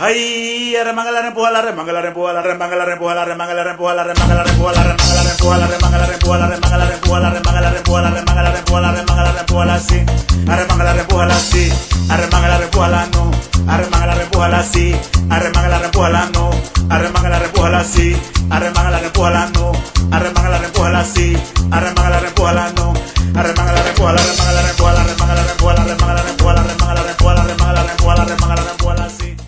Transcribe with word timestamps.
Ay, 0.00 0.76
remanga 0.84 1.10
la 1.10 1.22
rempuja 1.22 1.50
la 1.50 1.60
remanga 1.60 1.92
la 1.92 2.00
rempuja 2.00 2.32
la 2.32 2.40
remanga 2.40 2.76
la 2.76 2.84
rempuja 2.84 3.14
la 3.16 3.24
remanga 3.24 3.52
la 3.52 3.64
rempuja 3.64 3.94
la 3.94 4.04
remanga 4.04 4.34
la 4.34 4.44
rempuja 4.44 4.72
la 4.72 4.84
remanga 4.84 5.16
la 5.16 5.24
rempuja 5.24 5.58
la 5.58 5.66
remanga 5.66 5.98
la 5.98 6.06
rempuja 6.06 6.38
la 6.38 6.48
remanga 6.48 6.78
la 6.78 6.86
rempuja 6.86 7.20
la 7.20 7.30
remanga 7.30 7.60
la 7.60 7.70
rempuja 7.72 8.00
la 8.00 8.10
remanga 8.12 8.42
la 8.42 8.52
rempuja 8.52 8.80
la 8.80 8.92
remanga 8.92 9.22
la 9.24 9.32
rempuja 9.32 9.64
la 9.66 9.78
sí 9.80 10.06
arremanga 10.48 10.84
la 10.84 10.92
rempuja 10.92 11.26
la 11.26 11.34
sí 11.34 11.72
arremanga 12.10 12.48
la 12.48 12.58
rempuja 12.58 12.88
la 12.88 13.06
no 13.06 13.30
arremanga 13.66 14.06
la 14.06 14.14
rempuja 14.14 14.48
la 14.48 14.62
sí 14.62 14.96
arremanga 15.30 15.68
la 15.68 15.78
rempuja 15.80 16.10
la 16.10 16.26
no 16.26 16.50
arremanga 16.90 17.28
la 17.28 17.38
rempuja 17.40 17.68
la 17.70 17.84
sí 17.84 18.16
arremanga 18.52 18.90
la 18.90 19.00
rempuja 19.00 19.30
la 19.32 19.50
no 19.50 19.72
arremanga 20.12 20.48
la 20.48 20.58
rempuja 20.60 20.90
la 20.90 21.04
sí 21.04 21.36
arremanga 21.72 22.10
la 22.10 22.20
rempuja 22.20 22.52
la 22.52 22.70
no 22.70 22.92
arremanga 23.34 23.72
la 23.72 23.82
rempuja 23.82 24.12
la 24.12 24.22
remanga 24.22 24.52
la 24.52 24.62
rempuja 24.62 24.92
la 24.92 25.02
remanga 25.02 25.34
la 25.34 25.42
rempuja 25.42 25.72
la 25.74 25.82
remanga 25.82 26.14
la 26.14 26.22
rempuja 26.22 26.54
la 26.54 26.62
remanga 26.62 26.94
la 26.94 27.02
rempuja 27.02 27.34
la 27.34 27.42
remanga 27.42 27.74
la 27.74 27.82
rempuja 27.82 28.14
la 28.14 28.24
remanga 28.24 28.54
la 28.54 28.62
rempuja 28.62 28.94
la 28.94 29.47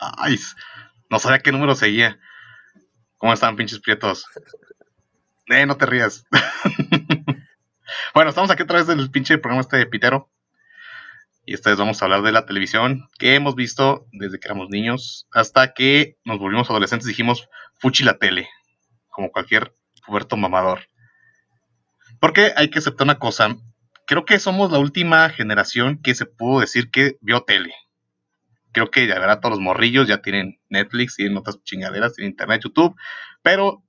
Ay, 0.00 0.38
no 1.10 1.18
sabía 1.18 1.40
qué 1.40 1.52
número 1.52 1.74
seguía. 1.74 2.18
¿Cómo 3.18 3.34
están, 3.34 3.56
pinches 3.56 3.80
prietos? 3.80 4.24
Eh, 5.46 5.66
no 5.66 5.76
te 5.76 5.84
rías. 5.84 6.24
bueno, 8.14 8.30
estamos 8.30 8.50
aquí 8.50 8.62
a 8.62 8.66
través 8.66 8.86
del 8.86 9.10
pinche 9.10 9.36
programa 9.36 9.60
este 9.60 9.76
de 9.76 9.86
Pitero. 9.86 10.30
Y 11.44 11.52
esta 11.52 11.70
vez 11.70 11.78
vamos 11.78 12.00
a 12.00 12.06
hablar 12.06 12.22
de 12.22 12.32
la 12.32 12.46
televisión 12.46 13.08
que 13.18 13.34
hemos 13.34 13.54
visto 13.56 14.06
desde 14.12 14.38
que 14.38 14.48
éramos 14.48 14.70
niños 14.70 15.26
hasta 15.32 15.74
que 15.74 16.16
nos 16.24 16.38
volvimos 16.38 16.70
adolescentes. 16.70 17.06
Dijimos, 17.06 17.48
fuchi 17.78 18.04
la 18.04 18.16
tele, 18.16 18.48
como 19.08 19.30
cualquier 19.32 19.74
puberto 20.06 20.36
mamador. 20.38 20.88
Porque 22.20 22.54
hay 22.56 22.70
que 22.70 22.78
aceptar 22.78 23.04
una 23.04 23.18
cosa. 23.18 23.56
Creo 24.06 24.24
que 24.24 24.38
somos 24.38 24.72
la 24.72 24.78
última 24.78 25.28
generación 25.28 26.00
que 26.00 26.14
se 26.14 26.24
pudo 26.24 26.60
decir 26.60 26.90
que 26.90 27.18
vio 27.20 27.42
tele 27.42 27.74
creo 28.72 28.90
que 28.90 29.06
ya 29.06 29.18
verá 29.18 29.40
todos 29.40 29.56
los 29.56 29.60
morrillos 29.60 30.08
ya 30.08 30.22
tienen 30.22 30.60
Netflix, 30.68 31.16
tienen 31.16 31.36
otras 31.36 31.62
chingaderas, 31.62 32.14
tienen 32.14 32.32
Internet, 32.32 32.62
YouTube, 32.64 32.94
pero 33.42 33.82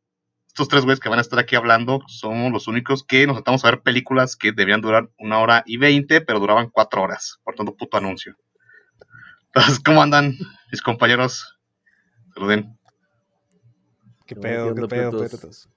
estos 0.47 0.67
tres 0.67 0.83
güeyes 0.83 0.99
que 0.99 1.09
van 1.09 1.19
a 1.19 1.21
estar 1.21 1.39
aquí 1.39 1.55
hablando 1.55 2.01
somos 2.07 2.51
los 2.51 2.67
únicos 2.67 3.05
que 3.05 3.25
nos 3.25 3.37
tratamos 3.37 3.63
a 3.63 3.71
ver 3.71 3.81
películas 3.81 4.35
que 4.35 4.51
debían 4.51 4.81
durar 4.81 5.09
una 5.17 5.39
hora 5.39 5.63
y 5.65 5.77
veinte, 5.77 6.21
pero 6.21 6.39
duraban 6.39 6.69
cuatro 6.69 7.01
horas, 7.01 7.39
por 7.43 7.55
tanto, 7.55 7.75
puto 7.75 7.97
anuncio. 7.97 8.35
Entonces, 9.45 9.79
¿cómo 9.79 10.01
andan 10.01 10.37
mis 10.71 10.81
compañeros? 10.81 11.57
Saluden. 12.33 12.77
¿Qué 14.25 14.35
pedo, 14.35 14.73
qué 14.75 14.87
pedo, 14.87 15.11
perros? 15.11 15.69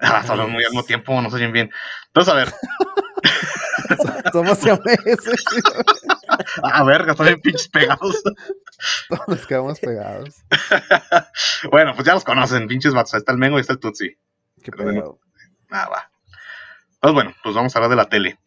Ah, 0.00 0.24
hablan 0.28 0.50
muy 0.50 0.64
al 0.64 0.70
mismo 0.70 0.84
tiempo, 0.84 1.20
no 1.20 1.28
se 1.28 1.36
oyen 1.36 1.52
bien. 1.52 1.70
Entonces, 2.06 2.32
a 2.32 2.36
ver. 2.36 2.52
Somos 4.32 4.58
siameses. 4.58 5.44
Ah, 6.62 6.84
verga, 6.84 7.12
están 7.12 7.26
bien 7.26 7.40
pinches 7.40 7.68
pegados. 7.68 8.22
Todos 9.08 9.28
nos 9.28 9.46
quedamos 9.46 9.80
pegados. 9.80 10.34
bueno, 11.70 11.94
pues 11.94 12.06
ya 12.06 12.14
los 12.14 12.24
conocen, 12.24 12.68
pinches 12.68 12.94
vatos. 12.94 13.14
Ahí 13.14 13.18
está 13.18 13.32
el 13.32 13.38
Mengo 13.38 13.58
y 13.58 13.60
está 13.60 13.72
el 13.72 13.78
Tutsi. 13.80 14.16
Qué 14.62 14.70
Pero 14.72 14.90
pedo. 14.90 15.20
Nada, 15.70 15.88
va. 15.88 16.10
Pues 17.00 17.14
bueno, 17.14 17.34
pues 17.42 17.54
vamos 17.54 17.74
a 17.74 17.78
hablar 17.78 17.90
de 17.90 17.96
la 17.96 18.08
tele. 18.08 18.38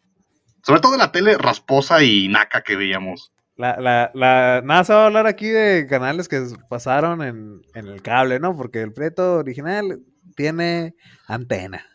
Sobre 0.62 0.80
todo 0.80 0.92
de 0.92 0.98
la 0.98 1.12
tele 1.12 1.36
rasposa 1.38 2.02
y 2.02 2.28
naca 2.28 2.62
que 2.62 2.76
veíamos. 2.76 3.32
La, 3.56 3.78
la, 3.78 4.10
la, 4.14 4.62
nada, 4.64 4.84
se 4.84 4.94
va 4.94 5.02
a 5.02 5.06
hablar 5.06 5.26
aquí 5.26 5.48
de 5.48 5.86
canales 5.88 6.28
que 6.28 6.42
pasaron 6.68 7.22
en, 7.22 7.62
en 7.74 7.86
el 7.86 8.02
cable, 8.02 8.40
¿no? 8.40 8.56
Porque 8.56 8.80
el 8.80 8.92
Prieto 8.92 9.36
original 9.36 10.00
tiene 10.36 10.94
antena. 11.26 11.86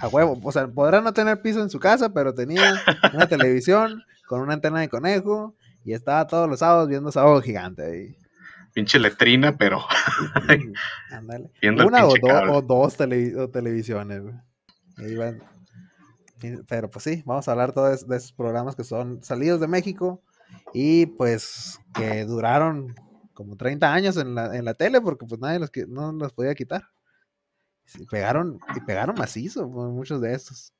A 0.00 0.08
huevo. 0.08 0.38
O 0.42 0.52
sea, 0.52 0.66
podrá 0.68 1.00
no 1.00 1.12
tener 1.12 1.40
piso 1.42 1.60
en 1.62 1.70
su 1.70 1.78
casa, 1.78 2.12
pero 2.12 2.34
tenía 2.34 2.74
una 3.12 3.26
televisión 3.28 4.02
con 4.26 4.40
una 4.40 4.54
antena 4.54 4.80
de 4.80 4.88
conejo 4.88 5.54
y 5.84 5.92
estaba 5.92 6.26
todos 6.26 6.48
los 6.48 6.58
sábados 6.60 6.88
viendo 6.88 7.12
Sábado 7.12 7.40
Gigante 7.40 7.84
ahí. 7.84 8.16
Pinche 8.72 8.98
letrina, 8.98 9.56
pero 9.56 9.80
Ándale. 11.10 11.50
Una 11.86 12.06
o, 12.06 12.14
do- 12.20 12.52
o 12.54 12.62
dos 12.62 12.96
o 13.00 13.48
televisiones. 13.50 14.22
Ahí 14.98 15.14
van. 15.14 15.42
Pero 16.68 16.90
pues 16.90 17.04
sí, 17.04 17.22
vamos 17.24 17.46
a 17.48 17.52
hablar 17.52 17.72
todos 17.72 18.06
de 18.06 18.16
esos 18.16 18.32
programas 18.32 18.74
que 18.76 18.84
son 18.84 19.22
salidos 19.22 19.60
de 19.60 19.68
México 19.68 20.22
y 20.74 21.06
pues 21.06 21.80
que 21.94 22.24
duraron 22.24 22.94
como 23.32 23.56
30 23.56 23.92
años 23.92 24.16
en 24.16 24.34
la, 24.34 24.54
en 24.56 24.64
la 24.64 24.74
tele 24.74 25.00
porque 25.00 25.24
pues 25.26 25.40
nadie 25.40 25.58
los, 25.58 25.70
no 25.88 26.12
los 26.12 26.32
podía 26.32 26.54
quitar. 26.54 26.82
Sí, 27.86 28.04
pegaron, 28.10 28.58
y 28.76 28.80
pegaron 28.80 29.16
macizo 29.16 29.70
pues, 29.70 29.88
muchos 29.90 30.20
de 30.20 30.34
estos. 30.34 30.72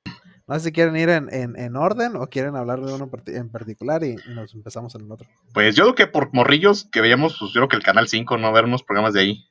No 0.47 0.55
sé 0.57 0.67
si 0.67 0.73
quieren 0.73 0.97
ir 0.97 1.09
en, 1.09 1.33
en- 1.33 1.59
en 1.59 1.77
orden 1.77 2.17
o 2.17 2.27
quieren 2.27 2.55
hablar 2.57 2.81
de 2.81 2.93
uno 2.93 3.11
en 3.27 3.49
particular 3.51 4.05
y, 4.05 4.11
y 4.27 4.35
nos 4.35 4.55
empezamos 4.55 4.95
en 4.95 5.03
el 5.03 5.13
otro. 5.13 5.27
pues 5.53 5.75
yo 5.75 5.85
creo 5.85 5.95
que 5.95 6.07
por 6.07 6.33
morrillos 6.35 6.85
que 6.91 7.01
veíamos, 7.01 7.37
pues 7.39 7.53
yo 7.53 7.61
creo 7.61 7.69
que 7.69 7.77
el 7.77 7.83
Canal 7.83 8.09
5, 8.09 8.37
no 8.37 8.53
ver 8.53 8.65
unos 8.65 8.83
programas 8.83 9.15
de 9.15 9.21
ahí. 9.21 9.45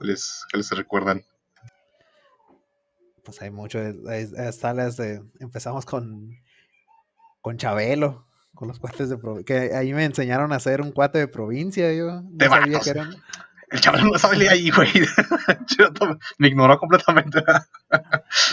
¿Qué 0.00 0.06
les, 0.06 0.44
qué 0.50 0.56
les 0.58 0.70
recuerdan? 0.70 1.22
Pues 3.24 3.42
hay 3.42 3.50
mucho, 3.50 3.78
las 3.78 5.00
empezamos 5.38 5.84
con, 5.84 6.34
con 7.42 7.56
Chabelo, 7.58 8.26
con 8.54 8.68
los 8.68 8.78
cuates 8.78 9.10
de 9.10 9.18
provincia, 9.18 9.44
que 9.44 9.74
ahí 9.76 9.92
me 9.92 10.04
enseñaron 10.04 10.52
a 10.52 10.56
hacer 10.56 10.80
un 10.80 10.92
cuate 10.92 11.18
de 11.18 11.28
provincia, 11.28 11.92
yo 11.92 12.22
no 12.22 12.30
De 12.30 12.48
sabía 12.48 12.72
vatos. 12.72 12.84
que 12.84 12.90
eran, 12.90 13.10
El 13.70 13.80
chaval 13.80 14.04
no 14.06 14.18
sabe 14.18 14.48
ahí, 14.48 14.70
güey. 14.70 14.88
Me 16.38 16.48
ignoró 16.48 16.78
completamente. 16.78 17.42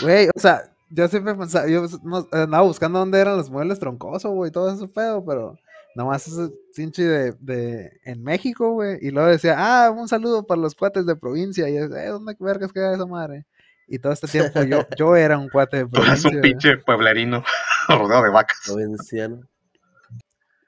güey, 0.02 0.28
o 0.34 0.38
sea, 0.38 0.62
yo 0.90 1.08
siempre 1.08 1.34
pensaba, 1.34 1.66
yo 1.68 1.86
no- 2.02 2.26
andaba 2.32 2.62
buscando 2.64 2.98
dónde 2.98 3.18
eran 3.20 3.36
los 3.36 3.50
muebles 3.50 3.78
troncosos, 3.78 4.30
güey, 4.32 4.50
todo 4.50 4.72
eso 4.72 4.90
pedo, 4.92 5.24
pero 5.24 5.56
nomás 5.94 6.26
ese 6.28 6.50
pinche 6.74 7.02
de, 7.04 7.32
de, 7.40 8.00
en 8.04 8.22
México, 8.22 8.72
güey, 8.72 8.98
y 9.00 9.10
luego 9.10 9.28
decía, 9.28 9.54
ah, 9.58 9.90
un 9.90 10.08
saludo 10.08 10.46
para 10.46 10.60
los 10.60 10.74
cuates 10.74 11.06
de 11.06 11.16
provincia, 11.16 11.68
y 11.68 11.74
yo, 11.76 11.84
eh, 11.84 12.08
¿dónde 12.08 12.36
vergas 12.38 12.72
queda 12.72 12.94
esa 12.94 13.06
madre? 13.06 13.46
Y 13.88 13.98
todo 13.98 14.12
este 14.12 14.26
tiempo 14.28 14.62
yo, 14.64 14.80
yo 14.98 15.16
era 15.16 15.38
un 15.38 15.48
cuate 15.48 15.78
de 15.78 15.82
Es 15.84 15.88
provincia. 15.90 16.28
un 16.30 16.38
güey. 16.40 16.50
pinche 16.52 16.76
pueblerino 16.78 17.42
rodeado 17.88 18.24
de 18.24 18.30
vacas. 18.30 18.58
Provinciano. 18.66 19.40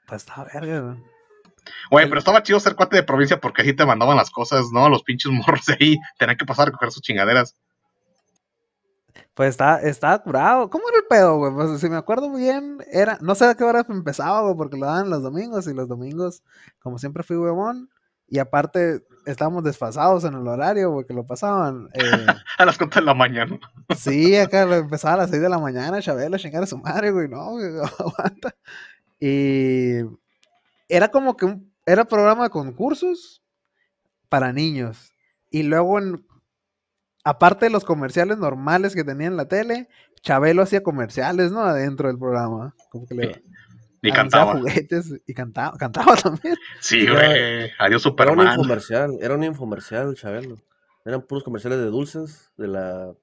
Pues 0.07 0.21
estaba 0.23 0.45
verga, 0.51 0.79
güey. 0.79 0.97
Güey, 1.91 2.07
pero 2.07 2.19
estaba 2.19 2.43
chido 2.43 2.59
ser 2.59 2.75
cuate 2.75 2.97
de 2.97 3.03
provincia 3.03 3.39
porque 3.39 3.61
así 3.61 3.73
te 3.73 3.85
mandaban 3.85 4.17
las 4.17 4.29
cosas, 4.31 4.65
¿no? 4.71 4.89
Los 4.89 5.03
pinches 5.03 5.31
morros 5.31 5.65
de 5.65 5.77
ahí 5.79 5.97
tenían 6.17 6.37
que 6.37 6.45
pasar 6.45 6.63
a 6.63 6.65
recoger 6.71 6.91
sus 6.91 7.01
chingaderas. 7.01 7.55
Pues 9.33 9.49
estaba, 9.51 9.77
estaba 9.79 10.19
curado. 10.21 10.69
¿Cómo 10.69 10.89
era 10.89 10.97
el 10.97 11.05
pedo, 11.09 11.37
güey? 11.37 11.53
Pues 11.53 11.79
si 11.79 11.89
me 11.89 11.95
acuerdo 11.95 12.29
bien, 12.33 12.79
era, 12.91 13.17
no 13.21 13.35
sé 13.35 13.45
a 13.45 13.55
qué 13.55 13.63
hora 13.63 13.85
empezaba, 13.87 14.41
güey, 14.41 14.55
porque 14.55 14.77
lo 14.77 14.85
daban 14.85 15.09
los 15.09 15.23
domingos 15.23 15.67
y 15.67 15.73
los 15.73 15.87
domingos, 15.87 16.43
como 16.79 16.97
siempre 16.97 17.23
fui 17.23 17.37
huevón, 17.37 17.89
y 18.27 18.39
aparte 18.39 19.01
estábamos 19.25 19.63
desfasados 19.63 20.23
en 20.25 20.33
el 20.33 20.47
horario, 20.47 20.91
güey, 20.91 21.05
que 21.05 21.13
lo 21.13 21.25
pasaban. 21.25 21.87
eh, 21.93 22.01
A 22.57 22.65
las 22.65 22.77
cuatro 22.77 22.99
de 23.01 23.05
la 23.05 23.13
mañana. 23.13 23.57
sí, 23.95 24.35
acá 24.35 24.63
empezaba 24.63 25.13
a 25.15 25.17
las 25.17 25.29
6 25.29 25.41
de 25.41 25.49
la 25.49 25.59
mañana, 25.59 26.01
Chabelo, 26.01 26.35
a 26.35 26.39
chingar 26.39 26.63
a 26.63 26.67
su 26.67 26.77
madre, 26.77 27.11
güey, 27.11 27.27
no, 27.29 27.51
güey, 27.51 27.65
aguanta. 27.99 28.55
Y 29.19 30.01
era 30.89 31.09
como 31.09 31.37
que 31.37 31.45
un, 31.45 31.73
era 31.85 32.05
programa 32.05 32.43
de 32.45 32.49
concursos 32.49 33.43
para 34.27 34.51
niños. 34.53 35.13
Y 35.49 35.63
luego 35.63 35.99
en, 35.99 36.25
aparte 37.23 37.65
de 37.65 37.71
los 37.71 37.85
comerciales 37.85 38.37
normales 38.37 38.93
que 38.95 39.03
tenía 39.03 39.27
en 39.27 39.37
la 39.37 39.47
tele, 39.47 39.87
Chabelo 40.21 40.61
hacía 40.63 40.83
comerciales, 40.83 41.51
¿no? 41.51 41.61
Adentro 41.61 42.07
del 42.09 42.19
programa. 42.19 42.75
Como 42.91 43.05
que 43.07 43.15
le 43.15 43.43
Y 44.01 44.11
cantaba. 44.11 44.57
juguetes 44.57 45.13
y 45.25 45.33
cantaba, 45.33 45.77
cantaba 45.77 46.15
también. 46.23 46.55
Sí, 46.79 47.07
güey. 47.07 47.71
Adiós, 47.79 47.79
Era 47.79 47.91
un 47.91 47.99
Superman. 47.99 48.47
infomercial, 48.59 49.17
era 49.21 49.35
un 49.35 49.43
infomercial, 49.43 50.15
Chabelo. 50.15 50.57
Eran 51.05 51.21
puros 51.23 51.43
comerciales 51.43 51.79
de 51.79 51.85
dulces, 51.85 52.51
de 52.57 52.67
la... 52.67 53.13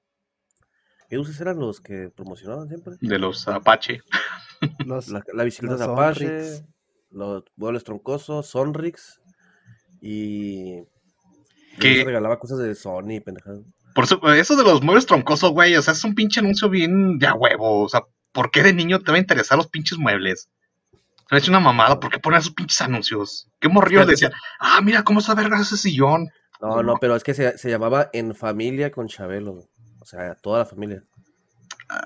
¿Qué 1.08 1.16
dulces 1.16 1.40
eran 1.40 1.58
los 1.60 1.80
que 1.80 2.08
promocionaban 2.10 2.68
siempre? 2.68 2.94
De 3.00 3.18
los 3.18 3.46
Apache. 3.46 4.00
Los, 4.84 5.08
La, 5.08 5.22
la 5.34 5.44
bicicleta 5.44 5.74
los 5.76 5.86
de 5.86 5.92
Apache, 5.92 6.26
Sonrix. 6.44 6.64
Los 7.16 7.44
muebles 7.56 7.84
troncosos, 7.84 8.46
Sonrix 8.46 9.20
y... 10.00 10.82
se 11.80 12.04
regalaba 12.04 12.38
cosas 12.38 12.58
de 12.58 12.74
Sony, 12.74 13.20
pendejadas. 13.24 13.62
Por 13.94 14.04
eso, 14.04 14.20
eso 14.34 14.56
de 14.56 14.64
los 14.64 14.82
muebles 14.82 15.06
troncosos, 15.06 15.50
güey. 15.52 15.74
O 15.76 15.82
sea, 15.82 15.94
es 15.94 16.04
un 16.04 16.14
pinche 16.14 16.40
anuncio 16.40 16.68
bien 16.68 17.18
de 17.18 17.26
a 17.26 17.34
huevo. 17.34 17.82
O 17.82 17.88
sea, 17.88 18.02
¿por 18.32 18.50
qué 18.50 18.62
de 18.62 18.74
niño 18.74 19.00
te 19.00 19.10
va 19.10 19.16
a 19.16 19.20
interesar 19.20 19.56
los 19.56 19.68
pinches 19.68 19.98
muebles? 19.98 20.50
Me 21.30 21.36
ha 21.36 21.40
hecho 21.40 21.50
una 21.50 21.60
mamada. 21.60 21.98
¿Por 21.98 22.10
qué 22.10 22.18
poner 22.18 22.40
esos 22.40 22.52
pinches 22.52 22.80
anuncios? 22.82 23.48
¿Qué 23.58 23.68
morrillo 23.68 24.00
le 24.00 24.10
decía? 24.10 24.30
Ah, 24.60 24.80
mira 24.82 25.02
cómo 25.02 25.20
está 25.20 25.34
verga 25.34 25.60
ese 25.60 25.78
sillón. 25.78 26.28
No, 26.60 26.82
no, 26.82 26.96
pero 27.00 27.16
es 27.16 27.24
que 27.24 27.32
se, 27.32 27.56
se 27.56 27.70
llamaba 27.70 28.10
En 28.12 28.34
Familia 28.34 28.90
con 28.90 29.08
Chabelo. 29.08 29.54
güey. 29.54 29.66
O 30.00 30.04
sea, 30.04 30.34
toda 30.34 30.58
la 30.60 30.66
familia. 30.66 31.02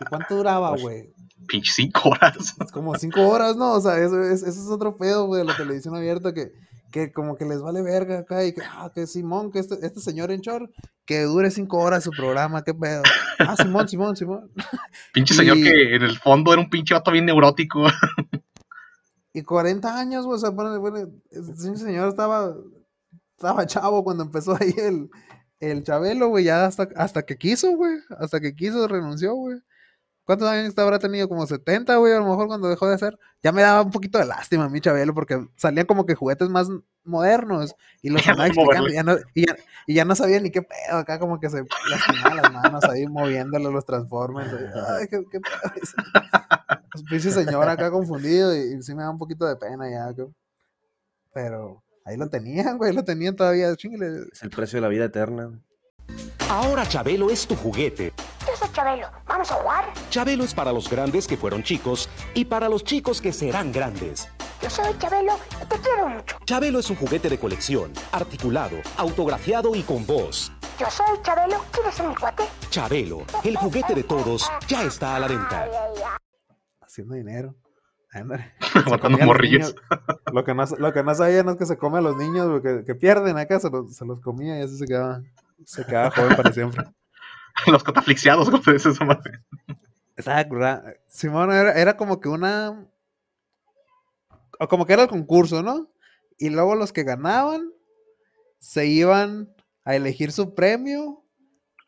¿y 0.01 0.05
¿Cuánto 0.05 0.37
duraba, 0.37 0.77
güey? 0.77 1.13
Pinche 1.47 1.73
cinco 1.73 2.11
horas. 2.11 2.55
Es 2.61 2.71
como 2.73 2.95
cinco 2.97 3.27
horas, 3.29 3.57
¿no? 3.57 3.73
O 3.73 3.81
sea, 3.81 3.99
eso 3.99 4.23
es, 4.23 4.43
eso 4.43 4.61
es 4.61 4.69
otro 4.69 4.97
pedo, 4.97 5.27
güey, 5.27 5.41
de 5.41 5.47
la 5.47 5.57
televisión 5.57 5.95
abierta 5.97 6.33
que, 6.35 6.53
que 6.91 7.13
como 7.13 7.37
que 7.37 7.45
les 7.45 7.61
vale 7.61 7.83
verga 7.83 8.21
acá 8.21 8.45
y 8.45 8.53
que, 8.53 8.63
ah, 8.63 8.91
que 8.95 9.07
Simón, 9.07 9.51
que 9.51 9.59
este, 9.59 9.75
este 9.83 10.01
señor 10.01 10.31
en 10.31 10.41
short, 10.41 10.71
que 11.05 11.23
dure 11.23 11.51
cinco 11.51 11.79
horas 11.79 12.05
su 12.05 12.11
programa, 12.11 12.63
qué 12.63 12.75
pedo. 12.75 13.03
Ah, 13.39 13.57
Simón, 13.57 13.89
Simón, 13.89 14.17
Simón. 14.17 14.51
Pinche 15.13 15.35
señor 15.35 15.57
que 15.57 15.97
en 15.97 16.03
el 16.03 16.19
fondo 16.19 16.53
era 16.53 16.63
un 16.63 16.71
pinche 16.71 16.95
vato 16.95 17.11
bien 17.11 17.27
neurótico. 17.27 17.85
y 19.33 19.43
40 19.43 19.99
años, 19.99 20.27
güey, 20.27 20.37
o 20.37 20.39
sea, 20.39 20.51
bueno, 20.51 20.79
bueno, 20.81 21.11
ese 21.31 21.77
señor 21.77 22.09
estaba, 22.09 22.55
estaba 23.37 23.67
chavo 23.67 24.05
cuando 24.05 24.25
empezó 24.25 24.57
ahí 24.61 24.75
el, 24.77 25.09
el 25.61 25.85
Chabelo, 25.85 26.29
güey, 26.29 26.45
ya 26.45 26.65
hasta, 26.65 26.89
hasta 26.97 27.23
que 27.23 27.37
quiso, 27.37 27.77
güey, 27.77 27.99
hasta 28.19 28.41
que 28.41 28.55
quiso 28.55 28.89
renunció, 28.89 29.35
güey. 29.35 29.59
¿Cuántos 30.31 30.49
años 30.49 30.79
habrá 30.79 31.01
tenido? 31.01 31.29
Como 31.29 31.45
70, 31.45 31.97
güey, 31.97 32.13
a 32.13 32.21
lo 32.21 32.27
mejor 32.27 32.47
cuando 32.47 32.69
dejó 32.69 32.87
de 32.89 32.95
hacer. 32.95 33.19
Ya 33.43 33.51
me 33.51 33.63
daba 33.63 33.83
un 33.83 33.91
poquito 33.91 34.17
de 34.17 34.27
lástima 34.27 34.67
a 34.67 34.69
mí, 34.69 34.81
Chabelo, 34.81 35.13
porque 35.13 35.45
salían 35.57 35.87
como 35.87 36.07
que 36.07 36.15
juguetes 36.15 36.49
más 36.49 36.69
modernos 37.03 37.75
y 38.01 38.11
los 38.11 38.25
andaba 38.29 38.47
explicando, 38.47 38.83
moverle. 38.89 38.95
ya 38.95 39.03
no, 39.03 39.17
y, 39.35 39.47
ya, 39.47 39.57
y 39.89 39.95
ya 39.95 40.05
no 40.05 40.15
sabía 40.15 40.39
ni 40.39 40.53
qué 40.53 40.63
pedo, 40.63 40.99
acá 40.99 41.19
como 41.19 41.41
que 41.41 41.51
se 41.51 41.65
lastimaba 41.91 42.35
las 42.37 42.53
manos 42.53 42.85
ahí 42.85 43.09
moviéndole 43.09 43.73
los 43.73 43.85
Transformers. 43.85 44.53
ahí, 44.53 44.65
Ay, 45.01 45.09
qué, 45.09 45.21
qué 45.33 45.41
pedo. 45.41 45.73
Pues, 46.93 47.05
pinche 47.11 47.33
señor 47.33 47.69
acá 47.69 47.91
confundido 47.91 48.55
y, 48.55 48.75
y 48.79 48.83
sí 48.83 48.95
me 48.95 49.03
da 49.03 49.11
un 49.11 49.19
poquito 49.19 49.47
de 49.47 49.57
pena 49.57 49.91
ya. 49.91 50.15
que- 50.15 50.31
Pero 51.35 51.83
ahí 52.05 52.17
lo 52.17 52.29
tenían, 52.29 52.79
güey, 52.79 52.93
lo 52.93 53.03
tenían 53.05 53.35
todavía. 53.35 53.75
Chingle. 53.75 54.27
Es 54.33 54.43
el 54.45 54.51
precio 54.51 54.77
de 54.77 54.83
la 54.83 54.89
vida 54.89 55.07
eterna. 55.07 55.61
Ahora 56.49 56.87
Chabelo 56.87 57.31
es 57.31 57.47
tu 57.47 57.57
juguete. 57.57 58.13
Chabelo. 58.73 59.09
¿Vamos 59.27 59.51
a 59.51 59.55
jugar? 59.55 59.85
Chabelo 60.11 60.45
es 60.45 60.55
para 60.55 60.73
los 60.73 60.89
grandes 60.89 61.27
que 61.27 61.37
fueron 61.37 61.63
chicos 61.63 62.09
y 62.35 62.45
para 62.45 62.69
los 62.69 62.85
chicos 62.85 63.21
que 63.21 63.33
serán 63.33 63.73
grandes. 63.73 64.29
Yo 64.63 64.71
soy 64.71 64.97
Chabelo 64.99 65.39
y 65.63 65.67
te 65.67 65.77
quiero 65.79 66.09
mucho. 66.09 66.37
Chabelo 66.45 66.79
es 66.79 66.91
un 66.91 66.97
juguete 66.97 67.29
de 67.29 67.39
colección, 67.39 67.93
articulado, 68.13 68.77
autografiado 68.97 69.75
y 69.75 69.83
con 69.83 70.07
voz. 70.07 70.53
Yo 70.79 70.91
soy 70.91 71.21
Chabelo. 71.23 71.65
¿Quieres 71.73 71.95
ser 71.95 72.07
mi 72.07 72.15
cuate? 72.15 72.45
Chabelo, 72.71 73.23
el 73.45 73.57
juguete 73.57 73.95
de 73.95 74.05
todos, 74.05 74.51
ya 74.69 74.85
está 74.85 75.17
a 75.17 75.21
la 75.21 75.29
venta. 75.29 75.63
Ay, 75.63 75.71
ay, 75.73 76.03
ay. 76.05 76.57
Haciendo 76.81 77.15
dinero. 77.15 77.55
Matando 78.91 79.19
morrillos. 79.19 79.75
Lo 80.33 80.45
que, 80.45 80.55
no, 80.55 80.65
lo 80.79 80.93
que 80.93 81.03
no 81.03 81.15
sabían 81.15 81.49
es 81.49 81.57
que 81.57 81.67
se 81.67 81.79
come 81.79 81.99
a 81.99 82.01
los 82.01 82.17
niños, 82.17 82.61
que, 82.61 82.85
que 82.85 82.95
pierden 82.95 83.39
acá, 83.39 83.61
se 83.61 83.71
los, 83.71 83.95
se 83.95 84.05
los 84.05 84.21
comía 84.21 84.59
y 84.59 84.63
así 84.63 84.77
se 84.77 84.87
quedaba, 84.87 85.23
se 85.65 85.85
quedaba 85.87 86.11
joven 86.11 86.37
para 86.37 86.53
siempre. 86.53 86.85
Los 87.67 87.85
cataflixiados, 87.85 88.51
como 88.51 88.63
se 88.63 88.73
dice 88.73 88.91
esa 88.91 89.05
madre. 89.05 89.41
Curada. 90.49 90.95
Simón 91.07 91.51
era, 91.53 91.73
era 91.73 91.97
como 91.97 92.21
que 92.21 92.29
una. 92.29 92.87
O 94.59 94.69
como 94.69 94.85
que 94.87 94.93
era 94.93 95.03
el 95.03 95.09
concurso, 95.09 95.63
¿no? 95.63 95.91
Y 96.39 96.51
luego 96.51 96.75
los 96.75 96.93
que 96.93 97.05
ganaban 97.05 97.73
se 98.59 98.87
iban 98.87 99.55
a 99.85 99.95
elegir 99.95 100.33
su 100.33 100.55
premio. 100.55 101.25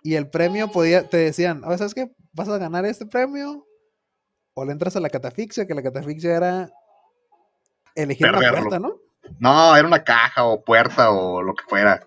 Y 0.03 0.15
el 0.15 0.29
premio 0.31 0.71
podía, 0.71 1.09
te 1.09 1.19
decían, 1.19 1.63
"Oye, 1.65 1.79
¿sabes 1.79 1.95
qué? 1.95 2.11
Vas 2.33 2.49
a 2.49 2.59
ganar 2.59 2.85
este 2.87 3.07
premio. 3.07 3.67
O 4.55 4.65
le 4.65 4.73
entras 4.73 4.97
a 4.97 5.01
la 5.01 5.11
catafixia, 5.11 5.67
que 5.67 5.75
la 5.75 5.83
catafixia 5.83 6.37
era 6.37 6.71
elegir 7.95 8.29
una 8.29 8.39
Perderlo. 8.39 8.69
puerta, 8.69 8.79
¿no? 8.79 8.97
No, 9.39 9.77
era 9.77 9.87
una 9.87 10.03
caja 10.03 10.45
o 10.45 10.65
puerta 10.65 11.11
o 11.11 11.43
lo 11.43 11.55
que 11.55 11.65
fuera. 11.69 12.07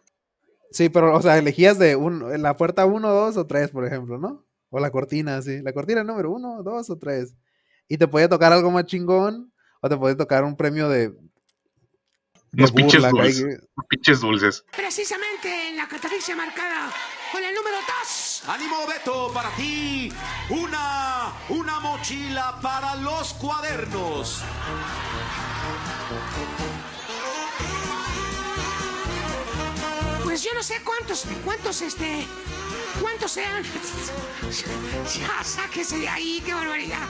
Sí, 0.75 0.89
pero, 0.89 1.15
o 1.15 1.21
sea, 1.21 1.37
elegías 1.37 1.79
de 1.79 1.95
un, 1.95 2.33
en 2.33 2.41
la 2.41 2.57
puerta 2.57 2.85
1, 2.85 3.09
2 3.09 3.37
o 3.37 3.47
3, 3.47 3.69
por 3.69 3.85
ejemplo, 3.85 4.17
¿no? 4.17 4.45
O 4.69 4.81
la 4.81 4.91
cortina, 4.91 5.41
sí. 5.41 5.61
La 5.61 5.71
cortina 5.71 6.03
número 6.03 6.31
1, 6.31 6.63
2 6.63 6.89
o 6.89 6.97
3. 6.97 7.33
Y 7.87 7.97
te 7.97 8.09
podía 8.09 8.27
tocar 8.27 8.51
algo 8.51 8.69
más 8.71 8.85
chingón, 8.85 9.53
o 9.79 9.87
te 9.87 9.95
podía 9.95 10.17
tocar 10.17 10.43
un 10.43 10.57
premio 10.57 10.89
de, 10.89 11.11
de 11.11 11.17
Unos 12.57 12.73
pinches 12.73 13.09
dulces. 13.09 13.41
Unos 13.41 13.87
pinches 13.87 14.19
dulces. 14.19 14.65
Precisamente 14.75 15.69
en 15.69 15.77
la 15.77 15.87
catafixia 15.87 16.35
marcada 16.35 16.91
con 17.31 17.41
el 17.41 17.55
número 17.55 17.77
2. 18.03 18.43
Ánimo 18.49 18.75
Beto, 18.85 19.31
para 19.33 19.55
ti 19.55 20.11
una 20.49 21.31
una 21.47 21.79
mochila 21.79 22.59
para 22.61 22.95
los 22.95 23.33
cuadernos. 23.35 24.43
Pues 30.35 30.43
yo 30.43 30.53
no 30.53 30.63
sé 30.63 30.73
cuántos, 30.83 31.25
cuántos, 31.45 31.81
este, 31.81 32.25
cuántos 33.01 33.31
sean. 33.31 33.63
Ya, 35.17 35.41
sáquese 35.41 35.99
de 35.99 36.09
ahí, 36.09 36.43
qué 36.45 36.53
barbaridad. 36.53 37.07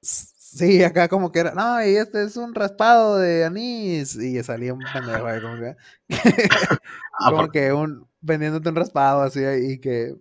Sí, 0.00 0.84
acá 0.84 1.08
como 1.08 1.32
que 1.32 1.40
era, 1.40 1.54
no, 1.54 1.84
y 1.84 1.96
este 1.96 2.22
es 2.22 2.36
un 2.36 2.54
raspado 2.54 3.18
de 3.18 3.44
anís. 3.44 4.14
Y 4.14 4.40
salía 4.44 4.74
un 4.74 4.84
pendejo 4.92 5.26
ahí, 5.26 5.42
como 5.42 5.56
que, 5.56 5.76
Ah, 7.18 7.30
como 7.32 7.48
que 7.48 7.72
un, 7.72 8.08
vendiéndote 8.20 8.68
un 8.68 8.76
raspado 8.76 9.22
así, 9.22 9.40
y 9.40 9.80
que, 9.80 10.14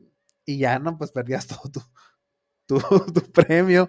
y 0.48 0.58
ya 0.58 0.80
no, 0.80 0.98
pues 0.98 1.12
perdías 1.12 1.46
todo 1.46 1.70
tu, 1.70 1.82
tu, 2.66 2.80
tu 3.14 3.22
premio. 3.32 3.88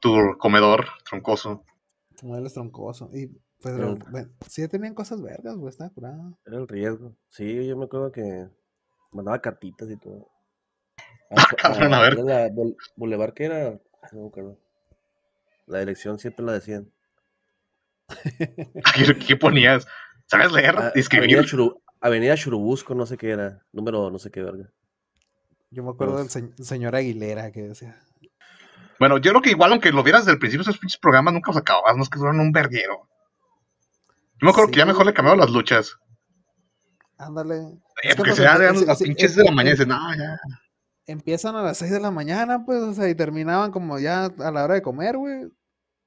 tu 0.00 0.36
comedor 0.36 0.84
troncoso. 1.08 1.64
Muebles 2.22 2.52
troncoso. 2.52 3.08
Y 3.14 3.30
Pero- 3.62 3.78
lo- 3.78 3.96
bueno, 4.10 4.28
sí 4.48 4.66
tenían 4.68 4.94
cosas 4.94 5.20
vergas, 5.22 5.56
güey, 5.56 5.70
estaba 5.70 5.90
curado. 5.90 6.38
Era 6.46 6.58
el 6.58 6.68
riesgo. 6.68 7.16
Sí, 7.30 7.66
yo 7.66 7.76
me 7.76 7.84
acuerdo 7.86 8.12
que 8.12 8.48
mandaba 9.12 9.40
cartitas 9.40 9.90
y 9.90 9.96
todo. 9.96 10.28
Ah, 11.30 11.44
cabrón, 11.58 11.92
a 11.92 12.00
ver. 12.02 12.12
era 12.20 12.22
La 12.48 12.50
Boulevard 12.94 13.34
que 13.34 13.44
era. 13.46 13.68
Ay, 13.68 14.10
no 14.12 14.22
me 14.22 14.28
acuerdo. 14.28 14.58
La 15.66 15.80
dirección 15.80 16.18
siempre 16.20 16.44
la 16.46 16.52
decían. 16.52 16.92
¿Qué, 18.94 19.18
qué 19.26 19.36
ponías? 19.36 19.86
¿Sabes 20.26 20.52
leer? 20.52 20.76
Ah, 20.78 20.92
escribir? 20.94 21.36
Avenida, 21.38 21.42
Churu- 21.42 21.82
Avenida 22.00 22.34
Churubusco, 22.36 22.94
no 22.94 23.06
sé 23.06 23.16
qué 23.16 23.30
era. 23.30 23.64
Número 23.72 24.10
no 24.10 24.18
sé 24.20 24.30
qué 24.30 24.42
verga. 24.42 24.70
Yo 25.70 25.82
me 25.82 25.90
acuerdo 25.90 26.18
del 26.18 26.28
Pues- 26.30 26.32
se- 26.56 26.64
señor 26.64 26.94
Aguilera 26.94 27.50
que 27.50 27.62
decía, 27.62 28.00
Bueno, 29.00 29.18
yo 29.18 29.30
creo 29.32 29.42
que 29.42 29.50
igual, 29.50 29.72
aunque 29.72 29.90
lo 29.90 30.02
vieras 30.04 30.22
desde 30.22 30.34
el 30.34 30.38
principio, 30.38 30.62
esos 30.62 30.78
pinches 30.78 31.00
programas 31.00 31.34
nunca 31.34 31.50
los 31.50 31.60
acababas, 31.60 31.96
no 31.96 32.02
es 32.04 32.08
que 32.08 32.18
duran 32.18 32.38
un 32.40 32.52
verguero. 32.52 33.08
Yo 34.40 34.44
me 34.46 34.50
acuerdo 34.50 34.70
que 34.70 34.78
ya 34.78 34.86
mejor 34.86 35.06
le 35.06 35.14
cambiaron 35.14 35.40
las 35.40 35.50
luchas. 35.50 35.96
ándale. 37.18 37.56
Eh, 38.02 38.14
porque 38.16 38.30
pues, 38.32 38.36
se 38.36 38.42
dan 38.42 38.60
las 38.62 38.76
es- 38.82 38.88
es- 38.88 39.02
pinches 39.02 39.30
es- 39.30 39.36
de 39.36 39.44
la 39.44 39.50
es- 39.50 39.56
mañana 39.56 39.70
y 39.70 39.72
es- 39.72 39.78
dicen, 39.78 39.88
no, 39.88 40.14
ya. 40.16 40.38
Empiezan 41.06 41.56
a 41.56 41.62
las 41.62 41.78
6 41.78 41.90
de 41.92 42.00
la 42.00 42.10
mañana, 42.10 42.64
pues, 42.66 42.82
o 42.82 42.92
sea, 42.92 43.08
y 43.08 43.14
terminaban 43.14 43.70
como 43.70 43.98
ya 43.98 44.24
a 44.26 44.50
la 44.50 44.64
hora 44.64 44.74
de 44.74 44.82
comer, 44.82 45.16
güey. 45.16 45.44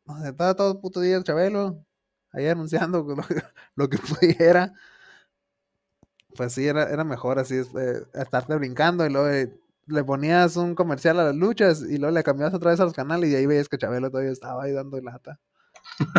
O 0.05 0.17
sea, 0.19 0.29
estaba 0.29 0.55
todo 0.55 0.73
el 0.73 0.79
puto 0.79 0.99
día 1.01 1.17
el 1.17 1.23
Chabelo 1.23 1.83
ahí 2.31 2.47
anunciando 2.47 3.03
lo, 3.17 3.23
que- 3.27 3.43
lo 3.75 3.89
que 3.89 3.97
pudiera. 3.97 4.73
Pues 6.35 6.53
sí, 6.53 6.67
era, 6.67 6.83
era 6.89 7.03
mejor 7.03 7.39
así, 7.39 7.55
eh, 7.55 8.01
estarte 8.13 8.55
brincando 8.55 9.05
y 9.05 9.09
luego 9.09 9.29
eh, 9.29 9.51
le 9.87 10.03
ponías 10.03 10.55
un 10.57 10.75
comercial 10.75 11.19
a 11.19 11.23
las 11.25 11.35
luchas 11.35 11.81
y 11.81 11.97
luego 11.97 12.13
le 12.13 12.23
cambiabas 12.23 12.53
otra 12.53 12.69
vez 12.71 12.79
a 12.79 12.83
los 12.83 12.93
canales 12.93 13.29
y 13.31 13.35
ahí 13.35 13.45
veías 13.47 13.67
que 13.67 13.77
Chabelo 13.79 14.11
todavía 14.11 14.31
estaba 14.31 14.63
ahí 14.63 14.71
dando 14.71 15.01
lata. 15.01 15.39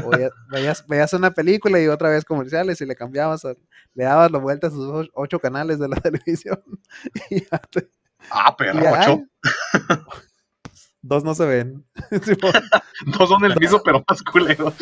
O 0.05 0.11
veías, 0.11 0.33
veías, 0.49 0.87
veías 0.87 1.13
una 1.13 1.31
película 1.31 1.81
y 1.81 1.87
otra 1.89 2.11
vez 2.11 2.25
comerciales 2.25 2.81
y 2.81 2.87
le 2.87 2.95
cambiabas, 2.97 3.45
a- 3.45 3.55
le 3.95 4.05
dabas 4.05 4.31
la 4.31 4.39
vuelta 4.39 4.67
a 4.67 4.71
sus 4.71 5.09
ocho, 5.15 5.39
canales 5.39 5.79
de 5.79 5.89
la 5.89 5.97
televisión. 6.01 6.61
y 7.31 7.41
ya 7.43 7.59
te- 7.59 7.91
Ah, 8.31 8.55
pero 8.57 8.75
ocho. 8.79 9.25
Dos 11.03 11.25
no 11.25 11.35
se 11.35 11.47
ven. 11.47 11.85
No 13.07 13.27
son 13.27 13.43
el 13.47 13.57
mismo, 13.59 13.83
pero 13.83 14.05
más 14.07 14.23
culeros. 14.23 14.75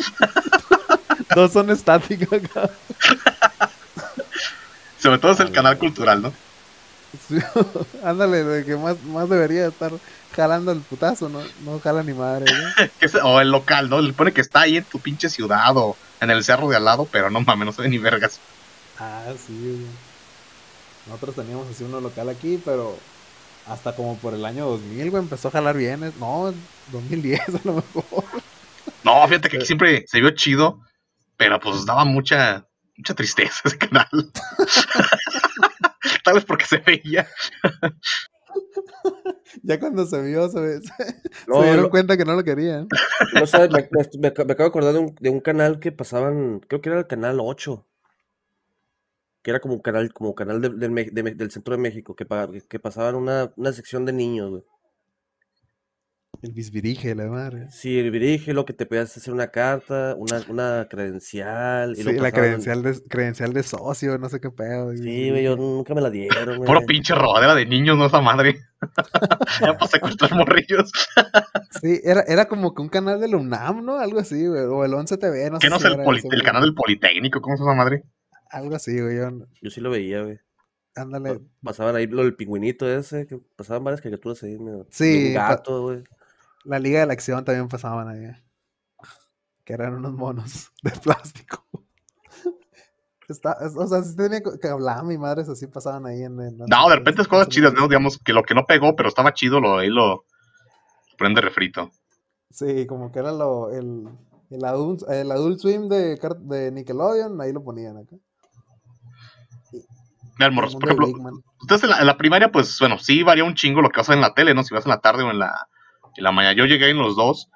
Dos 1.33 1.53
son 1.53 1.69
estáticos. 1.69 2.41
Sobre 4.97 5.17
todo 5.19 5.31
es 5.31 5.39
el 5.39 5.51
canal 5.53 5.77
cultural, 5.77 6.21
¿no? 6.21 6.33
Ándale, 8.03 8.43
de 8.43 8.65
que 8.65 8.75
más, 8.75 9.01
más 9.03 9.29
debería 9.29 9.67
estar 9.67 9.91
jalando 10.35 10.71
el 10.71 10.81
putazo, 10.81 11.29
no, 11.29 11.41
no 11.63 11.79
jala 11.79 12.03
ni 12.03 12.13
madre. 12.13 12.45
¿no? 12.51 13.23
O 13.23 13.41
el 13.41 13.51
local, 13.51 13.89
¿no? 13.89 14.01
Le 14.01 14.13
pone 14.13 14.31
que 14.31 14.41
está 14.41 14.61
ahí 14.61 14.77
en 14.77 14.83
tu 14.83 14.99
pinche 14.99 15.29
ciudad 15.29 15.75
o 15.75 15.95
en 16.21 16.29
el 16.29 16.43
cerro 16.43 16.69
de 16.69 16.77
al 16.77 16.85
lado, 16.85 17.07
pero 17.11 17.29
no 17.29 17.41
mames, 17.41 17.65
no 17.65 17.71
se 17.71 17.81
ve 17.81 17.89
ni 17.89 17.97
vergas. 17.97 18.39
Ah, 18.99 19.23
sí. 19.45 19.53
güey. 19.57 19.85
Nosotros 21.07 21.35
teníamos 21.35 21.67
así 21.69 21.83
uno 21.83 21.99
local 22.01 22.29
aquí, 22.29 22.61
pero 22.63 22.97
hasta 23.65 23.95
como 23.95 24.17
por 24.17 24.33
el 24.33 24.45
año 24.45 24.65
2000, 24.65 25.09
güey, 25.09 25.23
empezó 25.23 25.47
a 25.47 25.51
jalar 25.51 25.75
bien. 25.77 26.13
No, 26.19 26.53
2010 26.91 27.41
a 27.49 27.51
lo 27.63 27.73
mejor. 27.75 28.03
No, 29.01 29.25
fíjate 29.29 29.47
que 29.47 29.55
aquí 29.55 29.65
siempre 29.65 30.03
se 30.07 30.19
vio 30.19 30.31
chido, 30.31 30.81
pero 31.37 31.57
pues 31.61 31.85
daba 31.85 32.03
mucha, 32.03 32.67
mucha 32.97 33.15
tristeza 33.15 33.61
ese 33.63 33.77
canal. 33.77 34.07
Tal 36.29 36.35
vez 36.35 36.45
porque 36.45 36.65
se 36.65 36.77
veía. 36.77 37.27
Ya 39.63 39.79
cuando 39.79 40.05
se 40.05 40.21
vio, 40.21 40.47
se, 40.49 40.59
ve- 40.59 40.81
se- 40.81 41.21
No, 41.47 41.59
se 41.59 41.63
dieron 41.65 41.83
lo- 41.83 41.89
cuenta 41.89 42.17
que 42.17 42.25
no 42.25 42.35
lo 42.35 42.43
querían. 42.43 42.87
No 43.33 43.45
sabes, 43.47 43.69
me, 43.71 43.81
me- 43.91 44.09
me 44.19 44.33
ac- 44.33 44.45
me 44.45 44.53
acabo 44.53 44.63
de 44.63 44.69
acordar 44.69 44.93
de 44.93 44.99
un, 44.99 45.15
de 45.19 45.29
un 45.29 45.39
canal 45.39 45.79
que 45.79 45.91
pasaban, 45.91 46.59
creo 46.61 46.81
que 46.81 46.89
era 46.89 46.99
el 46.99 47.07
canal 47.07 47.39
8. 47.39 47.85
Que 49.41 49.51
era 49.51 49.59
como 49.59 49.75
un 49.75 49.81
canal, 49.81 50.11
como 50.13 50.35
canal 50.35 50.61
de- 50.61 50.69
del 50.69 51.37
de 51.37 51.49
centro 51.49 51.75
de 51.75 51.81
México, 51.81 52.15
que, 52.15 52.25
que 52.69 52.79
pasaban 52.79 53.15
una, 53.15 53.53
una 53.55 53.71
sección 53.73 54.05
de 54.05 54.13
niños, 54.13 54.49
güey. 54.51 54.63
El 56.41 56.53
bisbirige, 56.53 57.15
la 57.15 57.25
madre. 57.27 57.67
Sí, 57.69 57.99
el 57.99 58.11
virige, 58.11 58.53
lo 58.53 58.63
que 58.63 58.71
te 58.71 58.85
podías 58.85 59.15
hacer 59.17 59.33
una 59.33 59.47
carta, 59.49 60.15
una, 60.17 60.41
una 60.47 60.87
credencial. 60.89 61.91
Y 61.97 62.03
Sí, 62.03 62.13
la 62.13 62.31
credencial 62.31 62.81
de, 62.81 62.97
credencial 63.09 63.51
de 63.51 63.61
socio, 63.63 64.17
no 64.17 64.29
sé 64.29 64.39
qué 64.39 64.49
pedo. 64.49 64.95
Sí, 64.95 65.31
güey, 65.31 65.43
yo 65.43 65.57
nunca 65.57 65.93
me 65.93 65.99
la 65.99 66.09
dieron, 66.09 66.57
güey. 66.57 66.65
Puro 66.67 66.81
pinche 66.85 67.13
robadera 67.13 67.55
de 67.55 67.65
niños, 67.65 67.97
no 67.97 68.05
esa 68.05 68.21
madre. 68.21 68.57
ya 69.61 69.73
para 69.77 69.87
secuestrar 69.87 70.33
morrillos. 70.35 70.91
Sí, 71.81 72.01
era, 72.03 72.21
era 72.27 72.45
como 72.47 72.73
que 72.73 72.81
un 72.81 72.89
canal 72.89 73.21
de 73.21 73.27
la 73.27 73.37
UNAM, 73.37 73.85
¿no? 73.85 73.99
Algo 73.99 74.19
así, 74.19 74.47
güey. 74.47 74.63
O 74.63 74.83
el 74.83 74.93
11 74.93 75.17
TV, 75.17 75.49
no 75.51 75.59
¿Qué 75.59 75.67
sé 75.67 75.69
no 75.71 75.79
si 75.79 75.85
es 75.87 75.93
el, 75.93 76.33
el 76.33 76.43
canal 76.43 76.63
del 76.63 76.73
Politécnico? 76.73 77.41
¿Cómo 77.41 77.55
es 77.55 77.61
esa 77.61 77.73
madre? 77.75 78.03
Algo 78.49 78.75
así, 78.75 78.99
güey. 78.99 79.17
yo- 79.17 79.45
Yo 79.61 79.69
sí 79.69 79.79
lo 79.79 79.91
veía, 79.91 80.23
güey. 80.23 80.39
Ándale. 80.95 81.39
Pasaban 81.63 81.95
ahí 81.95 82.07
lo 82.07 82.23
del 82.23 82.35
pingüinito 82.35 82.89
ese, 82.91 83.27
que 83.27 83.39
pasaban 83.55 83.83
varias 83.83 84.01
caricaturas 84.01 84.41
ahí. 84.43 84.57
medio- 84.57 84.79
de 84.79 84.85
Sí, 84.89 85.27
Un 85.27 85.33
gato, 85.35 85.83
güey. 85.83 86.03
La 86.65 86.79
Liga 86.79 86.99
de 87.01 87.05
la 87.07 87.13
Acción 87.13 87.43
también 87.45 87.67
pasaban 87.67 88.07
ahí. 88.09 88.31
Que 89.63 89.73
eran 89.73 89.95
unos 89.95 90.13
monos 90.13 90.71
de 90.83 90.91
plástico. 90.91 91.65
Está, 93.27 93.57
es- 93.61 93.75
o 93.77 93.85
sea, 93.87 94.01
sí 94.01 94.15
tenía 94.15 94.41
que 94.41 94.67
hablar 94.67 95.03
mi 95.03 95.17
madre, 95.17 95.43
así 95.43 95.67
pasaban 95.67 96.05
ahí 96.07 96.23
en. 96.23 96.39
en- 96.41 96.57
No, 96.57 96.89
de 96.89 96.95
repente 96.95 97.21
es 97.21 97.27
cosas 97.27 97.47
chidas, 97.49 97.73
¿no? 97.73 97.87
Digamos 97.87 98.17
que 98.17 98.33
lo 98.33 98.43
que 98.43 98.55
no 98.55 98.65
pegó, 98.65 98.95
pero 98.95 99.07
estaba 99.09 99.33
chido, 99.33 99.59
lo, 99.59 99.77
ahí 99.77 99.89
lo 99.89 100.25
prende 101.17 101.39
refrito. 101.41 101.91
Sí, 102.49 102.87
como 102.87 103.11
que 103.11 103.19
era 103.19 103.31
lo, 103.31 103.69
el, 103.71 104.09
el, 104.49 104.65
adult, 104.65 105.03
el 105.09 105.31
Adult 105.31 105.59
Swim 105.59 105.87
de, 105.87 106.19
de 106.39 106.71
Nickelodeon, 106.71 107.39
ahí 107.39 107.53
lo 107.53 107.63
ponían 107.63 107.97
acá. 107.97 108.15
Mira, 110.39 110.49
morros, 110.51 110.73
mundo 110.73 110.87
por 110.95 111.03
ejemplo, 111.05 111.43
ustedes 111.61 111.83
en 111.83 111.89
la, 111.91 111.99
en 111.99 112.07
la 112.07 112.17
primaria, 112.17 112.51
pues 112.51 112.79
bueno, 112.79 112.97
sí 112.97 113.21
varía 113.23 113.43
un 113.43 113.53
chingo 113.55 113.81
lo 113.81 113.89
que 113.89 113.97
vas 113.97 114.09
a 114.09 114.13
ver 114.13 114.17
en 114.17 114.21
la 114.21 114.33
tele, 114.33 114.53
¿no? 114.55 114.63
Si 114.63 114.73
vas 114.73 114.85
en 114.85 114.89
la 114.91 115.01
tarde 115.01 115.21
o 115.23 115.29
en 115.29 115.37
la, 115.37 115.67
en 116.15 116.23
la 116.23 116.31
mañana. 116.31 116.53
Yo 116.55 116.65
llegué 116.65 116.89
en 116.89 116.97
los 116.99 117.15
dos. 117.15 117.49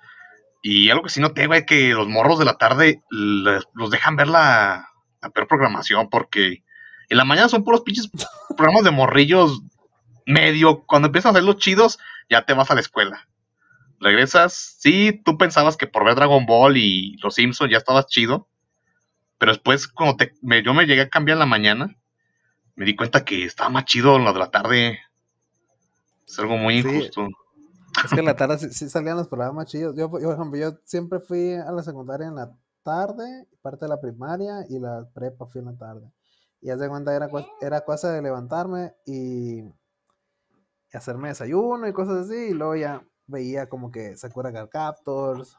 Y 0.62 0.90
algo 0.90 1.04
que 1.04 1.10
sí 1.10 1.20
noté, 1.20 1.48
güey, 1.48 1.66
que 1.66 1.90
los 1.94 2.08
morros 2.08 2.40
de 2.40 2.46
la 2.46 2.58
tarde 2.58 3.02
los 3.10 3.92
dejan 3.92 4.16
ver 4.16 4.30
la, 4.30 4.88
la 5.22 5.30
peor 5.30 5.48
programación, 5.48 6.10
porque 6.10 6.64
en 7.10 7.18
la 7.18 7.26
mañana 7.26 7.50
son 7.50 7.64
puros 7.66 7.82
pinches 7.82 8.10
programas 8.58 8.84
de 8.86 8.92
morrillos 8.92 9.62
medio. 10.26 10.84
Cuando 10.86 11.08
empiezan 11.08 11.30
a 11.30 11.32
hacer 11.34 11.44
los 11.44 11.58
chidos, 11.58 12.00
ya 12.30 12.46
te 12.46 12.54
vas 12.54 12.72
a 12.72 12.76
la 12.76 12.82
escuela. 12.82 13.28
Regresas, 14.00 14.78
sí, 14.80 15.22
tú 15.24 15.38
pensabas 15.38 15.78
que 15.78 15.88
por 15.88 16.06
ver 16.06 16.16
Dragon 16.16 16.46
Ball 16.46 16.78
y 16.78 17.18
Los 17.22 17.36
Simpsons 17.36 17.72
ya 17.72 17.78
estabas 17.78 18.08
chido, 18.08 18.48
pero 19.38 19.52
después 19.54 19.88
cuando 19.88 20.16
te, 20.18 20.34
me- 20.42 20.64
yo 20.64 20.74
me 20.74 20.86
llegué 20.86 21.02
a 21.04 21.10
cambiar 21.10 21.36
en 21.36 21.40
la 21.40 21.46
mañana, 21.46 21.96
me 22.76 22.86
di 22.86 22.96
cuenta 22.96 23.24
que 23.26 23.46
estaba 23.46 23.70
más 23.70 23.86
chido 23.86 24.18
lo 24.20 24.32
de 24.34 24.40
la 24.40 24.50
tarde. 24.52 25.00
Es 26.28 26.40
algo 26.40 26.58
muy 26.58 26.82
Sí. 26.82 26.88
injusto. 26.88 27.28
Es 28.04 28.12
que 28.12 28.20
en 28.20 28.26
la 28.26 28.36
tarde 28.36 28.58
sí, 28.60 28.70
sí 28.72 28.90
salían 28.90 29.18
los 29.18 29.28
programas 29.28 29.68
chidos. 29.68 29.96
Yo, 29.96 30.10
yo, 30.20 30.30
por 30.30 30.34
ejemplo, 30.34 30.60
yo 30.60 30.78
siempre 30.84 31.20
fui 31.20 31.54
a 31.54 31.72
la 31.72 31.84
secundaria 31.84 32.28
en 32.28 32.36
la 32.36 32.56
tarde, 32.84 33.48
parte 33.62 33.86
de 33.86 33.90
la 33.90 34.02
primaria 34.02 34.66
y 34.70 34.80
la 34.80 35.08
prepa 35.14 35.46
fui 35.46 35.60
en 35.60 35.66
la 35.66 35.78
tarde. 35.78 36.12
Y 36.62 36.70
haz 36.70 36.80
de 36.80 36.90
cuenta, 36.90 37.16
era, 37.16 37.30
era 37.62 37.82
cosa 37.82 38.12
de 38.12 38.22
levantarme 38.22 38.96
y, 39.06 39.60
y 39.62 39.72
hacerme 40.94 41.30
desayuno 41.30 41.88
y 41.88 41.94
cosas 41.94 42.26
así. 42.26 42.36
Y 42.36 42.54
luego 42.54 42.76
ya 42.76 43.06
veía 43.28 43.68
como 43.68 43.92
que 43.92 44.18
Sakura 44.18 44.52
Card 44.52 44.70
Captors, 44.70 45.58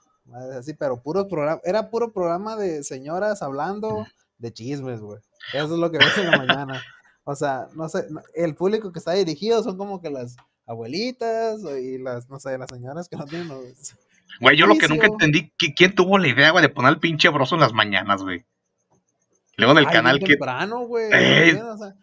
así, 0.57 0.75
pero 0.75 1.03
puro 1.03 1.29
programa, 1.29 1.61
era 1.65 1.91
puro 1.91 2.13
programa 2.13 2.57
de 2.57 2.83
señoras 2.83 3.43
hablando 3.43 4.07
de 4.39 4.53
chismes, 4.53 5.01
güey. 5.01 5.21
Eso 5.53 5.75
es 5.75 5.81
lo 5.81 5.91
que 5.91 5.99
ves 5.99 6.17
en 6.19 6.31
la 6.31 6.39
mañana. 6.39 6.83
O 7.25 7.35
sea, 7.35 7.69
no 7.75 7.89
sé, 7.89 8.07
el 8.35 8.55
público 8.55 8.93
que 8.93 8.99
está 8.99 9.13
dirigido 9.13 9.63
son 9.63 9.79
como 9.79 10.01
que 10.01 10.11
las 10.11 10.37
abuelitas 10.67 11.63
o- 11.65 11.77
y 11.77 11.99
las, 11.99 12.29
no 12.31 12.39
sé, 12.41 12.57
las 12.59 12.71
señoras 12.71 13.09
que 13.09 13.17
no 13.17 13.25
tienen 13.27 13.49
los- 13.49 13.95
Güey, 14.41 14.57
yo 14.57 14.67
lo 14.67 14.75
que 14.77 14.89
nunca 14.89 15.07
entendí, 15.07 15.53
¿quién 15.77 15.95
tuvo 15.95 16.19
la 16.19 16.27
idea, 16.29 16.51
güey, 16.51 16.63
de 16.63 16.69
poner 16.69 16.89
al 16.89 16.99
pinche 16.99 17.29
broso 17.29 17.55
en 17.55 17.61
las 17.61 17.73
mañanas, 17.73 18.23
güey? 18.23 18.45
Luego 19.57 19.73
en 19.73 19.79
el 19.79 19.87
Ay, 19.87 19.93
canal 19.93 20.19
que... 20.19 20.27
temprano, 20.27 20.81
güey. 20.87 21.05
Ey. 21.13 21.53
también, 21.55 21.67
o 21.69 21.79
sea, 21.79 21.95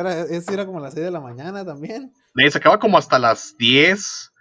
era, 0.00 0.20
eso 0.22 0.52
era 0.52 0.64
como 0.66 0.80
las 0.80 0.94
6 0.94 1.04
de 1.06 1.10
la 1.10 1.20
mañana 1.20 1.64
también. 1.64 2.12
de- 2.34 2.50
se 2.50 2.58
acaba 2.58 2.78
como 2.78 2.96
hasta 2.96 3.18
las 3.18 3.56
10, 3.58 4.32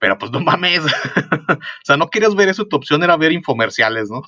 pero 0.00 0.18
pues 0.18 0.32
no 0.32 0.40
mames. 0.40 0.80
o 1.48 1.84
sea, 1.84 1.96
no 1.96 2.08
querías 2.08 2.34
ver 2.34 2.48
eso, 2.48 2.66
tu 2.66 2.76
opción 2.76 3.02
era 3.04 3.16
ver 3.16 3.32
infomerciales, 3.32 4.10
¿no? 4.10 4.22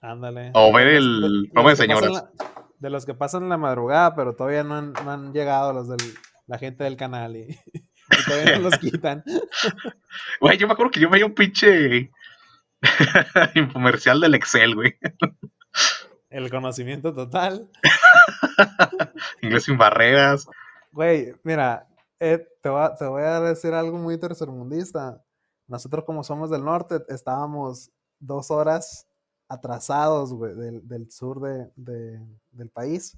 Ándale. 0.00 0.50
O 0.54 0.72
ver 0.72 0.88
el 0.88 1.48
programa 1.52 1.70
de 1.70 1.76
señoras. 1.76 2.10
la- 2.12 2.30
de 2.80 2.90
los 2.90 3.04
que 3.04 3.14
pasan 3.14 3.42
en 3.44 3.48
la 3.48 3.56
madrugada, 3.58 4.14
pero 4.14 4.34
todavía 4.34 4.62
no 4.64 4.76
han, 4.76 4.92
no 4.92 5.10
han 5.10 5.32
llegado 5.32 5.72
los 5.72 5.88
de 5.88 5.96
la 6.48 6.58
gente 6.58 6.82
del 6.82 6.96
canal 6.96 7.36
y, 7.36 7.42
y 7.72 8.24
todavía 8.26 8.56
no 8.58 8.62
los 8.70 8.78
quitan. 8.78 9.22
Güey, 10.40 10.58
yo 10.58 10.66
me 10.66 10.72
acuerdo 10.72 10.90
que 10.90 10.98
yo 11.00 11.08
veía 11.08 11.26
un 11.26 11.34
pinche 11.34 12.10
infomercial 13.54 14.20
del 14.20 14.34
Excel, 14.34 14.74
güey. 14.74 14.94
El 16.30 16.50
conocimiento 16.50 17.14
total. 17.14 17.70
Inglés 19.42 19.64
sin 19.64 19.78
barreras. 19.78 20.46
Güey, 20.92 21.34
mira, 21.44 21.86
eh, 22.20 22.44
te, 22.62 22.68
voy 22.68 22.82
a, 22.82 22.94
te 22.96 23.04
voy 23.06 23.22
a 23.22 23.40
decir 23.40 23.72
algo 23.74 23.96
muy 23.98 24.18
tercermundista. 24.18 25.22
Nosotros 25.66 26.04
como 26.04 26.24
somos 26.24 26.50
del 26.50 26.64
norte, 26.64 27.00
estábamos 27.08 27.90
dos 28.18 28.50
horas 28.50 29.06
atrasados, 29.48 30.32
güey, 30.34 30.54
del, 30.54 30.86
del 30.88 31.10
sur 31.10 31.40
de, 31.40 31.70
de- 31.76 32.20
del 32.52 32.70
país. 32.70 33.16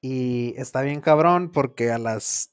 Y 0.00 0.54
está 0.56 0.82
bien 0.82 1.00
cabrón 1.00 1.50
porque 1.52 1.90
a 1.90 1.98
las... 1.98 2.52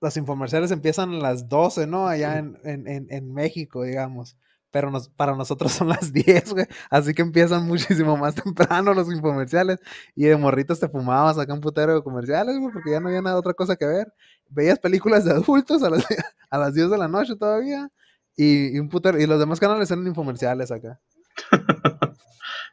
Los 0.00 0.16
infomerciales 0.16 0.72
empiezan 0.72 1.14
a 1.14 1.18
las 1.18 1.48
12, 1.48 1.86
¿no? 1.86 2.08
Allá 2.08 2.38
en, 2.38 2.58
en, 2.64 2.88
en, 2.88 3.06
en 3.10 3.32
México, 3.32 3.84
digamos. 3.84 4.36
Pero 4.72 4.90
nos, 4.90 5.08
para 5.10 5.36
nosotros 5.36 5.72
son 5.74 5.88
las 5.90 6.12
10, 6.12 6.52
güey. 6.54 6.66
Así 6.90 7.14
que 7.14 7.22
empiezan 7.22 7.66
muchísimo 7.66 8.16
más 8.16 8.34
temprano 8.42 8.94
los 8.94 9.12
infomerciales. 9.12 9.78
Y 10.16 10.24
de 10.24 10.36
morritos 10.36 10.80
te 10.80 10.88
fumabas 10.88 11.38
acá 11.38 11.54
un 11.54 11.60
putero 11.60 11.94
de 11.94 12.02
comerciales, 12.02 12.58
güey, 12.58 12.72
porque 12.72 12.90
ya 12.90 13.00
no 13.00 13.08
había 13.08 13.22
nada 13.22 13.36
otra 13.38 13.54
cosa 13.54 13.76
que 13.76 13.86
ver. 13.86 14.12
Veías 14.48 14.78
películas 14.80 15.24
de 15.24 15.32
adultos 15.32 15.82
a 15.84 15.90
las, 15.90 16.04
a 16.50 16.58
las 16.58 16.74
10 16.74 16.90
de 16.90 16.98
la 16.98 17.08
noche 17.08 17.36
todavía. 17.36 17.88
Y, 18.36 18.76
y 18.76 18.78
un 18.80 18.88
putero, 18.88 19.20
y 19.20 19.26
los 19.26 19.38
demás 19.38 19.60
canales 19.60 19.90
eran 19.90 20.06
infomerciales 20.06 20.70
acá. 20.72 21.00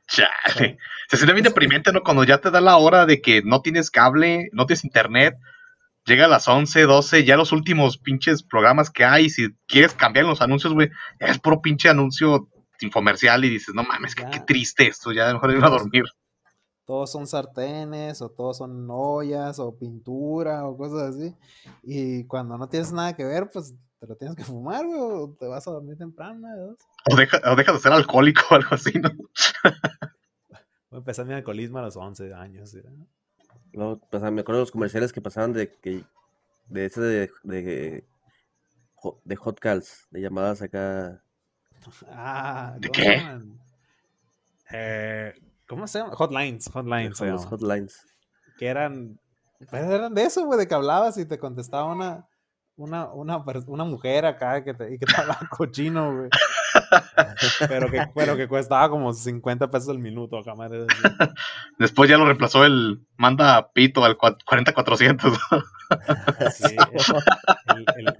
Chale. 0.10 0.78
Se 1.08 1.18
siente 1.18 1.34
bien 1.34 1.44
deprimente, 1.44 1.92
¿no? 1.92 2.02
Cuando 2.02 2.24
ya 2.24 2.40
te 2.40 2.52
da 2.52 2.62
la 2.62 2.78
hora 2.78 3.06
de 3.06 3.22
que 3.22 3.42
no 3.44 3.62
tienes 3.62 3.90
cable, 3.90 4.50
no 4.52 4.66
tienes 4.66 4.84
internet, 4.84 5.38
llega 6.06 6.26
a 6.26 6.30
las 6.30 6.48
11, 6.48 6.84
12, 6.84 7.24
ya 7.24 7.38
los 7.38 7.52
últimos 7.52 7.98
pinches 7.98 8.44
programas 8.44 8.90
que 8.90 9.06
hay, 9.06 9.30
si 9.30 9.50
quieres 9.68 9.94
cambiar 9.94 10.26
los 10.26 10.42
anuncios, 10.42 10.74
güey, 10.74 10.90
es 11.20 11.40
puro 11.40 11.62
pinche 11.62 11.90
anuncio 11.90 12.50
infomercial 12.82 13.46
y 13.46 13.50
dices, 13.50 13.76
no 13.76 13.84
mames, 13.84 14.16
qué, 14.16 14.26
triste 14.46 14.88
esto, 14.88 15.12
ya 15.12 15.32
mejor 15.32 15.52
irme 15.52 15.68
a 15.68 15.70
dormir. 15.70 16.04
Todos 16.86 17.12
son 17.12 17.28
sartenes, 17.28 18.22
o 18.22 18.30
todos 18.30 18.58
son 18.58 18.88
ollas, 18.90 19.60
o 19.60 19.78
pintura, 19.78 20.66
o 20.66 20.76
cosas 20.76 21.16
así. 21.16 21.36
Y 21.84 22.26
cuando 22.26 22.58
no 22.58 22.68
tienes 22.68 22.92
nada 22.92 23.16
que 23.16 23.26
ver, 23.26 23.48
pues 23.54 23.76
te 24.00 24.08
lo 24.08 24.16
tienes 24.16 24.36
que 24.36 24.44
fumar, 24.44 24.86
güey, 24.86 25.00
o 25.00 25.36
te 25.38 25.46
vas 25.46 25.68
a 25.68 25.72
dormir 25.72 25.98
temprano, 25.98 26.48
dos. 26.56 26.78
O, 27.12 27.16
deja, 27.16 27.40
o 27.52 27.56
dejas 27.56 27.76
de 27.76 27.82
ser 27.82 27.92
alcohólico 27.92 28.42
o 28.52 28.56
algo 28.56 28.70
así, 28.72 28.94
¿no? 28.98 29.10
Voy 30.90 30.98
a 30.98 30.98
empezar 30.98 31.26
mi 31.26 31.34
alcoholismo 31.34 31.80
a 31.80 31.84
los 31.84 31.98
11 31.98 32.34
años. 32.34 32.72
¿sí? 32.72 32.82
Luego, 33.74 34.02
o 34.10 34.20
sea, 34.20 34.32
me 34.32 34.42
acuerdo 34.42 34.60
de 34.60 34.64
los 34.64 34.72
comerciales 34.72 35.14
que 35.14 35.22
pasaban 35.22 35.54
de 35.54 35.72
que 35.72 36.04
de 36.68 36.86
ese 36.86 37.02
de, 37.02 37.32
de, 37.44 38.08
de 39.24 39.36
hot 39.36 39.60
calls, 39.60 40.08
de 40.12 40.22
llamadas 40.22 40.62
acá. 40.62 41.22
Ah, 42.08 42.76
¿De 42.80 42.88
¿cómo 42.88 42.94
qué? 42.94 43.04
se 43.04 43.18
llaman? 43.18 43.60
Eh, 44.72 45.34
¿Cómo 45.68 45.88
se 45.88 46.00
llama? 46.00 46.14
Hotlines, 46.16 46.70
hotlines 46.74 47.18
se 47.18 47.26
llama. 47.26 47.48
hotlines. 47.50 48.06
Que 48.58 48.68
eran, 48.68 49.20
pues 49.70 49.84
eran 49.84 50.14
de 50.14 50.24
eso, 50.24 50.46
güey, 50.46 50.60
de 50.60 50.68
que 50.68 50.74
hablabas 50.76 51.18
y 51.18 51.26
te 51.26 51.40
contestaba 51.40 51.92
una, 51.92 52.28
una, 52.80 53.06
una, 53.12 53.44
una 53.68 53.84
mujer 53.84 54.26
acá 54.26 54.64
que 54.64 54.74
te, 54.74 54.94
y 54.94 54.98
que 54.98 55.06
te 55.06 55.16
hablaba 55.16 55.40
cochino, 55.50 56.16
güey. 56.16 56.30
Pero 57.68 57.90
que, 57.90 58.06
pero 58.14 58.38
que 58.38 58.48
costaba 58.48 58.88
como 58.90 59.12
50 59.14 59.70
pesos 59.72 59.90
el 59.90 59.98
minuto 60.00 60.38
acá, 60.38 60.54
madre. 60.56 60.86
Después 61.80 62.10
ya 62.10 62.18
lo 62.18 62.26
reemplazó 62.26 62.64
el 62.66 63.02
manda 63.18 63.72
pito 63.74 64.04
al 64.06 64.18
cua- 64.18 64.38
40400. 64.46 65.38
Sí, 66.54 66.76
el- 67.76 67.86
el- 67.98 68.18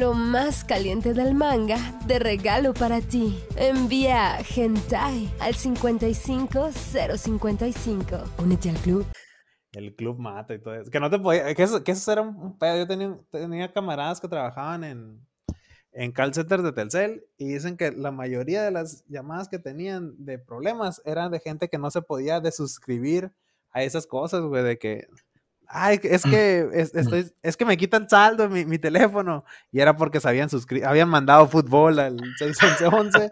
Lo 0.00 0.14
más 0.14 0.64
caliente 0.64 1.14
del 1.14 1.34
manga 1.34 1.78
de 2.06 2.18
regalo 2.18 2.74
para 2.74 3.00
ti. 3.00 3.38
Envía 3.56 4.38
Hentai 4.40 5.30
al 5.40 5.54
55055. 5.54 8.24
Únete 8.38 8.70
al 8.70 8.76
club. 8.76 9.06
El 9.76 9.94
club 9.94 10.18
mata 10.18 10.54
y 10.54 10.58
todo 10.58 10.74
eso. 10.74 10.90
Que 10.90 11.00
no 11.00 11.10
te 11.10 11.18
podía. 11.18 11.54
Que 11.54 11.62
eso, 11.62 11.84
que 11.84 11.92
eso 11.92 12.10
era 12.10 12.22
un 12.22 12.58
pedo. 12.58 12.78
Yo 12.78 12.86
tenía, 12.86 13.14
tenía 13.30 13.70
camaradas 13.70 14.22
que 14.22 14.26
trabajaban 14.26 14.84
en, 14.84 15.20
en 15.92 16.12
call 16.12 16.32
centers 16.32 16.62
de 16.62 16.72
Telcel 16.72 17.26
y 17.36 17.48
dicen 17.48 17.76
que 17.76 17.92
la 17.92 18.10
mayoría 18.10 18.62
de 18.62 18.70
las 18.70 19.04
llamadas 19.06 19.48
que 19.48 19.58
tenían 19.58 20.14
de 20.24 20.38
problemas 20.38 21.02
eran 21.04 21.30
de 21.30 21.40
gente 21.40 21.68
que 21.68 21.76
no 21.76 21.90
se 21.90 22.00
podía 22.00 22.40
desuscribir 22.40 23.32
a 23.70 23.82
esas 23.82 24.06
cosas, 24.06 24.40
güey. 24.40 24.64
De 24.64 24.78
que 24.78 25.08
Ay, 25.68 26.00
es 26.04 26.22
que 26.22 26.60
es, 26.72 26.94
estoy, 26.94 27.30
es 27.42 27.56
que 27.58 27.66
me 27.66 27.76
quitan 27.76 28.08
saldo 28.08 28.48
mi, 28.48 28.64
mi 28.64 28.78
teléfono. 28.78 29.44
Y 29.70 29.80
era 29.80 29.94
porque 29.94 30.20
se 30.20 30.28
habían 30.30 30.48
suscrito, 30.48 30.88
habían 30.88 31.10
mandado 31.10 31.46
fútbol 31.48 31.98
al 31.98 32.18
611 32.38 33.28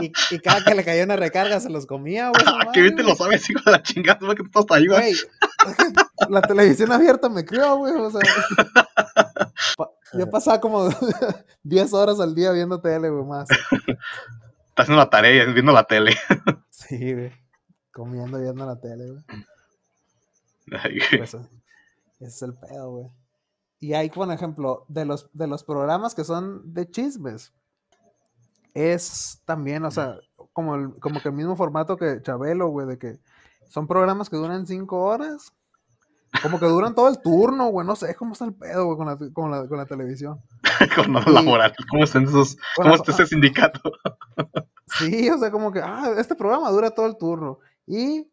y, 0.00 0.12
y 0.30 0.38
cada 0.40 0.64
que 0.64 0.74
le 0.74 0.84
caía 0.84 1.04
una 1.04 1.16
recarga 1.16 1.60
se 1.60 1.70
los 1.70 1.86
comía, 1.86 2.30
güey. 2.30 2.44
no 2.66 2.72
Que 2.72 2.82
bien 2.82 2.96
te 2.96 3.02
lo 3.02 3.14
sabes, 3.14 3.48
hijo 3.50 3.60
de 3.64 3.72
la 3.72 3.82
chingada, 3.82 4.18
güey, 4.20 4.36
que 4.36 4.42
tú 4.44 4.60
estás 4.60 4.76
ahí, 4.76 4.86
güey. 4.86 5.14
La 6.30 6.42
televisión 6.42 6.90
abierta 6.92 7.28
me 7.28 7.44
crió, 7.44 7.76
güey. 7.76 7.94
O 7.94 8.10
sea, 8.10 8.20
pa- 9.76 9.90
yo 10.12 10.28
pasaba 10.30 10.60
como 10.60 10.88
10 11.62 11.92
horas 11.94 12.20
al 12.20 12.34
día 12.34 12.50
viendo 12.52 12.80
tele, 12.80 13.08
güey, 13.10 13.24
más. 13.24 13.48
Estás 13.50 14.84
haciendo 14.84 15.02
la 15.02 15.10
tarea 15.10 15.44
viendo 15.46 15.72
la 15.72 15.84
tele. 15.84 16.16
Sí, 16.70 17.14
güey. 17.14 17.32
Comiendo, 17.92 18.38
viendo 18.40 18.64
la 18.66 18.80
tele, 18.80 19.06
güey. 19.10 19.24
Ay, 20.82 20.98
güey. 20.98 21.18
Pues, 21.18 21.34
ese 21.34 21.46
es 22.20 22.42
el 22.42 22.54
pedo, 22.54 22.90
güey. 22.90 23.06
Y 23.80 23.94
hay, 23.94 24.10
por 24.10 24.30
ejemplo, 24.32 24.84
de 24.88 25.04
los, 25.04 25.28
de 25.32 25.46
los 25.46 25.62
programas 25.64 26.14
que 26.14 26.24
son 26.24 26.74
de 26.74 26.90
chismes, 26.90 27.52
es 28.74 29.40
también, 29.44 29.84
o 29.84 29.90
sea, 29.90 30.16
como, 30.52 30.74
el- 30.74 30.98
como 31.00 31.20
que 31.20 31.28
el 31.28 31.34
mismo 31.34 31.56
formato 31.56 31.96
que 31.96 32.20
Chabelo, 32.22 32.68
güey, 32.68 32.86
de 32.86 32.98
que 32.98 33.18
son 33.68 33.86
programas 33.86 34.28
que 34.30 34.36
duran 34.36 34.66
cinco 34.66 35.02
horas, 35.04 35.52
como 36.42 36.58
que 36.58 36.66
duran 36.66 36.94
todo 36.94 37.08
el 37.08 37.20
turno, 37.20 37.68
güey, 37.68 37.86
no 37.86 37.96
sé 37.96 38.14
cómo 38.14 38.32
está 38.32 38.44
el 38.44 38.54
pedo, 38.54 38.84
güey, 38.86 38.96
con 38.98 39.06
la, 39.06 39.16
con 39.32 39.50
la, 39.50 39.66
con 39.68 39.78
la 39.78 39.86
televisión. 39.86 40.40
Con. 40.94 41.12
¿Cómo 41.90 42.04
están 42.04 42.24
esos? 42.24 42.56
¿Cómo 42.76 42.94
está 42.94 43.12
ese 43.12 43.26
sindicato? 43.26 43.80
Sí, 44.98 45.28
o 45.28 45.36
sea, 45.36 45.50
como 45.50 45.70
que, 45.70 45.80
ah, 45.80 46.14
este 46.16 46.34
programa 46.34 46.70
dura 46.70 46.90
todo 46.90 47.04
el 47.04 47.18
turno. 47.18 47.58
Y 47.86 48.26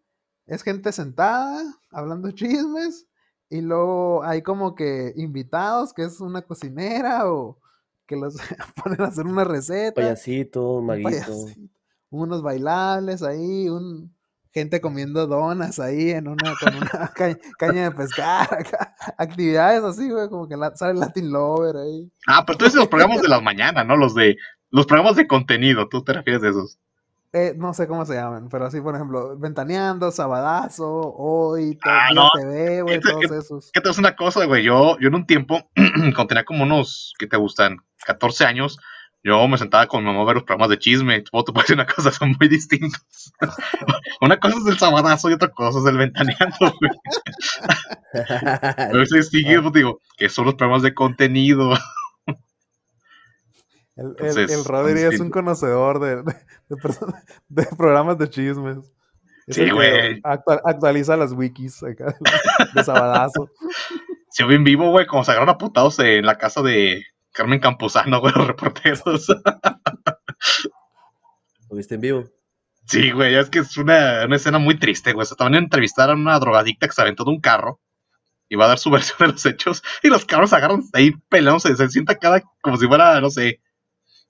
es 0.45 0.63
gente 0.63 0.93
sentada, 0.93 1.61
hablando 1.91 2.31
chismes, 2.31 3.07
y 3.49 3.59
luego 3.59 4.23
hay 4.23 4.41
como 4.41 4.73
que 4.73 5.11
invitados, 5.17 5.91
que 5.93 6.03
es 6.03 6.21
una 6.21 6.41
cocinera, 6.43 7.29
o 7.29 7.59
que 8.07 8.15
los 8.15 8.35
ponen 8.83 9.01
a 9.01 9.05
hacer 9.05 9.25
una 9.25 9.43
receta. 9.43 10.01
Payasito, 10.01 10.73
un 10.79 10.85
maguito. 10.87 11.09
payasito, 11.09 11.61
unos 12.09 12.41
bailables 12.41 13.23
ahí, 13.23 13.67
un 13.69 14.13
gente 14.53 14.79
comiendo 14.79 15.27
donas 15.27 15.79
ahí 15.79 16.11
en 16.11 16.29
una, 16.29 16.55
con 16.57 16.75
una 16.77 17.11
ca- 17.13 17.37
caña 17.57 17.89
de 17.89 17.91
pescar, 17.91 18.43
acá, 18.53 18.95
actividades 19.17 19.83
así, 19.83 20.09
güey, 20.09 20.29
como 20.29 20.47
que 20.47 20.55
la- 20.55 20.73
sale 20.77 20.97
Latin 20.97 21.29
Lover 21.29 21.75
ahí. 21.75 22.09
Ah, 22.25 22.43
pero 22.45 22.57
tú 22.57 22.63
dices 22.65 22.79
los 22.79 22.87
programas 22.87 23.21
de 23.21 23.27
las 23.27 23.43
mañanas, 23.43 23.85
¿no? 23.85 23.97
Los 23.97 24.15
de 24.15 24.37
los 24.71 24.85
programas 24.85 25.15
de 25.17 25.27
contenido, 25.27 25.87
¿tú 25.89 26.03
te 26.03 26.13
refieres 26.13 26.41
a 26.43 26.49
esos? 26.49 26.79
Eh, 27.37 27.53
no 27.57 27.73
sé 27.73 27.85
cómo 27.85 28.05
se 28.05 28.13
llaman, 28.13 28.47
pero 28.49 28.65
así, 28.65 28.79
por 28.79 28.95
ejemplo, 28.95 29.37
Ventaneando, 29.37 30.09
Sabadazo, 30.09 30.87
Hoy, 31.17 31.77
Ah, 31.83 32.07
no. 32.15 32.29
TV, 32.33 32.81
güey, 32.81 33.01
todos 33.01 33.29
esos. 33.29 33.71
¿Qué 33.73 33.81
te 33.81 33.89
hace 33.89 33.99
una 33.99 34.15
cosa, 34.15 34.45
güey? 34.45 34.63
Yo, 34.63 34.97
yo 35.01 35.09
en 35.09 35.15
un 35.15 35.25
tiempo, 35.27 35.69
cuando 35.75 36.27
tenía 36.27 36.45
como 36.45 36.63
unos, 36.63 37.13
¿qué 37.19 37.27
te 37.27 37.35
gustan? 37.35 37.79
14 38.05 38.45
años, 38.45 38.79
yo 39.21 39.45
me 39.49 39.57
sentaba 39.57 39.85
con 39.87 40.01
mi 40.01 40.09
mamá 40.09 40.21
a 40.21 40.25
ver 40.27 40.35
los 40.35 40.43
programas 40.45 40.69
de 40.69 40.79
chisme. 40.79 41.23
Tú 41.23 41.43
te 41.43 41.51
puedes 41.51 41.67
decir 41.67 41.75
una 41.75 41.85
cosa, 41.85 42.09
son 42.09 42.37
muy 42.39 42.47
distintos. 42.47 43.01
una 44.21 44.39
cosa 44.39 44.55
es 44.59 44.67
el 44.67 44.79
sabadazo 44.79 45.29
y 45.29 45.33
otra 45.33 45.49
cosa 45.49 45.79
es 45.79 45.85
el 45.87 45.97
ventaneando, 45.97 46.55
güey. 46.79 46.91
A 48.77 48.91
veces 48.93 49.27
sí, 49.27 49.43
pues, 49.43 49.73
digo, 49.73 49.99
que 50.15 50.29
son 50.29 50.45
los 50.45 50.55
programas 50.55 50.83
de 50.83 50.93
contenido. 50.93 51.73
El, 53.95 54.05
el, 54.07 54.11
Entonces, 54.11 54.51
el 54.51 54.57
son 54.63 54.65
Rodri 54.65 55.01
es 55.01 55.19
un 55.19 55.29
conocedor 55.29 55.99
de, 55.99 56.17
de, 56.17 56.33
de 56.69 56.75
perso- 56.75 57.13
de 57.47 57.65
programas 57.77 58.17
de 58.17 58.29
chismes. 58.29 58.77
Es 59.47 59.55
Sí, 59.55 59.69
güey. 59.69 60.21
actua- 60.23 60.61
actualiza 60.65 61.15
las 61.15 61.31
wikis 61.31 61.83
acá 61.83 62.15
de, 62.73 62.83
Sabadazo. 62.83 63.49
Se 64.29 64.43
ve 64.43 64.55
en 64.55 64.63
vivo, 64.65 64.89
güey, 64.91 65.05
como 65.07 65.23
se 65.23 65.31
agarran 65.31 65.49
a 65.49 65.57
putados 65.57 65.97
en 65.99 66.25
la 66.25 66.37
casa 66.37 66.61
de 66.61 67.05
Carmen 67.31 67.59
Campuzano, 67.61 68.19
güey, 68.21 68.33
los 68.35 68.47
reporteros. 68.47 69.29
¿Lo 71.69 71.75
viste 71.77 71.95
en 71.95 72.01
vivo? 72.01 72.23
Sí, 72.87 73.11
güey, 73.11 73.35
es 73.35 73.49
que 73.49 73.59
es 73.59 73.77
una, 73.77 74.25
una 74.25 74.35
escena 74.35 74.59
muy 74.59 74.77
triste, 74.77 75.13
güey. 75.13 75.25
Se 75.25 75.33
estaban 75.33 75.55
a 75.55 75.57
entrevistar 75.57 76.09
a 76.09 76.13
una 76.13 76.37
drogadicta 76.39 76.87
que 76.87 76.93
se 76.93 77.01
aventó 77.01 77.23
de 77.23 77.31
un 77.31 77.39
carro 77.39 77.79
y 78.47 78.55
va 78.55 78.65
a 78.65 78.69
dar 78.69 78.77
su 78.79 78.91
versión 78.91 79.17
de 79.19 79.27
los 79.33 79.45
hechos 79.45 79.81
y 80.03 80.09
los 80.09 80.25
cabros 80.25 80.51
se 80.51 80.57
agarran 80.57 80.83
ahí 80.93 81.11
peleándose, 81.29 81.75
se 81.75 81.89
sienta 81.89 82.15
cada 82.19 82.41
como 82.61 82.77
si 82.77 82.87
fuera, 82.87 83.19
no 83.21 83.29
sé, 83.31 83.59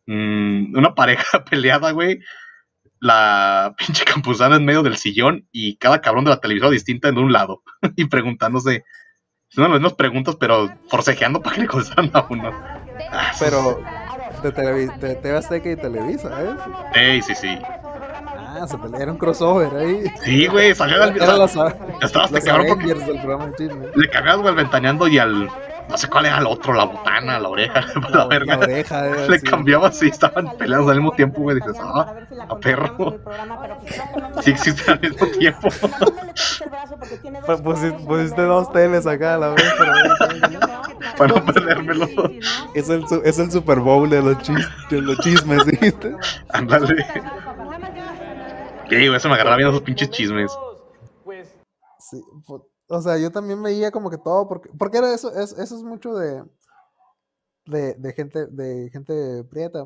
mm, 0.08 0.78
una 0.78 0.94
pareja 0.96 1.44
peleada, 1.50 1.92
güey. 1.92 2.20
La 3.00 3.76
pinche 3.78 4.06
campusana 4.06 4.56
en 4.56 4.66
medio 4.66 4.82
del 4.82 4.98
sillón 4.98 5.48
y 5.52 5.78
cada 5.78 6.02
cabrón 6.02 6.24
de 6.24 6.32
la 6.32 6.40
televisora 6.40 6.72
distinta 6.72 7.10
en 7.10 7.18
un 7.18 7.32
lado 7.32 7.62
y 7.96 8.06
preguntándose. 8.06 8.84
Son 9.50 9.64
las 9.66 9.74
mismas 9.74 9.94
preguntas, 9.94 10.36
pero 10.40 10.70
forcejeando 10.90 11.42
para 11.42 11.56
que 11.56 11.62
le 11.62 11.68
contestaran 11.68 12.10
a 12.14 12.26
uno. 12.30 12.52
Ah, 13.12 13.32
Pero 13.40 13.80
de, 14.44 14.54
Televi- 14.54 14.98
de 15.00 15.16
TV 15.16 15.38
Azteca 15.38 15.72
y 15.72 15.76
Televisa, 15.76 16.30
¿eh? 16.44 16.56
Ey, 16.96 17.22
sí, 17.22 17.36
sí. 17.36 17.58
Ah, 17.64 18.66
se 18.68 18.78
pelea, 18.78 19.02
era 19.02 19.12
un 19.12 19.18
crossover 19.18 19.74
ahí. 19.76 20.04
Sí, 20.24 20.48
güey, 20.48 20.74
salió 20.74 21.02
al 21.04 21.16
Eran 21.16 21.38
los, 21.40 21.52
Estaba 22.02 22.26
este 22.26 22.42
cabrón 22.42 22.68
porque 22.70 22.94
del 22.96 23.20
programa 23.22 23.48
de 23.48 23.92
le 23.96 24.10
cambiabas, 24.10 24.42
güey, 24.42 24.50
al 24.50 24.56
ventaneando 24.56 25.08
y 25.08 25.20
al. 25.20 25.50
No 25.90 25.98
sé 25.98 26.08
cuál 26.10 26.26
era 26.26 26.40
el 26.40 26.48
otro, 26.48 26.74
la 26.74 26.86
botana, 26.86 27.40
la 27.40 27.48
oreja, 27.50 27.82
la, 28.10 28.10
La, 28.10 28.26
verga. 28.28 28.58
la 28.58 28.64
oreja, 28.66 29.08
eh, 29.08 29.30
le 29.30 29.40
sí. 29.40 29.46
cambiabas 29.46 30.02
y 30.04 30.08
estaban 30.08 30.58
peleados 30.58 30.90
al 30.90 30.96
mismo 30.98 31.12
tiempo, 31.12 31.42
güey. 31.42 31.58
Dices, 31.58 31.78
ah, 31.80 32.14
a 32.50 32.58
perro. 32.58 33.20
Sí 34.42 34.52
existen 34.52 34.94
al 34.96 35.00
mismo 35.02 35.28
tiempo. 35.28 35.68
Pu- 35.70 37.62
pusi- 37.64 38.06
Pusiste 38.06 38.42
dos 38.42 38.72
teles 38.74 39.06
acá 39.08 39.36
a 39.36 39.38
la 39.38 39.48
vez, 39.50 39.74
pero 39.78 39.94
Para 41.18 41.34
no 41.34 41.46
perdérmelo. 41.46 42.08
es 42.74 42.90
el, 42.90 43.06
es 43.24 43.40
el 43.40 43.52
Super 43.52 43.80
Bowl 43.80 44.10
de 44.10 44.22
los, 44.22 44.38
chis- 44.40 44.88
de 44.90 45.02
los 45.02 45.18
chismes, 45.20 45.66
¿viste? 45.66 46.16
Ándale. 46.50 47.06
¿Qué, 48.90 48.98
güey? 49.08 49.16
Eso 49.16 49.30
me 49.30 49.36
agarraba 49.36 49.58
viendo 49.58 49.72
esos 49.72 49.84
pinches 49.84 50.10
chismes. 50.10 50.52
Sí, 52.00 52.22
pu- 52.48 52.64
o 52.88 53.02
sea, 53.02 53.18
yo 53.18 53.32
también 53.32 53.62
veía 53.62 53.92
como 53.92 54.10
que 54.10 54.18
todo, 54.18 54.48
porque, 54.48 54.70
porque 54.78 54.98
era 54.98 55.14
eso, 55.14 55.34
es, 55.34 55.54
eso 55.54 55.76
es 55.76 55.84
mucho 55.84 56.14
de, 56.16 56.44
de, 57.66 57.96
de 57.96 58.14
gente, 58.14 58.48
de 58.48 58.90
gente 58.92 59.44
prieta. 59.46 59.86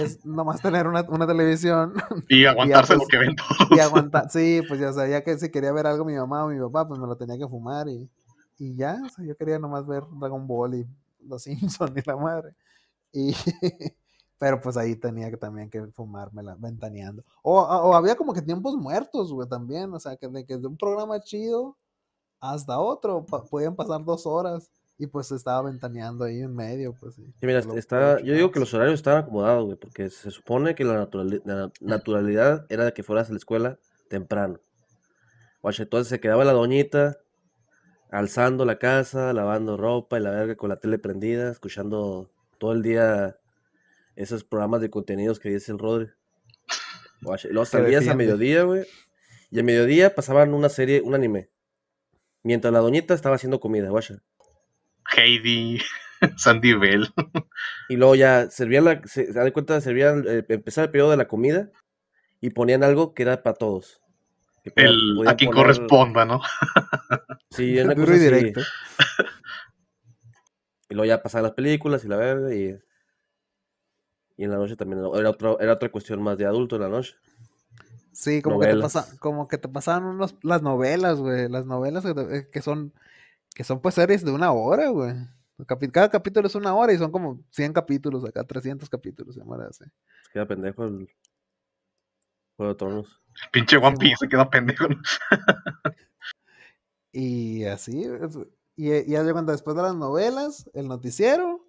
Es 0.00 0.24
nomás 0.24 0.60
tener 0.60 0.86
una, 0.86 1.02
una 1.02 1.26
televisión 1.26 1.94
Y 2.28 2.46
aguantarse 2.46 2.96
pues, 2.96 3.04
lo 3.04 3.08
que 3.08 3.18
ven 3.18 3.36
todos. 3.36 3.70
y 3.70 3.80
aguantar. 3.80 4.30
Sí, 4.30 4.62
pues 4.66 4.80
ya 4.80 4.92
sabía 4.92 5.22
que 5.22 5.38
si 5.38 5.50
quería 5.50 5.72
ver 5.72 5.86
algo 5.86 6.04
mi 6.04 6.14
mamá 6.14 6.44
o 6.44 6.48
mi 6.48 6.58
papá, 6.58 6.88
pues 6.88 6.98
me 6.98 7.06
lo 7.06 7.16
tenía 7.16 7.38
que 7.38 7.46
fumar 7.46 7.88
y, 7.88 8.10
y 8.58 8.74
ya. 8.74 8.98
O 9.04 9.08
sea, 9.08 9.24
yo 9.24 9.36
quería 9.36 9.58
nomás 9.58 9.86
ver 9.86 10.02
Dragon 10.18 10.46
Ball 10.46 10.74
y 10.74 10.86
Los 11.20 11.42
Simpsons 11.44 11.92
y 11.96 12.08
la 12.08 12.16
madre. 12.16 12.54
Y, 13.12 13.34
pero 14.38 14.60
pues 14.60 14.76
ahí 14.76 14.96
tenía 14.96 15.30
que 15.30 15.36
también 15.36 15.70
que 15.70 15.86
fumármela 15.88 16.56
ventaneando. 16.58 17.22
O, 17.42 17.60
o 17.60 17.94
había 17.94 18.16
como 18.16 18.32
que 18.32 18.42
tiempos 18.42 18.74
muertos, 18.74 19.32
güey, 19.32 19.48
también. 19.48 19.92
O 19.92 20.00
sea, 20.00 20.16
que 20.16 20.26
de, 20.28 20.44
que 20.44 20.56
de 20.56 20.66
un 20.66 20.76
programa 20.76 21.20
chido 21.20 21.76
hasta 22.52 22.78
otro 22.78 23.24
pa- 23.24 23.44
podían 23.44 23.74
pasar 23.74 24.04
dos 24.04 24.26
horas 24.26 24.70
y 24.98 25.06
pues 25.06 25.32
estaba 25.32 25.62
ventaneando 25.62 26.24
ahí 26.24 26.40
en 26.40 26.54
medio, 26.54 26.94
pues 27.00 27.14
sí. 27.14 27.24
Sí, 27.24 27.46
mira, 27.46 27.60
está, 27.74 28.20
yo 28.20 28.34
digo 28.34 28.50
que 28.52 28.60
los 28.60 28.72
horarios 28.74 28.94
estaban 28.94 29.22
acomodados, 29.24 29.64
güey, 29.64 29.76
porque 29.76 30.10
se 30.10 30.30
supone 30.30 30.74
que 30.74 30.84
la, 30.84 30.94
naturali- 31.08 31.42
la 31.44 31.72
naturalidad 31.80 32.66
era 32.68 32.84
de 32.84 32.92
que 32.92 33.02
fueras 33.02 33.28
a 33.28 33.32
la 33.32 33.38
escuela 33.38 33.78
temprano. 34.08 34.60
Guacha, 35.62 35.82
entonces 35.84 36.08
se 36.08 36.20
quedaba 36.20 36.44
la 36.44 36.52
doñita 36.52 37.18
alzando 38.10 38.64
la 38.64 38.78
casa, 38.78 39.32
lavando 39.32 39.76
ropa 39.76 40.18
y 40.18 40.22
la 40.22 40.30
verga 40.30 40.54
con 40.56 40.68
la 40.68 40.76
tele 40.76 40.98
prendida, 40.98 41.50
escuchando 41.50 42.30
todo 42.58 42.72
el 42.72 42.82
día 42.82 43.36
esos 44.14 44.44
programas 44.44 44.80
de 44.80 44.90
contenidos 44.90 45.40
que 45.40 45.48
dice 45.48 45.72
el 45.72 45.78
Rodri. 45.78 46.10
Guacha, 47.22 47.48
y 47.48 47.52
luego 47.52 47.64
Se 47.64 47.78
salías 47.78 48.06
a 48.06 48.14
mediodía, 48.14 48.62
güey, 48.64 48.84
y 49.50 49.58
a 49.58 49.62
mediodía 49.64 50.14
pasaban 50.14 50.52
una 50.54 50.68
serie, 50.68 51.00
un 51.00 51.14
anime. 51.14 51.48
Mientras 52.44 52.72
la 52.72 52.78
doñita 52.78 53.14
estaba 53.14 53.34
haciendo 53.36 53.58
comida, 53.58 53.88
guacha. 53.88 54.18
Heidi, 55.16 55.80
Sandy 56.36 56.74
Bell. 56.74 57.08
Y 57.88 57.96
luego 57.96 58.14
ya 58.14 58.48
servían 58.50 58.84
la, 58.84 59.00
se, 59.04 59.26
se 59.26 59.32
da 59.32 59.50
cuenta, 59.50 59.80
servían, 59.80 60.24
eh, 60.28 60.44
empezaba 60.48 60.84
el 60.84 60.90
periodo 60.92 61.10
de 61.10 61.16
la 61.16 61.26
comida 61.26 61.70
y 62.40 62.50
ponían 62.50 62.84
algo 62.84 63.14
que 63.14 63.22
era 63.24 63.42
para 63.42 63.56
todos. 63.56 64.00
El, 64.76 65.26
a 65.26 65.36
quien 65.36 65.50
poner- 65.50 65.62
corresponda, 65.62 66.24
¿no? 66.24 66.40
Sí, 67.50 67.78
una 67.78 67.94
Duro 67.94 68.06
cosa 68.12 68.18
directo. 68.18 68.60
Y 70.88 70.94
luego 70.94 71.06
ya 71.06 71.22
pasaban 71.22 71.44
las 71.44 71.52
películas 71.52 72.04
y 72.04 72.08
la 72.08 72.16
verga 72.16 72.54
y, 72.54 72.78
y 74.36 74.44
en 74.44 74.50
la 74.50 74.56
noche 74.56 74.76
también 74.76 75.02
era 75.14 75.30
otra, 75.30 75.56
era 75.60 75.72
otra 75.74 75.90
cuestión 75.90 76.22
más 76.22 76.36
de 76.38 76.46
adulto 76.46 76.76
en 76.76 76.82
la 76.82 76.88
noche. 76.88 77.14
Sí, 78.14 78.40
como 78.40 78.60
que, 78.60 78.68
te 78.68 78.76
pasa, 78.78 79.16
como 79.18 79.48
que 79.48 79.58
te 79.58 79.68
pasaban 79.68 80.04
unos, 80.04 80.36
las 80.42 80.62
novelas, 80.62 81.18
güey. 81.18 81.48
Las 81.48 81.66
novelas 81.66 82.04
que, 82.04 82.14
te- 82.14 82.36
eh, 82.38 82.48
que 82.50 82.62
son, 82.62 82.92
que 83.54 83.64
son 83.64 83.80
pues 83.80 83.96
series 83.96 84.24
de 84.24 84.30
una 84.32 84.52
hora, 84.52 84.88
güey. 84.88 85.14
Cada 85.92 86.08
capítulo 86.08 86.46
es 86.46 86.54
una 86.54 86.74
hora 86.74 86.92
y 86.92 86.98
son 86.98 87.12
como 87.12 87.40
100 87.50 87.72
capítulos 87.72 88.24
acá, 88.24 88.42
300 88.44 88.88
capítulos, 88.88 89.34
se 89.34 89.40
llama 89.40 89.56
así. 89.68 89.84
Se 89.84 90.32
queda 90.32 90.46
pendejo 90.46 90.84
el 90.84 91.08
Juego 92.56 92.72
de 92.72 92.78
Tronos. 92.78 93.20
Pinche 93.52 93.76
One 93.76 93.96
Piece 93.96 94.16
se 94.20 94.28
queda 94.28 94.48
pendejo. 94.48 94.86
Y 97.16 97.64
así, 97.66 98.04
y, 98.74 98.92
y 98.92 99.04
ya 99.12 99.32
cuenta, 99.32 99.52
después 99.52 99.76
de 99.76 99.82
las 99.84 99.94
novelas, 99.94 100.68
el 100.74 100.88
noticiero, 100.88 101.64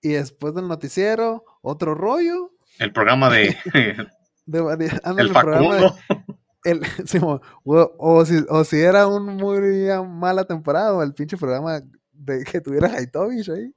y 0.00 0.08
después 0.14 0.54
del 0.54 0.66
noticiero, 0.66 1.44
otro 1.60 1.94
rollo. 1.94 2.50
El 2.80 2.92
programa 2.92 3.30
de 3.30 3.56
De, 4.46 4.60
vari- 4.62 5.00
ándale, 5.04 5.22
El 5.22 5.26
el 5.28 5.32
programa 5.42 5.74
de- 5.76 5.80
Facundo. 5.88 6.24
el, 6.64 6.80
Simón, 7.06 7.40
o, 7.64 7.92
o 7.98 8.24
si, 8.24 8.44
o 8.48 8.64
si 8.64 8.80
era 8.80 9.06
un 9.06 9.36
muy 9.36 9.88
mala 10.08 10.44
temporada, 10.44 10.94
o 10.94 11.02
el 11.02 11.14
pinche 11.14 11.36
programa 11.36 11.80
de 12.12 12.44
que 12.44 12.60
tuviera 12.60 12.88
Haitovich 12.88 13.48
ahí. 13.50 13.74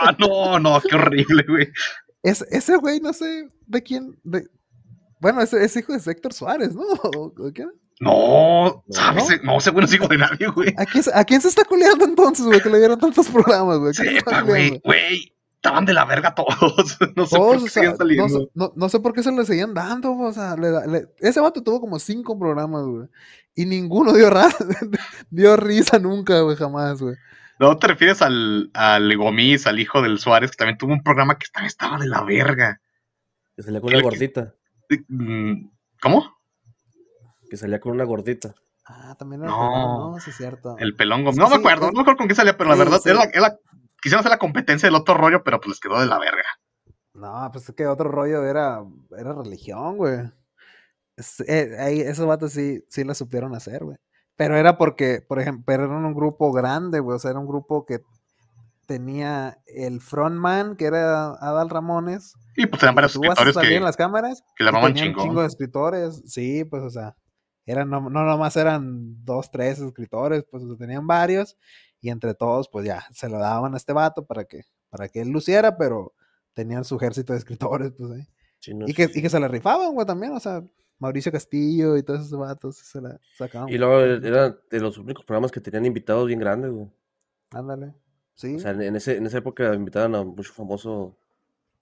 Ah, 0.00 0.14
no, 0.18 0.58
no, 0.58 0.80
qué 0.80 0.96
horrible, 0.96 1.44
güey. 1.48 1.68
Es, 2.22 2.42
ese 2.50 2.76
güey, 2.76 3.00
no 3.00 3.12
sé 3.12 3.48
de 3.66 3.82
quién. 3.82 4.18
De, 4.24 4.48
bueno, 5.20 5.40
ese 5.40 5.64
es 5.64 5.76
hijo 5.76 5.92
de 5.96 6.10
Héctor 6.10 6.32
Suárez, 6.32 6.74
¿no? 6.74 6.82
¿O, 6.82 7.26
o 7.26 7.52
quién? 7.54 7.70
No, 8.00 8.82
¿sabes? 8.90 9.40
No, 9.44 9.58
ese 9.58 9.70
güey 9.70 9.82
no 9.82 9.86
es 9.86 9.94
hijo 9.94 10.08
de 10.08 10.18
nadie, 10.18 10.48
güey. 10.48 10.74
¿A 10.76 10.84
quién, 10.84 11.04
se- 11.04 11.14
¿A 11.14 11.22
quién 11.24 11.40
se 11.40 11.48
está 11.48 11.64
culeando 11.64 12.04
entonces, 12.04 12.44
güey? 12.44 12.60
Que 12.60 12.70
le 12.70 12.78
dieron 12.78 12.98
tantos 12.98 13.28
programas, 13.28 13.78
güey. 13.78 13.90
¿A 13.90 13.94
quién 13.94 14.08
se 14.12 14.16
está 14.18 14.30
Sepa, 14.30 14.42
güey, 14.42 14.80
güey. 14.84 15.33
Estaban 15.64 15.86
de 15.86 15.94
la 15.94 16.04
verga 16.04 16.34
todos. 16.34 16.98
No 17.16 17.24
sé 17.26 17.36
Todos, 17.36 17.56
por 17.56 17.56
o 17.56 17.64
qué 17.64 17.70
sea, 17.70 17.82
siguen 17.82 17.90
no, 17.92 17.96
saliendo. 17.96 18.50
no- 18.54 18.72
no 18.76 18.88
sé 18.90 19.00
por 19.00 19.12
qué 19.14 19.22
se 19.22 19.32
le 19.32 19.44
seguían 19.46 19.72
dando, 19.72 20.12
o 20.16 20.32
sea, 20.32 20.56
le 20.56 20.70
da- 20.70 20.86
le- 20.86 21.08
ese 21.20 21.40
vato 21.40 21.62
tuvo 21.62 21.80
como 21.80 21.98
cinco 21.98 22.38
programas, 22.38 22.84
güey. 22.84 23.08
Y 23.54 23.64
ninguno 23.66 24.12
dio, 24.12 24.28
dio 25.30 25.56
risa 25.56 25.98
nunca, 25.98 26.40
güey, 26.40 26.56
jamás, 26.56 27.00
güey. 27.00 27.16
¿No 27.58 27.78
te 27.78 27.86
refieres 27.86 28.20
al, 28.20 28.70
al 28.74 29.16
Gomis, 29.16 29.66
al 29.66 29.78
hijo 29.78 30.02
del 30.02 30.18
Suárez, 30.18 30.50
que 30.50 30.56
también 30.56 30.76
tuvo 30.76 30.92
un 30.92 31.02
programa 31.02 31.38
que 31.38 31.46
también 31.52 31.68
estaba 31.68 31.98
de 31.98 32.08
la 32.08 32.22
verga? 32.24 32.80
Que 33.56 33.62
salía 33.62 33.80
con 33.80 33.94
una 33.94 34.02
gordita. 34.02 34.54
Mm, 35.08 35.68
¿Cómo? 36.02 36.36
Que 37.48 37.56
salía 37.56 37.80
con 37.80 37.92
una 37.92 38.04
gordita. 38.04 38.54
Ah, 38.86 39.14
también 39.18 39.42
era 39.42 39.50
No. 39.50 39.56
pelón, 39.58 40.12
no, 40.12 40.20
sí 40.20 40.30
es 40.30 40.36
cierto. 40.36 40.76
El 40.78 40.94
pelón 40.96 41.22
Gomis. 41.24 41.36
Sí, 41.36 41.40
No 41.40 41.48
me 41.48 41.54
sí, 41.54 41.60
acuerdo, 41.60 41.86
es- 41.86 41.92
no 41.92 41.96
me 41.98 42.00
acuerdo 42.02 42.18
con 42.18 42.28
qué 42.28 42.34
salía, 42.34 42.56
pero 42.56 42.68
la 42.70 42.74
sí, 42.76 42.78
verdad, 42.80 43.00
sí. 43.02 43.08
era 43.10 43.18
la- 43.20 43.30
era- 43.32 43.58
quisieron 44.04 44.20
hacer 44.20 44.30
la 44.30 44.38
competencia 44.38 44.86
del 44.86 44.94
otro 44.94 45.14
rollo, 45.14 45.42
pero 45.42 45.58
pues 45.58 45.70
les 45.70 45.80
quedó 45.80 45.98
de 45.98 46.06
la 46.06 46.18
verga. 46.20 46.44
No, 47.14 47.48
pues 47.52 47.68
es 47.68 47.74
que 47.74 47.86
otro 47.86 48.10
rollo 48.10 48.44
era, 48.44 48.84
era 49.18 49.32
religión, 49.32 49.96
güey. 49.96 50.20
Es- 51.16 51.40
eh, 51.40 52.04
esos 52.08 52.26
vatos 52.26 52.52
sí, 52.52 52.84
sí 52.88 53.02
la 53.04 53.14
supieron 53.14 53.54
hacer, 53.54 53.84
güey. 53.84 53.96
Pero 54.36 54.56
era 54.56 54.76
porque, 54.78 55.20
por 55.26 55.40
ejemplo, 55.40 55.62
pero 55.66 55.84
era 55.84 55.96
un 55.96 56.14
grupo 56.14 56.52
grande, 56.52 57.00
güey. 57.00 57.16
O 57.16 57.18
sea, 57.18 57.30
era 57.30 57.40
un 57.40 57.46
grupo 57.46 57.86
que 57.86 58.00
tenía 58.86 59.58
el 59.66 60.00
frontman, 60.00 60.76
que 60.76 60.86
era 60.86 61.30
Adal 61.34 61.70
Ramones. 61.70 62.34
Y 62.56 62.66
pues 62.66 62.82
eran 62.82 62.94
varios 62.94 63.14
escritores 63.16 63.56
que, 63.56 63.76
en 63.76 63.84
las 63.84 63.96
cámaras. 63.96 64.42
que 64.56 64.64
un 64.64 64.94
chingón. 64.94 65.24
chingo 65.24 65.40
de 65.40 65.46
escritores. 65.46 66.22
Sí, 66.26 66.64
pues, 66.64 66.82
o 66.82 66.90
sea, 66.90 67.16
eran, 67.66 67.88
no, 67.88 68.00
no 68.10 68.24
nomás 68.24 68.56
eran 68.56 69.24
dos, 69.24 69.50
tres 69.50 69.78
escritores, 69.78 70.44
pues, 70.50 70.64
o 70.64 70.68
sea, 70.68 70.76
tenían 70.76 71.06
varios. 71.06 71.56
Y 72.04 72.10
entre 72.10 72.34
todos, 72.34 72.68
pues 72.68 72.84
ya, 72.84 73.06
se 73.12 73.30
lo 73.30 73.38
daban 73.38 73.72
a 73.72 73.78
este 73.78 73.94
vato 73.94 74.26
para 74.26 74.44
que, 74.44 74.64
para 74.90 75.08
que 75.08 75.22
él 75.22 75.30
luciera, 75.30 75.78
pero 75.78 76.12
tenían 76.52 76.84
su 76.84 76.96
ejército 76.96 77.32
de 77.32 77.38
escritores, 77.38 77.92
pues, 77.96 78.10
ahí. 78.12 78.28
Sí, 78.58 78.74
no, 78.74 78.84
Y 78.84 78.88
sí, 78.88 78.94
que, 78.94 79.08
sí. 79.08 79.20
y 79.20 79.22
que 79.22 79.30
se 79.30 79.40
la 79.40 79.48
rifaban, 79.48 79.94
güey, 79.94 80.06
también, 80.06 80.32
o 80.32 80.38
sea, 80.38 80.62
Mauricio 80.98 81.32
Castillo 81.32 81.96
y 81.96 82.02
todos 82.02 82.26
esos 82.26 82.38
vatos 82.38 82.76
se 82.76 83.00
la 83.00 83.18
sacaban. 83.38 83.70
Y 83.70 83.78
luego 83.78 84.00
era 84.00 84.50
de 84.50 84.80
los 84.80 84.98
únicos 84.98 85.24
programas 85.24 85.50
que 85.50 85.62
tenían 85.62 85.86
invitados 85.86 86.26
bien 86.26 86.40
grandes, 86.40 86.72
güey. 86.72 86.90
Ándale. 87.52 87.94
Sí. 88.34 88.56
O 88.56 88.58
sea, 88.58 88.72
en, 88.72 88.82
en 88.82 88.96
ese, 88.96 89.16
en 89.16 89.24
esa 89.24 89.38
época 89.38 89.72
invitaban 89.72 90.14
a 90.14 90.24
mucho 90.24 90.52
famoso, 90.52 91.16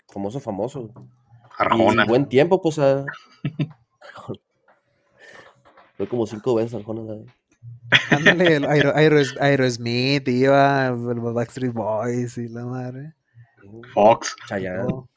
famoso, 0.06 0.38
famoso. 0.38 0.92
Y 0.94 1.00
Arjona. 1.58 2.02
en 2.04 2.08
buen 2.08 2.28
tiempo, 2.28 2.62
pues, 2.62 2.78
a... 2.78 3.04
Fue 5.96 6.06
como 6.06 6.28
cinco 6.28 6.54
veces 6.54 6.74
Arjona. 6.74 7.04
¿sabes? 7.06 7.41
Ándale, 8.10 8.56
el 8.56 8.64
Aero- 8.64 8.94
Aeros- 8.94 9.36
Aerosmith 9.40 10.26
iba, 10.28 10.90
los 10.90 11.34
Backstreet 11.34 11.72
Boys 11.72 12.38
y 12.38 12.48
la 12.48 12.64
madre. 12.64 13.14
Fox. 13.94 14.34
Chayanne. 14.48 14.88
todo. 14.88 15.08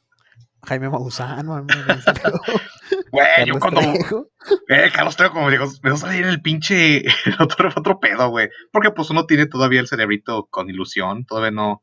Jaime 0.67 0.89
Maussan, 0.89 1.45
man. 1.45 1.67
Güey, 3.11 3.45
yo 3.45 3.53
Carlos 3.55 3.59
cuando. 3.61 3.81
Trejo. 3.81 4.27
Eh, 4.67 4.89
Carlos 4.93 5.15
Trejo, 5.15 5.33
como 5.33 5.49
digo, 5.51 5.67
me 5.83 5.89
va 5.91 5.95
a 5.95 5.99
salir 5.99 6.25
el 6.25 6.41
pinche. 6.41 6.97
El 7.25 7.35
otro, 7.39 7.69
otro 7.75 7.99
pedo, 7.99 8.29
güey. 8.29 8.49
Porque 8.71 8.91
pues 8.91 9.09
uno 9.09 9.25
tiene 9.25 9.45
todavía 9.45 9.79
el 9.79 9.87
cerebrito 9.87 10.47
con 10.49 10.69
ilusión. 10.69 11.25
Todavía 11.25 11.51
no. 11.51 11.81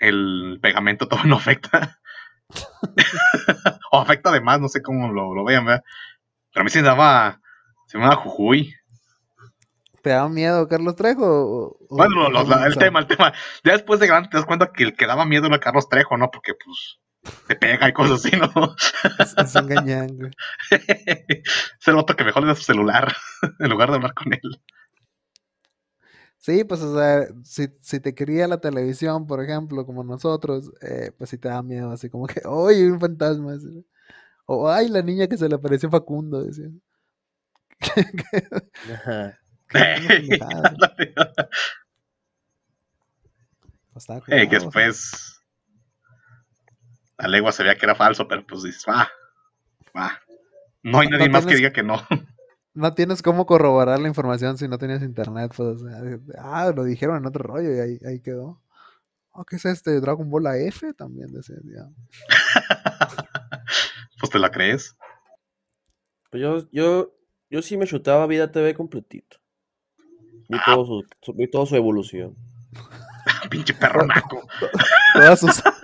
El 0.00 0.58
pegamento 0.62 1.06
todavía 1.06 1.30
no 1.30 1.36
afecta. 1.36 1.98
o 3.92 4.00
afecta 4.00 4.30
además, 4.30 4.60
no 4.60 4.68
sé 4.68 4.82
cómo 4.82 5.12
lo, 5.12 5.34
lo 5.34 5.44
vean, 5.44 5.64
¿verdad? 5.66 5.84
Pero 6.52 6.62
a 6.62 6.64
mí 6.64 6.70
se 6.70 6.80
me 6.80 6.88
daba. 6.88 7.40
Se 7.86 7.98
me 7.98 8.04
daba 8.04 8.16
jujuy. 8.16 8.74
¿Te 10.02 10.10
daba 10.10 10.28
miedo 10.28 10.68
Carlos 10.68 10.96
Trejo? 10.96 11.24
o- 11.24 11.76
Bueno, 11.88 12.26
o 12.26 12.30
lo- 12.30 12.42
lo- 12.42 12.46
Jaime 12.46 12.66
el 12.66 12.76
tema, 12.76 12.98
el 13.00 13.06
tema. 13.06 13.32
Ya 13.64 13.72
después 13.72 14.00
de 14.00 14.06
grande 14.08 14.28
te 14.28 14.36
das 14.36 14.46
cuenta 14.46 14.72
que 14.72 14.82
el 14.84 14.94
que 14.94 15.06
daba 15.06 15.24
miedo 15.24 15.46
era 15.46 15.60
Carlos 15.60 15.88
Trejo, 15.88 16.16
¿no? 16.16 16.30
Porque 16.30 16.52
pues. 16.54 16.98
Te 17.46 17.54
pega 17.54 17.88
y 17.88 17.92
cosas 17.92 18.24
así, 18.24 18.36
¿no? 18.36 18.74
Es, 19.20 19.54
gañán, 19.66 20.08
güey. 20.16 20.32
es 21.38 21.86
el 21.88 21.96
otro 21.96 22.16
que 22.16 22.24
mejor 22.24 22.42
le 22.42 22.48
da 22.48 22.56
su 22.56 22.64
celular 22.64 23.14
en 23.60 23.70
lugar 23.70 23.90
de 23.90 23.94
hablar 23.96 24.12
con 24.12 24.32
él. 24.32 24.40
Sí, 26.38 26.64
pues, 26.64 26.80
o 26.82 26.96
sea, 26.98 27.28
si, 27.44 27.68
si 27.80 28.00
te 28.00 28.12
quería 28.16 28.48
la 28.48 28.58
televisión, 28.60 29.28
por 29.28 29.40
ejemplo, 29.40 29.86
como 29.86 30.02
nosotros, 30.02 30.72
eh, 30.80 31.12
pues 31.16 31.30
sí 31.30 31.38
te 31.38 31.48
da 31.48 31.62
miedo, 31.62 31.92
así 31.92 32.10
como 32.10 32.26
que, 32.26 32.42
¡ay, 32.44 32.82
un 32.86 32.98
fantasma! 32.98 33.54
O, 34.46 34.68
¡ay, 34.68 34.88
la 34.88 35.02
niña 35.02 35.28
que 35.28 35.36
se 35.36 35.48
le 35.48 35.54
apareció 35.54 35.88
a 35.88 35.92
Facundo! 35.92 36.42
Decían. 36.42 36.82
Ajá. 38.92 39.38
Eh, 44.28 44.48
que 44.48 44.56
después 44.56 45.38
la 47.18 47.28
legua 47.28 47.52
se 47.52 47.62
veía 47.62 47.76
que 47.76 47.86
era 47.86 47.94
falso, 47.94 48.26
pero 48.26 48.44
pues 48.46 48.62
dices, 48.62 48.84
va, 48.88 49.08
va. 49.96 50.18
No 50.82 51.00
hay 51.00 51.08
No 51.08 51.18
nadie 51.18 51.30
más 51.30 51.46
que 51.46 51.56
diga 51.56 51.72
que 51.72 51.82
no. 51.82 51.96
No 52.74 52.94
tienes 52.94 53.20
cómo 53.20 53.44
corroborar 53.44 54.00
la 54.00 54.08
información 54.08 54.56
si 54.56 54.66
no 54.66 54.78
tenías 54.78 55.02
internet, 55.02 55.52
pues, 55.54 55.82
ah, 56.38 56.72
lo 56.74 56.84
dijeron 56.84 57.18
en 57.18 57.26
otro 57.26 57.42
rollo 57.42 57.70
y 57.70 57.78
ahí, 57.78 57.98
ahí 58.06 58.20
quedó. 58.20 58.62
Oh, 59.32 59.44
¿qué 59.44 59.56
es 59.56 59.66
este? 59.66 60.00
Dragon 60.00 60.30
Ball 60.30 60.46
AF 60.46 60.82
también 60.96 61.32
decía. 61.32 61.56
Pues 64.18 64.30
te 64.30 64.38
la 64.38 64.50
crees. 64.52 64.96
Pues 66.30 66.40
yo, 66.40 66.70
yo, 66.70 67.12
yo 67.50 67.60
sí 67.60 67.76
me 67.76 67.86
chutaba 67.86 68.26
Vida 68.28 68.52
TV 68.52 68.72
completito. 68.72 69.41
Vi, 70.52 70.58
todo 70.66 70.84
su, 70.86 71.04
su- 71.22 71.32
vi 71.34 71.50
toda 71.50 71.66
su 71.66 71.76
evolución. 71.76 72.34
Pinche 73.50 73.74
perro 73.74 74.06
naco. 74.06 74.42
Toda, 75.14 75.36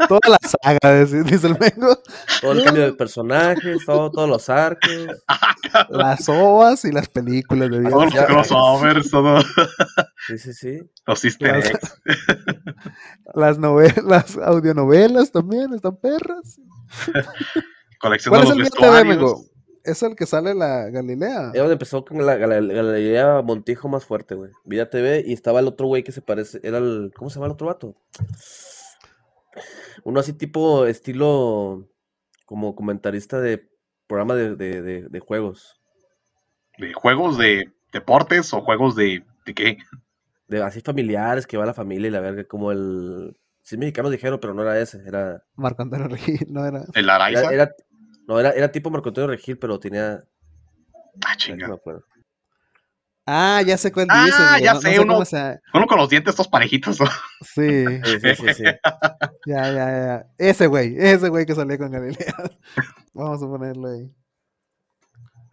toda 0.08 0.20
la 0.30 0.38
saga, 0.48 1.00
dice, 1.04 1.22
dice 1.22 1.46
el 1.48 1.58
Mengo. 1.58 1.98
Todo 2.40 2.52
el 2.52 2.64
cambio 2.64 2.84
de 2.84 2.92
personajes, 2.94 3.84
todo, 3.84 4.10
todos 4.10 4.26
los 4.26 4.48
arcos. 4.48 4.90
Las 5.90 6.26
ovas 6.30 6.82
y 6.86 6.92
las 6.92 7.10
películas 7.10 7.68
de 7.70 7.90
Todos 7.90 8.10
Dios. 8.10 8.14
los 8.14 8.24
crossovers, 8.26 9.10
todos 9.10 9.44
Sí, 10.26 10.38
sí, 10.38 10.54
sí. 10.54 10.78
los 11.06 11.22
easter 11.26 11.56
Las- 11.58 11.66
eggs. 11.70 12.00
Las 13.34 13.58
novelas, 13.58 14.02
las 14.02 14.36
audionovelas 14.38 15.30
también 15.30 15.74
están 15.74 15.96
perras. 15.96 16.58
Colección 18.00 18.30
¿Cuál 18.34 18.42
de 18.44 18.48
los 18.48 18.58
vestuarios. 18.58 19.50
Es 19.84 20.02
el 20.02 20.16
que 20.16 20.26
sale 20.26 20.54
la 20.54 20.88
Galilea. 20.90 21.48
Es 21.54 21.58
donde 21.58 21.72
empezó 21.74 22.04
con 22.04 22.24
la, 22.24 22.36
la, 22.36 22.60
la 22.60 22.74
galería 22.74 23.42
Montijo 23.42 23.88
más 23.88 24.04
fuerte, 24.04 24.34
güey. 24.34 24.50
Vida 24.64 24.90
TV 24.90 25.22
y 25.26 25.32
estaba 25.32 25.60
el 25.60 25.66
otro 25.68 25.86
güey 25.86 26.02
que 26.02 26.12
se 26.12 26.22
parece, 26.22 26.60
era 26.62 26.78
el, 26.78 27.12
¿cómo 27.16 27.30
se 27.30 27.36
llama 27.36 27.46
el 27.46 27.52
otro 27.52 27.66
vato? 27.68 27.94
Uno 30.04 30.20
así 30.20 30.32
tipo 30.32 30.86
estilo 30.86 31.88
como 32.46 32.74
comentarista 32.74 33.40
de 33.40 33.68
programa 34.06 34.34
de, 34.34 34.56
de, 34.56 34.82
de, 34.82 35.02
de 35.08 35.20
juegos. 35.20 35.80
¿De 36.78 36.92
juegos 36.92 37.36
de 37.36 37.72
deportes 37.92 38.52
o 38.54 38.60
juegos 38.60 38.94
de, 38.94 39.24
de 39.44 39.54
qué? 39.54 39.78
De 40.46 40.62
así 40.62 40.80
familiares 40.80 41.46
que 41.46 41.56
va 41.56 41.66
la 41.66 41.74
familia 41.74 42.08
y 42.08 42.12
la 42.12 42.20
verga, 42.20 42.44
como 42.44 42.72
el... 42.72 43.36
Sí, 43.62 43.76
mexicanos 43.76 44.10
dijeron, 44.10 44.38
pero 44.40 44.54
no 44.54 44.62
era 44.62 44.78
ese, 44.80 45.02
era... 45.06 45.42
Marco 45.54 45.82
Antonio 45.82 46.08
Regil, 46.08 46.46
no 46.48 46.64
era. 46.64 46.84
¿El 46.94 47.10
Araiza? 47.10 47.40
Era, 47.40 47.52
era- 47.52 47.74
no, 48.28 48.38
era, 48.38 48.50
era 48.50 48.70
tipo 48.70 48.90
Marco 48.90 49.08
Antonio 49.08 49.28
Regil, 49.30 49.58
pero 49.58 49.80
tenía... 49.80 50.22
Ah, 51.26 51.36
chinga. 51.36 51.66
no. 51.66 51.80
Ah, 53.30 53.60
ya 53.66 53.76
sé 53.76 53.92
cuál 53.92 54.06
Ah, 54.08 54.24
dices. 54.24 54.38
güey, 54.50 54.62
ya 54.62 54.72
no- 54.72 54.74
no 54.74 54.80
sé, 54.80 54.90
sé 54.94 55.00
uno- 55.00 55.24
se- 55.24 55.60
Uno 55.74 55.86
con 55.86 55.98
los 55.98 56.08
dientes 56.08 56.32
estos 56.32 56.48
parejitos, 56.48 56.98
¿no? 57.00 57.06
Sí, 57.42 57.84
Sí, 58.04 58.20
sí, 58.20 58.34
sí, 58.36 58.54
sí. 58.54 58.62
ya, 59.46 59.62
ya, 59.72 59.72
ya. 59.72 60.26
Ese 60.38 60.66
güey, 60.66 60.94
ese 60.96 61.28
güey 61.28 61.44
que 61.44 61.54
salía 61.54 61.76
con 61.76 61.90
Galilea. 61.90 62.34
Vamos 63.12 63.42
a 63.42 63.46
ponerlo 63.46 63.88
ahí. 63.88 64.10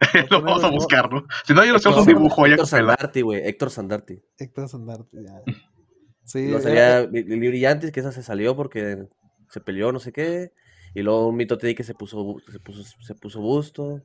Lo 0.30 0.42
vamos 0.42 0.62
a 0.62 0.68
buscar, 0.68 1.10
¿no? 1.12 1.26
Si 1.46 1.54
no, 1.54 1.64
yo 1.64 1.72
lo 1.72 1.78
hacemos 1.78 1.98
un 1.98 2.04
Héctor- 2.04 2.14
dibujo 2.18 2.46
ya 2.46 2.52
Héctor. 2.52 2.66
Sandarti, 2.66 3.20
güey, 3.22 3.46
Héctor 3.48 3.70
Sandarti. 3.70 4.22
Héctor 4.38 4.68
Sandarte, 4.68 5.16
ya. 5.22 5.40
Sí, 6.24 6.50
era- 6.50 6.60
salía 6.60 7.00
Li- 7.06 7.24
Lili 7.24 7.48
Brillantes, 7.48 7.92
que 7.92 8.00
esa 8.00 8.12
se 8.12 8.22
salió 8.22 8.54
porque 8.56 9.06
se 9.50 9.60
peleó, 9.60 9.92
no 9.92 9.98
sé 9.98 10.12
qué. 10.12 10.52
Y 10.96 11.02
luego 11.02 11.28
un 11.28 11.36
mito 11.36 11.58
te 11.58 11.66
di 11.66 11.74
que 11.74 11.84
se 11.84 11.92
puso, 11.92 12.36
se 12.50 12.58
puso, 12.58 12.82
se 12.82 13.14
puso 13.14 13.38
busto. 13.38 14.00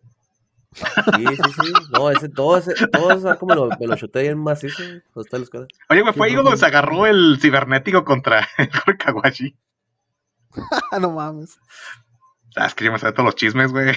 Sí, 0.73 1.25
sí, 1.25 1.51
sí. 1.63 1.73
No, 1.93 2.11
ese, 2.11 2.27
todo 2.27 2.57
ese, 2.57 2.73
todo 2.87 3.11
eso 3.13 3.39
como 3.39 3.55
lo, 3.55 3.69
me 3.79 3.87
lo 3.87 3.95
chuté 3.95 4.23
bien 4.23 4.37
macizo, 4.37 4.83
la 5.15 5.37
escuela. 5.37 5.67
Oye, 5.89 6.01
güey, 6.01 6.13
fue 6.13 6.27
ahí 6.27 6.35
donde 6.35 6.57
se 6.57 6.65
agarró 6.65 7.05
el 7.05 7.37
cibernético 7.39 8.03
contra 8.03 8.45
el 8.57 8.97
Kawashi. 8.97 9.55
Ah, 10.91 10.99
no 10.99 11.11
mames. 11.11 11.57
Sabes 12.49 12.75
que 12.75 12.83
yo 12.83 12.91
me 12.91 12.99
sabía 12.99 13.13
todos 13.13 13.27
los 13.27 13.35
chismes, 13.35 13.71
güey. 13.71 13.95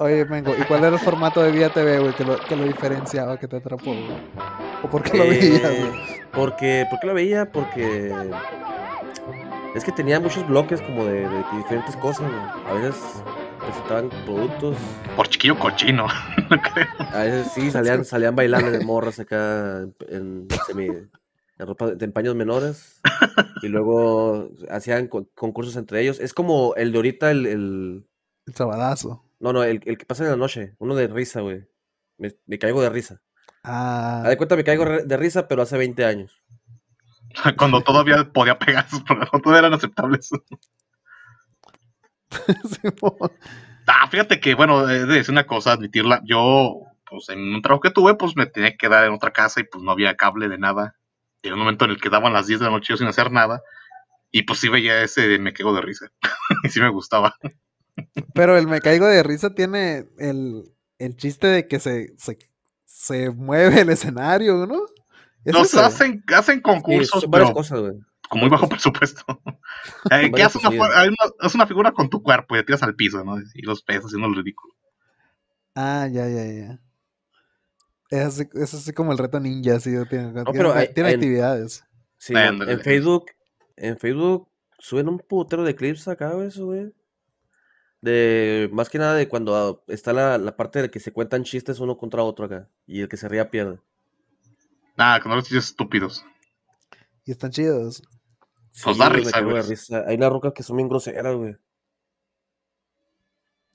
Oye, 0.00 0.24
Mengo, 0.24 0.56
¿y 0.58 0.64
cuál 0.64 0.80
era 0.82 0.96
el 0.96 0.98
formato 0.98 1.40
de 1.40 1.52
Vía 1.52 1.72
TV, 1.72 2.00
güey, 2.00 2.12
que 2.14 2.24
lo, 2.24 2.40
que 2.40 2.56
lo 2.56 2.64
diferenciaba, 2.64 3.38
que 3.38 3.46
te 3.46 3.58
atrapó, 3.58 3.92
güey? 3.92 4.20
¿O 4.82 4.90
por 4.90 5.04
qué 5.04 5.16
lo 5.16 5.22
Eh, 5.22 5.28
veías, 5.28 5.62
güey? 5.62 6.22
Porque, 6.32 6.86
¿Por 6.90 6.98
qué 6.98 7.06
lo 7.06 7.14
veía? 7.14 7.52
Porque 7.52 8.12
es 9.78 9.84
que 9.84 9.92
tenía 9.92 10.20
muchos 10.20 10.46
bloques 10.46 10.80
como 10.82 11.04
de, 11.04 11.28
de 11.28 11.44
diferentes 11.56 11.96
cosas, 11.96 12.28
güey. 12.30 12.40
A 12.66 12.72
veces 12.74 12.96
presentaban 13.60 14.10
productos, 14.24 14.76
Por 15.16 15.28
chiquillo 15.28 15.58
cochino. 15.58 16.06
no 16.50 16.60
creo. 16.62 16.86
a 16.98 17.22
veces 17.22 17.52
sí 17.52 17.70
salían, 17.70 18.04
salían 18.04 18.34
bailando 18.36 18.70
de 18.70 18.84
morras 18.84 19.18
acá 19.20 19.86
en, 20.08 20.46
semi, 20.66 20.86
en 20.86 21.10
ropa 21.66 21.90
de 21.92 22.04
en 22.04 22.12
paños 22.12 22.34
menores. 22.34 23.00
Y 23.62 23.68
luego 23.68 24.50
hacían 24.70 25.08
con- 25.08 25.28
concursos 25.34 25.76
entre 25.76 26.00
ellos. 26.00 26.20
Es 26.20 26.32
como 26.34 26.74
el 26.76 26.92
de 26.92 26.98
ahorita, 26.98 27.30
el, 27.30 27.46
el- 27.46 28.06
El 28.46 28.54
sabadazo. 28.54 29.24
no, 29.40 29.52
no, 29.52 29.62
el, 29.64 29.80
el 29.84 29.98
que 29.98 30.06
pasa 30.06 30.24
en 30.24 30.30
la 30.30 30.36
noche, 30.36 30.74
uno 30.78 30.94
de 30.94 31.06
risa, 31.08 31.40
güey. 31.40 31.66
Me, 32.18 32.34
me 32.46 32.58
caigo 32.58 32.82
de 32.82 32.90
risa. 32.90 33.20
Ah, 33.62 34.22
Haz 34.22 34.28
de 34.30 34.36
cuenta 34.36 34.56
me 34.56 34.64
caigo 34.64 34.84
de 34.84 35.16
risa, 35.16 35.46
pero 35.46 35.62
hace 35.62 35.76
20 35.76 36.04
años. 36.04 36.37
Cuando 37.56 37.80
todavía 37.82 38.24
podía 38.32 38.58
pegar 38.58 38.88
sus 38.88 39.02
programas, 39.02 39.42
todavía 39.42 39.60
eran 39.60 39.74
aceptables. 39.74 40.30
Ah, 43.90 44.06
fíjate 44.06 44.38
que, 44.38 44.54
bueno, 44.54 44.86
de 44.86 45.06
decir 45.06 45.32
una 45.32 45.46
cosa, 45.46 45.72
admitirla. 45.72 46.20
Yo, 46.26 46.82
pues 47.08 47.30
en 47.30 47.54
un 47.54 47.62
trabajo 47.62 47.80
que 47.80 47.90
tuve, 47.90 48.14
pues 48.16 48.36
me 48.36 48.44
tenía 48.44 48.72
que 48.72 48.76
quedar 48.76 49.06
en 49.06 49.14
otra 49.14 49.32
casa 49.32 49.60
y 49.60 49.64
pues 49.64 49.82
no 49.82 49.90
había 49.90 50.14
cable 50.14 50.46
de 50.48 50.58
nada. 50.58 50.94
En 51.42 51.54
un 51.54 51.60
momento 51.60 51.86
en 51.86 51.92
el 51.92 52.00
que 52.00 52.10
daban 52.10 52.34
las 52.34 52.46
10 52.46 52.60
de 52.60 52.66
la 52.66 52.72
noche 52.72 52.92
yo 52.92 52.96
sin 52.98 53.06
hacer 53.06 53.32
nada. 53.32 53.62
Y 54.30 54.42
pues 54.42 54.58
sí 54.58 54.68
veía 54.68 55.02
ese 55.02 55.38
me 55.38 55.54
quedo 55.54 55.74
de 55.74 55.80
risa. 55.80 56.12
y 56.64 56.68
sí 56.68 56.80
me 56.82 56.90
gustaba. 56.90 57.34
Pero 58.34 58.58
el 58.58 58.66
me 58.66 58.82
caigo 58.82 59.06
de 59.06 59.22
risa 59.22 59.54
tiene 59.54 60.04
el, 60.18 60.64
el 60.98 61.16
chiste 61.16 61.46
de 61.46 61.66
que 61.66 61.80
se, 61.80 62.14
se, 62.18 62.38
se 62.84 63.30
mueve 63.30 63.80
el 63.80 63.88
escenario, 63.88 64.66
¿no? 64.66 64.80
¿Es 65.48 65.54
Nos 65.54 65.74
hacen, 65.74 66.22
hacen 66.34 66.56
Sí, 66.56 66.62
concursos, 66.62 67.22
son 67.22 67.30
varias 67.30 67.48
pero 67.50 67.54
cosas, 67.56 67.80
güey. 67.80 67.92
con 68.28 68.40
muy 68.40 68.48
bajo 68.48 68.68
presupuesto. 68.68 69.22
Eh, 70.10 70.30
que 70.32 70.42
haces 70.42 70.62
una, 70.64 70.84
haz 71.40 71.54
una 71.54 71.66
figura 71.66 71.92
con 71.92 72.10
tu 72.10 72.22
cuerpo 72.22 72.54
y 72.56 72.58
te 72.60 72.64
tiras 72.66 72.82
al 72.82 72.94
piso, 72.96 73.22
¿no? 73.24 73.36
Y 73.54 73.62
los 73.62 73.82
pesos 73.82 74.06
haciendo 74.06 74.26
el 74.28 74.34
ridículo. 74.34 74.74
Ah, 75.74 76.08
ya, 76.10 76.28
ya, 76.28 76.44
ya. 76.44 76.80
Es 78.10 78.26
así, 78.26 78.48
es 78.54 78.74
así 78.74 78.92
como 78.92 79.12
el 79.12 79.18
reto 79.18 79.38
ninja, 79.38 79.78
sí, 79.80 79.90
tiene, 79.90 80.06
tiene, 80.06 80.44
pero 80.52 80.72
hay- 80.74 80.92
tiene 80.92 81.10
hay- 81.10 81.14
actividades. 81.14 81.84
Sí, 82.16 82.34
Ándale. 82.34 82.72
en 82.72 82.80
Facebook, 82.80 83.26
en 83.76 83.96
Facebook 83.98 84.48
suben 84.78 85.08
un 85.08 85.18
putero 85.18 85.62
de 85.62 85.74
clips 85.76 86.08
acá, 86.08 86.30
güey, 86.32 86.48
eso, 86.48 86.66
güey. 86.66 86.92
De, 88.00 88.68
más 88.72 88.88
que 88.88 88.98
nada 88.98 89.14
de 89.14 89.28
cuando 89.28 89.54
ah, 89.56 89.92
está 89.92 90.12
la, 90.12 90.38
la 90.38 90.56
parte 90.56 90.82
de 90.82 90.90
que 90.90 91.00
se 91.00 91.12
cuentan 91.12 91.44
chistes 91.44 91.80
uno 91.80 91.96
contra 91.96 92.22
otro 92.22 92.44
acá. 92.46 92.68
Y 92.86 93.00
el 93.02 93.08
que 93.08 93.16
se 93.16 93.28
ría 93.28 93.50
pierde. 93.50 93.78
Nada, 94.98 95.20
con 95.20 95.32
los 95.34 95.44
chistes 95.44 95.66
estúpidos. 95.66 96.24
Y 97.24 97.30
están 97.30 97.50
chidos. 97.52 98.02
Pues 98.84 98.98
da 98.98 99.08
güey, 99.08 99.20
me 99.20 99.24
risa, 99.24 99.40
güey. 99.40 99.62
risa. 99.62 100.04
Hay 100.06 100.16
unas 100.16 100.30
rocas 100.30 100.52
que 100.54 100.62
son 100.62 100.76
bien 100.76 100.88
groseras, 100.88 101.34
güey. 101.36 101.56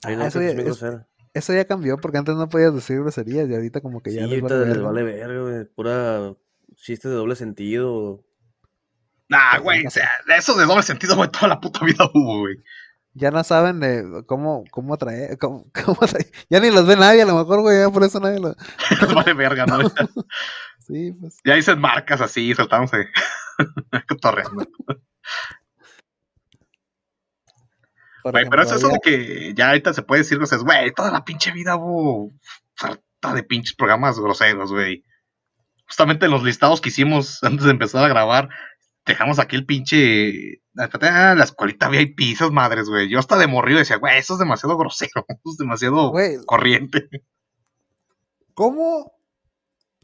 Hay 0.04 0.14
Ah, 0.14 0.18
unas 0.18 0.28
eso, 0.28 0.40
rocas 0.40 0.42
que 0.42 0.46
ya, 0.46 0.50
son 0.50 0.58
bien 0.58 0.60
es- 0.60 0.66
groseras. 0.80 1.08
eso 1.34 1.54
ya 1.54 1.66
cambió 1.66 1.98
porque 1.98 2.18
antes 2.18 2.36
no 2.36 2.50
podías 2.50 2.74
decir 2.76 3.00
groserías 3.00 3.48
y 3.50 3.54
ahorita 3.56 3.82
como 3.82 4.02
que 4.02 4.12
Sí, 4.12 4.18
ya 4.18 4.24
les 4.28 4.42
ahorita 4.42 4.56
vale 4.60 4.68
les 4.74 4.82
vale 4.82 5.04
verga, 5.04 5.42
güey. 5.42 5.66
Pura 5.66 6.36
chistes 6.76 7.10
de 7.12 7.18
doble 7.18 7.36
sentido. 7.36 8.24
Nah, 9.30 9.60
güey, 9.60 9.86
o 9.86 9.90
sea, 9.90 10.10
eso 10.38 10.56
de 10.56 10.66
doble 10.66 10.84
sentido, 10.84 11.16
güey, 11.16 11.30
toda 11.32 11.48
la 11.48 11.62
puta 11.62 11.86
vida 11.86 12.06
hubo, 12.14 12.40
güey. 12.40 12.58
Ya 13.16 13.30
no 13.30 13.44
saben 13.44 13.80
de 13.80 14.24
cómo, 14.26 14.64
cómo 14.72 14.98
traer, 14.98 15.38
cómo, 15.38 15.68
cómo 15.86 15.98
traer- 16.02 16.32
Ya 16.50 16.60
ni 16.60 16.70
los 16.72 16.86
ve 16.88 16.96
nadie, 16.98 17.22
a 17.22 17.26
lo 17.26 17.38
mejor, 17.38 17.62
güey, 17.62 17.80
ya 17.80 17.90
por 17.90 18.04
eso 18.04 18.20
nadie 18.20 18.40
lo... 18.40 18.50
Les 18.90 19.14
vale 19.16 19.34
verga, 19.34 19.66
¿no? 19.66 19.78
Sí, 20.86 21.14
pues. 21.20 21.38
Ya 21.46 21.56
dicen 21.56 21.80
marcas 21.80 22.22
así, 22.22 22.54
saltándose. 22.54 23.10
Cotorreando. 24.08 24.68
Güey, 28.24 28.46
pero 28.50 28.64
es 28.64 28.72
eso 28.72 28.88
de 28.88 29.00
que 29.04 29.54
ya 29.54 29.70
ahorita 29.70 29.94
se 29.94 30.02
puede 30.02 30.22
decir 30.22 30.40
cosas, 30.40 30.64
güey, 30.64 30.92
toda 30.94 31.12
la 31.12 31.26
pinche 31.26 31.52
vida 31.52 31.76
hubo 31.76 32.32
harta 32.80 33.34
de 33.34 33.44
pinches 33.44 33.76
programas 33.76 34.20
groseros, 34.20 34.72
güey. 34.72 35.04
Justamente 35.86 36.26
en 36.26 36.32
los 36.32 36.44
listados 36.44 36.80
que 36.80 36.90
hicimos 36.90 37.44
antes 37.44 37.66
de 37.66 37.72
empezar 37.72 38.04
a 38.04 38.08
grabar, 38.08 38.50
dejamos 39.06 39.40
aquí 39.40 39.56
el 39.56 39.66
pinche. 39.66 40.62
ah, 40.78 41.36
La 41.38 41.44
escuelita 41.44 41.90
VIP, 41.90 42.22
esas 42.34 42.52
madres, 42.52 42.88
güey. 42.88 43.10
Yo 43.10 43.20
hasta 43.20 43.38
de 43.38 43.48
morrido 43.48 43.80
decía, 43.80 43.98
güey, 43.98 44.18
eso 44.18 44.34
es 44.34 44.40
demasiado 44.40 44.78
grosero, 44.78 45.26
eso 45.30 45.52
es 45.52 45.58
demasiado 45.58 46.14
corriente. 46.46 47.10
¿Cómo, 48.54 49.13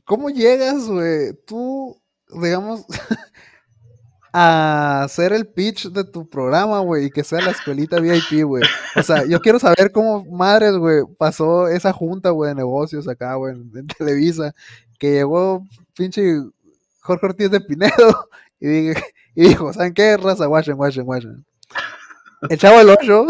cómo 0.10 0.32
llegas, 0.32 0.88
güey? 0.88 1.34
Tú, 1.46 1.96
digamos, 2.42 2.84
a 4.34 5.04
hacer 5.04 5.34
el 5.34 5.48
pitch 5.48 5.90
de 5.90 6.04
tu 6.04 6.28
programa, 6.28 6.80
güey, 6.80 7.06
y 7.06 7.12
que 7.12 7.24
sea 7.24 7.42
la 7.42 7.52
escuelita 7.52 8.00
VIP, 8.00 8.44
güey. 8.44 8.64
O 8.96 9.04
sea, 9.04 9.24
yo 9.26 9.40
quiero 9.40 9.60
saber 9.60 9.92
cómo, 9.92 10.26
madres, 10.26 10.76
güey, 10.76 11.04
pasó 11.20 11.68
esa 11.68 11.94
junta, 11.94 12.32
güey, 12.32 12.50
de 12.50 12.56
negocios 12.56 13.08
acá, 13.08 13.36
güey, 13.36 13.54
en, 13.54 13.86
Televisa, 13.86 14.56
que 14.98 15.12
llegó 15.12 15.64
pinche 15.96 16.42
Jorge 17.02 17.28
Ortiz 17.28 17.52
de 17.52 17.62
Pinedo 17.62 18.30
y, 18.60 18.68
dije- 18.68 19.14
y 19.36 19.50
dijo, 19.50 19.72
¿saben 19.72 19.94
qué? 19.94 20.18
Raza, 20.18 20.48
guachen, 20.48 20.76
guachen, 20.76 21.06
guachen. 21.06 21.46
El 22.50 22.58
chavo 22.58 22.80
del 22.80 22.90
8, 22.90 23.28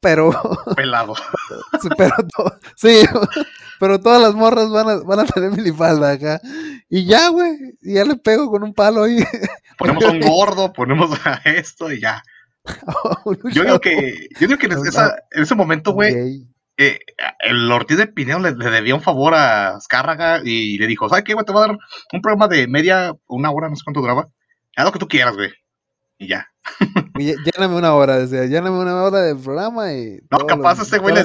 pero... 0.00 0.32
Pelado. 0.74 1.14
Sí, 1.80 1.88
pero, 1.96 2.14
sí, 2.74 3.02
pero 3.78 4.00
todas 4.00 4.20
las 4.20 4.34
morras 4.34 4.70
van 4.70 4.88
a, 4.88 4.96
van 4.98 5.20
a 5.20 5.24
tener 5.26 5.50
minifalda 5.52 6.12
acá. 6.12 6.40
Y 6.88 7.04
ya, 7.06 7.28
güey, 7.28 7.56
y 7.82 7.94
ya 7.94 8.04
le 8.04 8.16
pego 8.16 8.50
con 8.50 8.62
un 8.62 8.74
palo 8.74 9.04
ahí. 9.04 9.18
Ponemos 9.78 10.04
a 10.04 10.10
un 10.10 10.20
gordo, 10.20 10.72
ponemos 10.72 11.10
a 11.26 11.34
esto 11.44 11.92
y 11.92 12.00
ya. 12.00 12.22
Yo 13.52 13.62
digo 13.64 13.80
que, 13.80 14.28
yo 14.40 14.46
digo 14.48 14.58
que 14.58 14.66
en, 14.66 14.72
esa- 14.88 15.16
en 15.30 15.42
ese 15.42 15.54
momento, 15.54 15.92
güey, 15.92 16.12
eh, 16.76 16.98
el 17.40 17.70
Ortiz 17.72 17.96
de 17.96 18.06
Pinedo 18.08 18.40
le, 18.40 18.52
le 18.56 18.70
debía 18.70 18.94
un 18.94 19.00
favor 19.02 19.34
a 19.34 19.76
Azcárraga 19.76 20.40
y 20.44 20.76
le 20.78 20.86
dijo, 20.86 21.08
¿sabes 21.08 21.24
qué, 21.24 21.34
güey? 21.34 21.46
Te 21.46 21.52
voy 21.52 21.62
a 21.64 21.66
dar 21.68 21.78
un 22.12 22.20
programa 22.20 22.48
de 22.48 22.66
media, 22.68 23.14
una 23.26 23.50
hora, 23.50 23.68
no 23.68 23.76
sé 23.76 23.82
cuánto 23.84 24.00
duraba. 24.00 24.28
Haz 24.76 24.84
lo 24.84 24.92
que 24.92 24.98
tú 24.98 25.08
quieras, 25.08 25.34
güey. 25.36 25.50
Y 26.18 26.28
ya. 26.28 26.48
Y 27.18 27.34
Lléname 27.44 27.76
una 27.76 27.94
hora, 27.94 28.18
decía, 28.18 28.44
lléname 28.46 28.78
una 28.78 29.02
hora 29.02 29.20
del 29.22 29.38
programa 29.38 29.92
y. 29.92 30.20
No, 30.30 30.46
capaz 30.46 30.80
ese 30.82 30.98
güey 30.98 31.14
le-. 31.14 31.24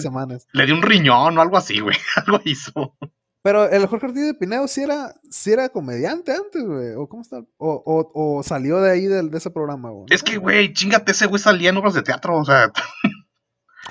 Le 0.54 0.66
dio 0.66 0.76
un 0.76 0.82
riñón 0.82 1.38
o 1.38 1.42
algo 1.42 1.58
así, 1.58 1.80
güey. 1.80 1.98
Algo 2.26 2.40
hizo. 2.46 2.96
Pero 3.42 3.68
el 3.70 3.86
Jorge 3.88 4.06
Ortiz 4.06 4.26
de 4.26 4.34
Pinedo 4.36 4.68
sí 4.70 4.84
era, 4.84 5.16
sí 5.30 5.52
era 5.52 5.68
comediante 5.68 6.32
antes, 6.32 6.64
güey. 6.64 6.94
¿O 6.96 7.10
cómo 7.10 7.24
está? 7.24 7.40
O, 7.58 7.84
o, 7.86 8.38
o 8.38 8.44
salió 8.44 8.80
de 8.80 8.92
ahí 8.92 9.06
del- 9.06 9.32
de, 9.32 9.38
ese 9.38 9.52
programa, 9.52 9.90
güey. 9.90 10.06
Es 10.12 10.24
que, 10.24 10.38
güey, 10.38 10.72
chingate, 10.74 11.12
ese 11.12 11.26
güey 11.26 11.42
salía 11.42 11.70
en 11.72 11.78
obras 11.78 11.94
de 11.94 12.04
teatro, 12.04 12.38
o 12.38 12.46
sea, 12.46 12.72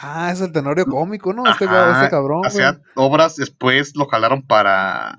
Ah, 0.01 0.31
es 0.33 0.41
el 0.41 0.53
tenorio 0.53 0.87
cómico, 0.87 1.33
¿no? 1.35 1.45
Este, 1.51 1.67
Ajá, 1.67 1.97
este 1.99 2.11
cabrón, 2.11 2.47
hacía 2.47 2.81
obras, 2.95 3.37
después 3.37 3.95
lo 3.95 4.07
jalaron 4.07 4.43
para 4.47 5.17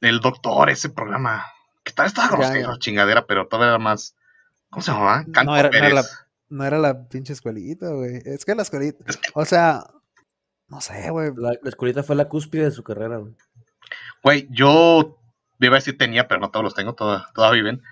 el 0.00 0.20
doctor, 0.20 0.70
ese 0.70 0.88
programa. 0.90 1.44
Que 1.82 1.92
tal 1.92 2.06
estaba 2.06 2.28
Ya, 2.30 2.36
grosero, 2.36 2.72
ya. 2.74 2.78
chingadera, 2.78 3.26
pero 3.26 3.48
todavía 3.48 3.70
era 3.70 3.78
más. 3.78 4.14
¿Cómo 4.70 4.82
se 4.82 4.92
llamaba? 4.92 5.24
Canto 5.32 5.44
No 5.52 5.56
era, 5.56 5.68
no, 5.70 5.76
era 5.76 5.88
la, 5.90 6.02
no 6.48 6.64
era 6.64 6.78
la 6.78 7.08
pinche 7.08 7.32
escuelita, 7.32 7.88
güey. 7.90 8.22
Es 8.24 8.44
que 8.44 8.54
la 8.54 8.62
escuelita. 8.62 9.04
O 9.34 9.44
sea, 9.44 9.84
no 10.68 10.80
sé, 10.80 11.10
güey. 11.10 11.32
La, 11.36 11.50
la 11.62 11.68
escuelita 11.68 12.02
fue 12.02 12.16
la 12.16 12.28
cúspide 12.28 12.64
de 12.64 12.70
su 12.70 12.82
carrera, 12.82 13.16
güey. 13.18 13.34
Güey, 14.22 14.48
yo 14.50 15.18
iba 15.58 15.76
a 15.76 15.78
decir 15.80 15.98
tenía, 15.98 16.28
pero 16.28 16.40
no 16.40 16.50
todos 16.50 16.64
los 16.64 16.74
tengo, 16.74 16.94
toda- 16.94 17.30
todavía 17.34 17.62
viven. 17.62 17.82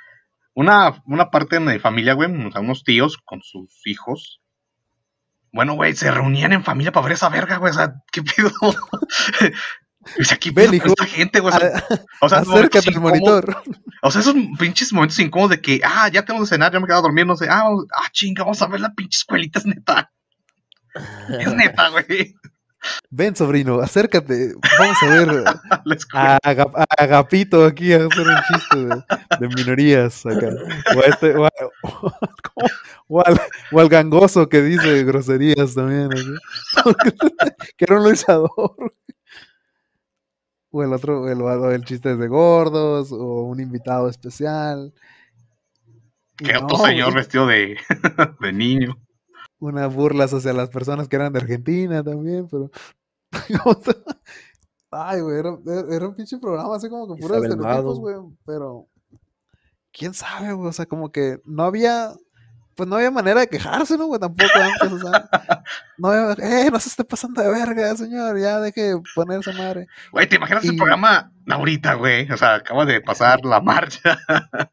Una, 0.55 1.03
una 1.07 1.31
parte 1.31 1.57
de 1.59 1.61
mi 1.61 1.79
familia, 1.79 2.15
güey, 2.15 2.31
o 2.47 2.51
sea, 2.51 2.61
unos 2.61 2.83
tíos 2.85 3.17
con 3.19 3.43
sus 3.43 3.87
hijos. 3.87 4.41
Bueno, 5.53 5.75
güey, 5.75 5.95
se 5.95 6.11
reunían 6.11 6.53
en 6.53 6.65
familia 6.65 6.93
para 6.93 7.05
ver 7.05 7.13
esa 7.15 7.29
verga, 7.29 7.57
güey. 7.59 7.71
O 7.71 7.75
sea, 7.75 7.95
¿qué 8.13 8.23
pedo? 8.23 8.51
o 8.63 10.25
sea, 10.25 10.37
¿qué 10.39 10.51
Ven, 10.51 10.75
hijo, 10.75 10.89
esta 10.89 11.07
gente, 11.07 11.41
güey? 11.41 11.55
O 11.55 11.59
sea, 11.59 11.69
a- 11.79 11.99
o 12.21 12.29
sea, 12.29 12.41
momentos 12.43 12.77
acércate 12.77 12.91
al 12.97 13.01
monitor. 13.01 13.57
O 14.03 14.11
sea, 14.11 14.21
esos 14.21 14.35
pinches 14.59 14.93
momentos 14.93 15.19
incómodos 15.19 15.51
de 15.51 15.61
que, 15.61 15.81
ah, 15.85 16.09
ya 16.09 16.25
tenemos 16.25 16.49
que 16.49 16.55
cenar, 16.55 16.73
ya 16.73 16.79
me 16.79 16.85
he 16.85 16.87
quedado 16.87 17.01
a 17.01 17.09
dormir, 17.09 17.27
no 17.27 17.37
sé, 17.37 17.47
ah, 17.51 17.63
vamos- 17.65 17.87
ah, 17.97 18.09
chinga, 18.13 18.43
vamos 18.45 18.61
a 18.63 18.67
ver 18.67 18.81
la 18.81 18.95
pinche 18.95 19.19
escuelita, 19.19 19.59
es 19.59 19.67
neta. 19.67 20.11
Es 21.39 21.53
neta, 21.55 21.89
güey. 21.91 22.35
Ven, 23.11 23.35
sobrino, 23.35 23.81
acércate. 23.81 24.55
Vamos 24.79 24.97
a 25.03 25.07
ver 25.07 25.29
a, 26.15 26.39
a 26.43 26.85
Agapito 26.97 27.65
aquí 27.67 27.93
a 27.93 28.07
hacer 28.07 28.27
un 28.27 28.37
chiste 28.49 28.77
de, 28.79 29.05
de 29.41 29.49
minorías 29.55 30.25
acá. 30.25 30.49
O, 30.97 30.99
a 31.01 31.03
este, 31.07 31.35
o. 31.37 31.49
O 33.11 33.25
al, 33.27 33.41
o 33.73 33.81
al 33.81 33.89
gangoso 33.89 34.49
que 34.51 34.61
dice 34.61 35.03
groserías 35.05 35.75
también. 35.75 36.11
que 37.77 37.85
era 37.85 37.97
un 37.99 38.05
luchador. 38.11 38.93
O 40.71 40.83
el 40.83 40.93
otro, 40.93 41.29
el, 41.31 41.41
o 41.41 41.71
el 41.71 41.85
chiste 41.85 42.17
de 42.17 42.29
gordos, 42.29 43.11
o 43.13 43.43
un 43.45 43.61
invitado 43.61 44.09
especial. 44.09 44.93
Que 46.37 46.57
otro 46.57 46.79
no, 46.79 46.85
señor 46.87 47.07
güey, 47.07 47.17
vestido 47.17 47.47
de, 47.47 47.77
de 48.41 48.53
niño. 48.53 48.97
unas 49.59 49.93
burlas 49.95 50.33
hacia 50.33 50.53
las 50.53 50.69
personas 50.69 51.09
que 51.09 51.17
eran 51.17 51.33
de 51.33 51.41
Argentina 51.41 52.03
también, 52.03 52.49
pero. 52.49 52.71
¿cómo 53.63 53.75
se- 53.83 53.97
Ay, 54.91 55.21
güey, 55.21 55.39
era, 55.39 55.59
era- 55.91 56.09
un 56.09 56.15
pinche 56.15 56.39
programa 56.39 56.77
así 56.77 56.89
como 56.89 57.15
que 57.15 57.21
puros 57.21 57.43
estereotipos, 57.45 57.99
güey, 57.99 58.17
pero. 58.47 58.87
¿Quién 59.93 60.15
sabe, 60.15 60.53
güey? 60.53 60.69
O 60.69 60.73
sea, 60.73 60.87
como 60.87 61.11
que 61.11 61.41
no 61.45 61.63
había. 61.65 62.13
Pues 62.79 62.89
no 62.89 62.95
había 62.95 63.11
manera 63.11 63.41
de 63.41 63.49
quejarse, 63.49 63.99
¿no, 63.99 64.07
güey? 64.07 64.21
Tampoco 64.21 64.53
antes, 64.55 64.93
o 64.93 64.99
sea. 65.01 65.29
No 65.97 66.11
había. 66.11 66.67
¡Eh, 66.67 66.71
no 66.71 66.79
se 66.79 66.89
esté 66.91 67.03
pasando 67.03 67.43
de 67.43 67.51
verga, 67.51 67.97
señor! 67.97 68.39
Ya 68.39 68.61
deje 68.61 68.95
de 68.95 69.03
poner 69.17 69.41
esa 69.41 69.51
madre. 69.53 69.89
Güey, 70.13 70.29
¿te 70.29 70.37
imaginas 70.37 70.65
el 70.65 70.77
programa 70.77 71.33
ahorita, 71.49 71.95
güey? 71.95 72.31
O 72.31 72.37
sea, 72.37 72.55
acaba 72.55 72.87
de 72.87 73.01
pasar 73.01 73.41
la 73.45 73.61
marcha. 73.63 74.17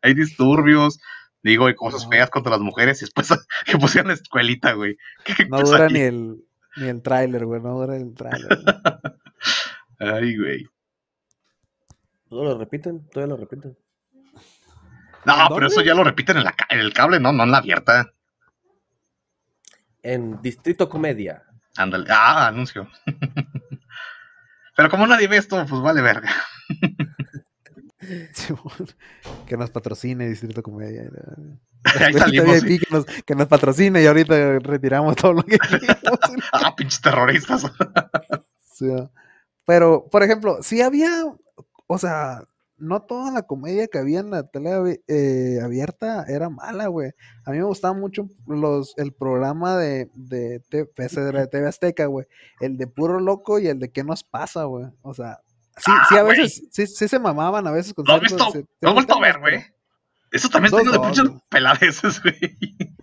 Hay 0.03 0.13
disturbios, 0.13 0.99
digo, 1.41 1.67
y 1.67 1.73
cosas 1.73 2.03
No. 2.03 2.09
feas 2.11 2.29
contra 2.29 2.51
las 2.51 2.61
mujeres. 2.61 3.01
Y 3.01 3.05
después 3.05 3.27
que 3.65 3.77
pusieron 3.79 4.09
la 4.09 4.13
escuelita, 4.13 4.73
güey. 4.73 4.97
¿Qué, 5.23 5.33
qué 5.33 5.45
No 5.47 5.61
dura 5.61 5.87
ahí? 5.87 5.93
ni 5.93 5.99
el. 6.01 6.35
Ni 6.77 6.87
el 6.89 7.01
tráiler, 7.01 7.43
güey, 7.45 7.59
no 7.59 7.73
dura 7.73 7.95
el 7.97 8.13
tráiler. 8.13 8.49
Ay, 9.99 10.37
güey. 10.37 10.63
¿Todavía 12.29 12.51
lo 12.53 12.59
repiten? 12.59 13.07
¿Todavía 13.09 13.35
lo 13.35 13.41
repiten? 13.41 13.75
No, 15.25 15.47
¿En 15.47 15.53
pero 15.55 15.67
eso 15.67 15.81
ya 15.81 15.93
lo 15.93 16.03
repiten 16.03 16.37
en, 16.37 16.43
la, 16.43 16.51
ca- 16.53 16.67
en 16.69 16.79
el 16.79 16.93
cable, 16.93 17.19
no, 17.19 17.31
no 17.31 17.43
en 17.43 17.51
la 17.51 17.57
abierta. 17.59 18.11
En 20.03 20.41
Distrito 20.41 20.87
Comedia. 20.89 21.43
Ándale. 21.77 22.05
Ah, 22.09 22.47
anuncio. 22.47 22.87
pero 24.75 24.89
como 24.89 25.07
nadie 25.07 25.27
ve 25.27 25.37
esto, 25.37 25.65
pues 25.67 25.81
vale 25.81 26.01
verga. 26.01 26.29
Que 29.47 29.57
nos 29.57 29.71
patrocine 29.71 30.27
Distrito 30.29 30.61
Comedia. 30.61 31.03
que, 31.83 32.79
nos, 32.91 33.05
que 33.05 33.35
nos 33.35 33.47
patrocine 33.47 34.03
y 34.03 34.05
ahorita 34.05 34.59
retiramos 34.59 35.15
todo 35.15 35.33
lo 35.33 35.43
que. 35.43 35.57
Ah, 36.51 36.75
pinches 36.75 37.01
terroristas. 37.01 37.65
Sí. 38.61 38.91
Pero, 39.65 40.07
por 40.11 40.21
ejemplo, 40.21 40.59
sí 40.61 40.81
había, 40.81 41.09
o 41.87 41.97
sea, 41.97 42.43
no 42.77 43.01
toda 43.03 43.31
la 43.31 43.43
comedia 43.43 43.87
que 43.87 43.97
había 43.97 44.19
en 44.19 44.31
la 44.31 44.43
tele 44.43 45.01
eh, 45.07 45.59
abierta 45.63 46.25
era 46.27 46.49
mala, 46.49 46.87
güey. 46.87 47.11
A 47.45 47.51
mí 47.51 47.57
me 47.57 47.63
gustaba 47.63 47.93
mucho 47.93 48.27
los, 48.47 48.93
el 48.97 49.13
programa 49.13 49.77
de, 49.77 50.09
de, 50.15 50.61
de 50.69 51.33
la 51.33 51.47
TV 51.47 51.67
Azteca, 51.67 52.05
güey. 52.07 52.25
El 52.59 52.77
de 52.77 52.87
Puro 52.87 53.19
Loco 53.19 53.59
y 53.59 53.67
el 53.67 53.79
de 53.79 53.91
¿Qué 53.91 54.03
nos 54.03 54.23
pasa, 54.23 54.65
güey? 54.65 54.85
O 55.01 55.13
sea, 55.13 55.39
sí, 55.77 55.91
sí, 56.09 56.15
Ah, 56.15 56.19
a 56.19 56.23
güey. 56.23 56.37
veces, 56.37 56.67
sí, 56.71 56.87
sí 56.87 57.07
se 57.07 57.19
mamaban 57.19 57.65
a 57.67 57.71
veces 57.71 57.93
con 57.93 58.05
¿Lo 58.05 58.13
has 58.15 58.93
vuelto 58.93 59.15
a 59.15 59.21
ver, 59.21 59.39
güey? 59.39 59.63
Eso 60.31 60.49
también 60.49 60.73
está 60.73 60.79
lleno 60.83 60.91
de 60.91 60.99
pinches 61.07 61.41
peladeces, 61.49 62.21
güey. 62.21 62.35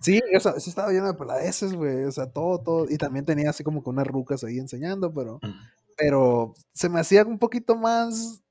Sí, 0.01 0.21
o 0.35 0.39
sea, 0.39 0.59
sí 0.59 0.69
estaba 0.69 0.91
lleno 0.91 1.07
de 1.07 1.13
peladeces, 1.15 1.73
güey. 1.73 2.03
O 2.03 2.11
sea, 2.11 2.29
todo, 2.29 2.59
todo. 2.61 2.85
Y 2.89 2.97
también 2.97 3.25
tenía 3.25 3.49
así 3.49 3.63
como 3.63 3.83
que 3.83 3.89
unas 3.89 4.05
rucas 4.05 4.43
ahí 4.43 4.59
enseñando, 4.59 5.11
pero, 5.11 5.39
pero 5.97 6.53
se 6.73 6.89
me 6.89 6.99
hacía 6.99 7.23
un 7.25 7.39
poquito 7.39 7.75
más, 7.75 8.42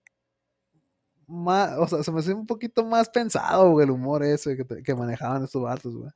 más, 1.33 1.73
o 1.79 1.87
sea, 1.89 2.03
se 2.03 2.13
me 2.13 2.21
hacía 2.21 2.35
un 2.35 2.47
poquito 2.47 2.85
más 2.85 3.09
pensado, 3.09 3.71
güey, 3.71 3.85
el 3.85 3.91
humor 3.91 4.23
ese 4.23 4.57
que, 4.57 4.65
te- 4.65 4.83
que 4.83 4.95
manejaban 4.95 5.43
estos 5.45 5.63
vatos, 5.63 5.97
güey. 5.97 6.11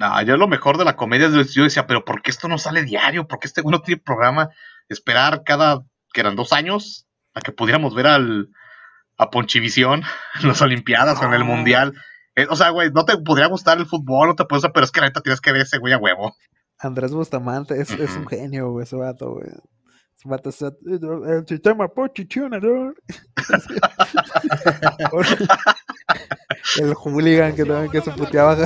No, 0.00 0.22
yo 0.22 0.36
lo 0.36 0.46
mejor 0.48 0.76
de 0.78 0.84
la 0.84 0.96
comedia 0.96 1.26
es 1.28 1.52
yo 1.54 1.64
decía, 1.64 1.86
pero 1.86 2.04
¿por 2.04 2.22
qué 2.22 2.30
esto 2.30 2.46
no 2.48 2.58
sale 2.58 2.84
diario? 2.84 3.26
¿Por 3.26 3.38
qué 3.40 3.48
este 3.48 3.62
güey 3.62 3.72
no 3.72 3.80
tiene 3.82 4.00
programa? 4.00 4.50
Esperar 4.88 5.42
cada, 5.44 5.82
que 6.12 6.20
eran 6.20 6.36
dos 6.36 6.52
años, 6.52 7.06
a 7.34 7.40
que 7.40 7.52
pudiéramos 7.52 7.94
ver 7.94 8.06
al, 8.06 8.50
a 9.16 9.30
Ponchivisión 9.30 10.02
en 10.40 10.48
las 10.48 10.62
Olimpiadas 10.62 11.20
o 11.20 11.24
en 11.24 11.34
el 11.34 11.42
Ah. 11.42 11.44
Mundial. 11.44 11.94
Eh, 12.36 12.46
o 12.48 12.54
sea, 12.54 12.70
güey, 12.70 12.90
no 12.92 13.04
te 13.04 13.16
podría 13.18 13.46
gustar 13.48 13.78
el 13.78 13.86
fútbol, 13.86 14.28
no 14.28 14.34
te 14.36 14.44
puede 14.44 14.68
pero 14.70 14.84
es 14.84 14.92
que 14.92 15.00
la 15.00 15.06
neta 15.08 15.20
tienes 15.20 15.40
que 15.40 15.50
ver 15.52 15.62
ese 15.62 15.78
güey 15.78 15.92
a 15.92 15.98
huevo. 15.98 16.36
Andrés 16.78 17.10
Bustamante 17.12 17.80
es, 17.80 17.90
es 17.90 18.14
un 18.14 18.28
genio, 18.28 18.70
güey, 18.70 18.84
ese 18.84 18.94
vato, 18.94 19.32
güey. 19.34 19.48
Es 20.18 20.62
el 20.62 21.46
sistema 21.46 21.86
posicionador. 21.86 22.96
el 26.80 26.94
hooligan 26.94 27.54
que 27.54 27.64
también 27.64 27.88
que 27.90 28.00
se 28.00 28.10
puteaba 28.10 28.56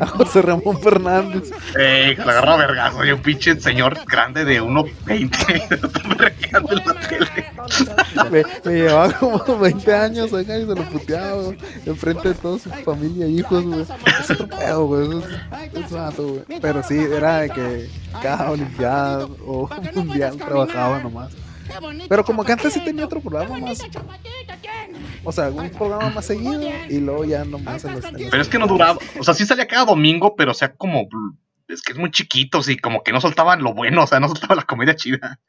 a 0.00 0.06
José 0.06 0.42
Ramón 0.42 0.82
Fernández. 0.82 1.52
Eh, 1.78 2.14
que 2.16 2.24
la 2.24 2.32
agarró 2.32 2.50
a 2.50 2.56
vergazo, 2.56 3.04
y 3.04 3.12
un 3.12 3.22
pinche 3.22 3.60
señor 3.60 3.96
grande 4.06 4.44
de 4.44 4.60
1.20 4.60 6.08
vergueando 6.18 6.72
en 6.72 6.84
la 6.84 6.94
tele. 7.08 7.52
Le, 8.30 8.44
le 8.64 8.72
llevaba 8.82 9.12
como 9.12 9.58
20 9.58 9.94
años 9.94 10.34
acá 10.34 10.58
y 10.58 10.66
se 10.66 10.74
lo 10.74 10.82
puteaba, 10.90 11.42
güey, 11.42 11.58
enfrente 11.86 12.30
de 12.30 12.34
toda 12.34 12.58
su 12.58 12.70
familia 12.70 13.28
y 13.28 13.38
hijos, 13.38 13.64
güey. 13.64 13.86
Es 14.20 14.30
otro 14.32 14.48
pedo, 14.48 14.86
güey. 14.86 15.18
Es, 15.18 15.24
es 15.84 15.92
vato, 15.92 16.26
güey. 16.26 16.42
Pero 16.60 16.82
sí, 16.82 16.98
era 16.98 17.36
de 17.38 17.50
que 17.50 17.88
cada 18.22 18.50
olimpiada 18.50 19.26
o 19.46 19.68
mundial 19.94 20.36
trabajaba 20.36 21.00
nomás. 21.00 21.34
Pero 22.08 22.24
como 22.24 22.44
que 22.44 22.52
antes 22.52 22.72
sí 22.72 22.80
tenía 22.82 23.04
otro 23.04 23.20
programa 23.20 23.58
más. 23.58 23.80
O 25.24 25.32
sea, 25.32 25.50
un 25.50 25.70
programa 25.70 26.10
más 26.10 26.26
seguido 26.26 26.62
y 26.88 26.98
luego 27.00 27.24
ya 27.24 27.44
nomás 27.44 27.84
en 27.84 27.94
los. 27.94 28.04
Pero 28.30 28.42
es 28.42 28.48
que 28.48 28.58
no 28.58 28.66
duraba, 28.66 28.98
o 29.18 29.24
sea, 29.24 29.34
sí 29.34 29.44
salía 29.44 29.66
cada 29.66 29.84
domingo, 29.84 30.34
pero 30.36 30.52
o 30.52 30.54
sea, 30.54 30.74
como, 30.74 31.08
es 31.68 31.82
que 31.82 31.92
es 31.92 31.98
muy 31.98 32.10
chiquito, 32.10 32.60
y 32.66 32.76
como 32.78 33.02
que 33.02 33.12
no 33.12 33.20
soltaban 33.20 33.62
lo 33.62 33.74
bueno, 33.74 34.04
o 34.04 34.06
sea, 34.06 34.20
no 34.20 34.28
soltaban 34.28 34.56
la 34.56 34.64
comedia 34.64 34.96
chida. 34.96 35.40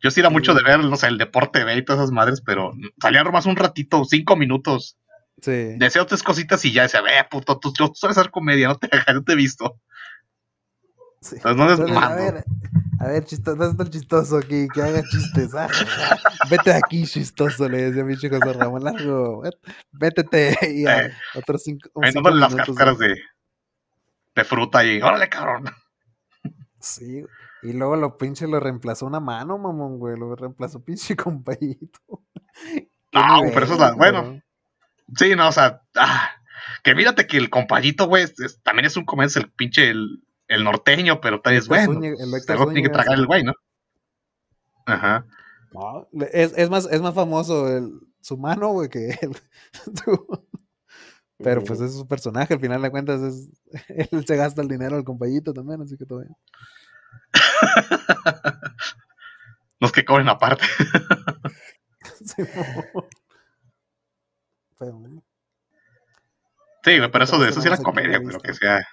Yo 0.00 0.10
sí 0.10 0.20
era 0.20 0.30
mucho 0.30 0.54
de 0.54 0.62
ver, 0.62 0.78
no 0.78 0.96
sé, 0.96 1.08
el 1.08 1.18
deporte 1.18 1.64
B 1.64 1.76
y 1.76 1.84
todas 1.84 2.02
esas 2.02 2.12
madres, 2.12 2.40
pero 2.40 2.72
salía 3.00 3.24
nomás 3.24 3.46
un 3.46 3.56
ratito, 3.56 4.04
cinco 4.04 4.36
minutos. 4.36 4.96
Sí. 5.40 5.74
Deseo 5.76 6.06
tres 6.06 6.22
cositas 6.22 6.64
y 6.64 6.72
ya 6.72 6.82
decía, 6.82 7.00
ve, 7.00 7.10
puto, 7.28 7.58
tú, 7.58 7.72
tú 7.72 7.92
sabes 7.94 8.16
hacer 8.18 8.30
comedia, 8.30 8.68
no 8.68 8.76
te, 8.76 8.88
no 9.12 9.24
te 9.24 9.32
he 9.32 9.36
visto. 9.36 9.80
Sí. 11.20 11.36
Entonces 11.36 11.56
no 11.56 11.64
les 11.68 11.78
Entonces, 11.78 11.96
a 12.02 12.14
ver, 12.14 12.44
a 13.00 13.06
ver, 13.08 13.24
chistoso, 13.24 13.56
¿dónde 13.56 13.70
está 13.72 13.82
el 13.84 13.90
chistoso 13.90 14.36
aquí? 14.38 14.66
Que 14.74 14.82
haga 14.82 15.02
chistes. 15.02 15.54
ah. 15.54 15.68
Vete 16.50 16.70
de 16.70 16.76
aquí, 16.76 17.04
chistoso, 17.06 17.68
le 17.68 17.82
decía 17.82 18.02
a 18.02 18.04
mi 18.04 18.16
chico 18.16 18.38
José 18.40 18.52
Ramón 18.58 18.84
Largo. 18.84 19.42
"Vét- 19.42 19.58
Vétete. 19.92 20.58
Y 20.74 20.86
a 20.86 21.06
Eh, 21.06 21.12
otros 21.34 21.62
cinco, 21.64 21.90
Ahí 22.02 22.12
dándole 22.12 22.40
las 22.40 22.54
cáscaras 22.54 22.98
de, 22.98 23.16
de 24.34 24.44
fruta 24.44 24.84
y, 24.84 25.00
órale, 25.00 25.28
cabrón. 25.28 25.64
Sí, 26.80 27.24
y 27.62 27.72
luego 27.72 27.96
lo 27.96 28.16
pinche 28.16 28.46
lo 28.46 28.60
reemplazó 28.60 29.06
una 29.06 29.20
mano, 29.20 29.58
mamón, 29.58 29.98
güey. 29.98 30.16
Lo 30.18 30.34
reemplazó 30.36 30.82
pinche 30.84 31.16
compayito. 31.16 32.00
Qué 33.10 33.18
No, 33.18 33.40
pero 33.52 33.64
eso 33.64 33.74
es 33.74 33.80
la- 33.80 33.92
nivel, 33.92 34.12
bueno. 34.12 34.42
Sí, 35.16 35.34
no, 35.34 35.48
o 35.48 35.52
sea, 35.52 35.82
ah, 35.96 36.30
que 36.84 36.94
mírate 36.94 37.26
que 37.26 37.36
el 37.38 37.48
compayito, 37.50 38.06
güey, 38.06 38.24
es- 38.24 38.38
es- 38.40 38.62
también 38.62 38.86
es 38.86 38.96
un 38.96 39.04
comercio, 39.04 39.40
el 39.40 39.50
pinche, 39.50 39.88
el, 39.90 40.22
el 40.48 40.64
norteño, 40.64 41.20
pero 41.20 41.40
es 41.44 41.64
Héctor 41.64 41.68
bueno. 41.68 41.92
Zúñiga- 42.00 42.22
el 42.22 42.34
Héctor 42.34 42.56
Algo 42.56 42.72
tiene 42.72 42.82
que 42.88 42.92
tragar 42.92 43.18
el 43.18 43.26
güey, 43.26 43.44
¿no? 43.44 43.52
Ajá. 44.86 45.26
No, 45.72 46.08
es, 46.32 46.54
es 46.56 46.70
más, 46.70 46.86
es 46.90 47.00
más 47.02 47.14
famoso 47.14 47.68
el, 47.68 48.00
su 48.20 48.36
mano, 48.38 48.68
güey, 48.68 48.88
que 48.88 49.10
él. 49.20 49.36
Pero 51.40 51.62
pues 51.62 51.80
es 51.80 51.94
su 51.94 52.08
personaje, 52.08 52.54
al 52.54 52.60
final 52.60 52.82
de 52.82 52.90
cuentas, 52.90 53.20
es, 53.22 53.48
él 54.12 54.26
se 54.26 54.36
gasta 54.36 54.60
el 54.62 54.68
dinero 54.68 54.96
al 54.96 55.04
compayito 55.04 55.52
también, 55.52 55.80
así 55.82 55.96
que 55.96 56.04
todo 56.06 56.20
bien. 56.20 56.34
Los 59.80 59.92
que 59.92 60.04
cobren 60.04 60.28
aparte. 60.28 60.64
Sí, 62.24 62.42
Pero, 64.78 65.22
Sí, 66.84 66.90
eso 67.22 67.38
de 67.38 67.50
eso 67.50 67.60
sí 67.60 67.68
era 67.68 67.76
comedia, 67.76 68.18
güey, 68.18 68.32
lo 68.32 68.40
que 68.40 68.54
sea. 68.54 68.84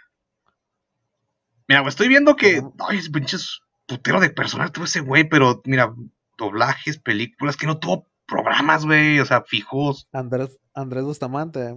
Mira, 1.68 1.82
güey, 1.82 1.90
estoy 1.90 2.08
viendo 2.08 2.36
que. 2.36 2.62
Ay, 2.88 2.98
es 3.00 3.10
pinches 3.10 3.60
putero 3.88 4.20
de 4.20 4.30
personal 4.30 4.72
tuvo 4.72 4.86
ese 4.86 5.00
güey, 5.02 5.28
pero 5.30 5.62
mira, 5.66 5.94
doblajes, 6.38 6.98
películas, 7.00 7.56
que 7.58 7.68
no 7.68 7.78
tuvo 7.80 8.08
programas, 8.28 8.86
güey, 8.86 9.20
o 9.20 9.26
sea, 9.26 9.44
fijos. 9.44 10.08
Andrés, 10.12 10.58
Andrés 10.74 11.04
Bustamante. 11.04 11.60
eh. 11.70 11.76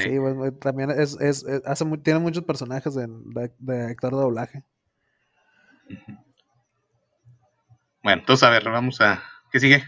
Sí, 0.00 0.16
güey, 0.16 0.34
güey, 0.34 0.50
también 0.58 0.90
es, 0.90 1.16
es, 1.20 1.44
es- 1.44 1.62
hace, 1.64 1.84
mu- 1.84 1.98
tiene 1.98 2.18
muchos 2.20 2.44
personajes 2.44 2.94
de, 2.94 3.06
de, 3.08 3.52
de 3.58 3.84
actor 3.86 4.12
de 4.14 4.20
doblaje. 4.20 4.64
Bueno, 8.02 8.20
entonces, 8.20 8.42
a 8.46 8.50
ver, 8.50 8.64
vamos 8.70 9.00
a. 9.00 9.22
¿Qué 9.52 9.60
sigue? 9.60 9.82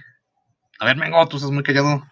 A 0.79 0.85
ver, 0.87 0.97
Mengo, 0.97 1.27
tú 1.29 1.37
estás 1.37 1.51
muy 1.53 1.62
callado. 1.62 2.03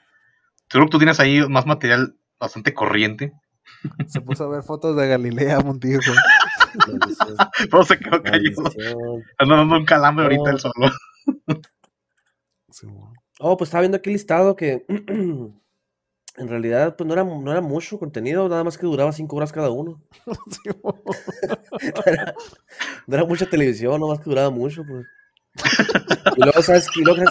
Seguro 0.68 0.86
que 0.88 0.92
tú 0.92 0.98
tienes 0.98 1.18
ahí 1.20 1.46
más 1.48 1.66
material 1.66 2.16
bastante 2.38 2.74
corriente. 2.74 3.32
Se 4.06 4.20
puso 4.20 4.44
a 4.44 4.48
ver 4.48 4.62
fotos 4.62 4.96
de 4.96 5.08
Galilea 5.08 5.60
Montijo. 5.60 6.00
Todo 7.70 7.84
se 7.84 7.98
quedó 7.98 8.22
callado. 8.22 8.72
Anda 9.38 9.56
dando 9.56 9.76
un 9.76 9.84
calambre 9.84 10.24
ahorita 10.24 10.42
No. 10.44 10.50
el 10.50 10.60
solo. 10.60 10.90
Oh, 13.40 13.56
pues 13.56 13.68
estaba 13.68 13.82
viendo 13.82 13.96
aquí 13.96 14.10
el 14.10 14.14
listado 14.14 14.56
que 14.56 14.84
en 14.88 16.48
realidad 16.48 16.96
pues 16.96 17.06
no 17.06 17.14
era, 17.14 17.24
no 17.24 17.50
era 17.50 17.60
mucho 17.60 17.98
contenido, 17.98 18.48
nada 18.48 18.64
más 18.64 18.78
que 18.78 18.86
duraba 18.86 19.12
cinco 19.12 19.36
horas 19.36 19.52
cada 19.52 19.70
uno. 19.70 20.02
No 21.80 22.02
era, 22.06 22.34
no 23.06 23.16
era 23.16 23.24
mucha 23.24 23.46
televisión, 23.46 24.00
nada 24.00 24.12
más 24.12 24.18
que 24.20 24.30
duraba 24.30 24.50
mucho, 24.50 24.84
pues. 24.84 25.06
Y 26.36 26.42
luego, 26.42 26.62
¿sabes? 26.62 26.86
Y 26.96 27.02
luego, 27.04 27.22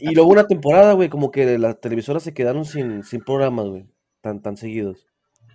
y 0.00 0.14
luego 0.14 0.30
una 0.30 0.46
temporada, 0.46 0.92
güey, 0.92 1.08
como 1.08 1.30
que 1.30 1.58
las 1.58 1.80
televisoras 1.80 2.22
se 2.22 2.34
quedaron 2.34 2.64
sin, 2.64 3.02
sin 3.04 3.22
programas, 3.22 3.66
güey, 3.66 3.86
tan, 4.20 4.42
tan 4.42 4.56
seguidos. 4.56 5.06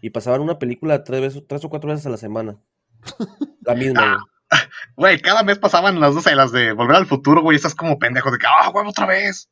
Y 0.01 0.09
pasaban 0.11 0.41
una 0.41 0.59
película 0.59 1.03
tres, 1.03 1.21
veces, 1.21 1.43
tres 1.47 1.63
o 1.65 1.69
cuatro 1.69 1.89
veces 1.89 2.05
a 2.05 2.09
la 2.09 2.17
semana. 2.17 2.59
La 3.61 3.75
misma, 3.75 4.01
güey. 4.03 4.61
Güey, 4.95 5.21
cada 5.21 5.43
mes 5.43 5.57
pasaban 5.59 5.99
las 5.99 6.13
dos 6.13 6.25
las 6.35 6.51
de 6.51 6.73
Volver 6.73 6.97
al 6.97 7.05
Futuro, 7.05 7.41
güey. 7.41 7.55
Estás 7.55 7.73
como 7.75 7.97
pendejo 7.99 8.31
de 8.31 8.37
que, 8.37 8.47
ah, 8.47 8.69
güey, 8.69 8.85
otra 8.87 9.05
vez. 9.05 9.49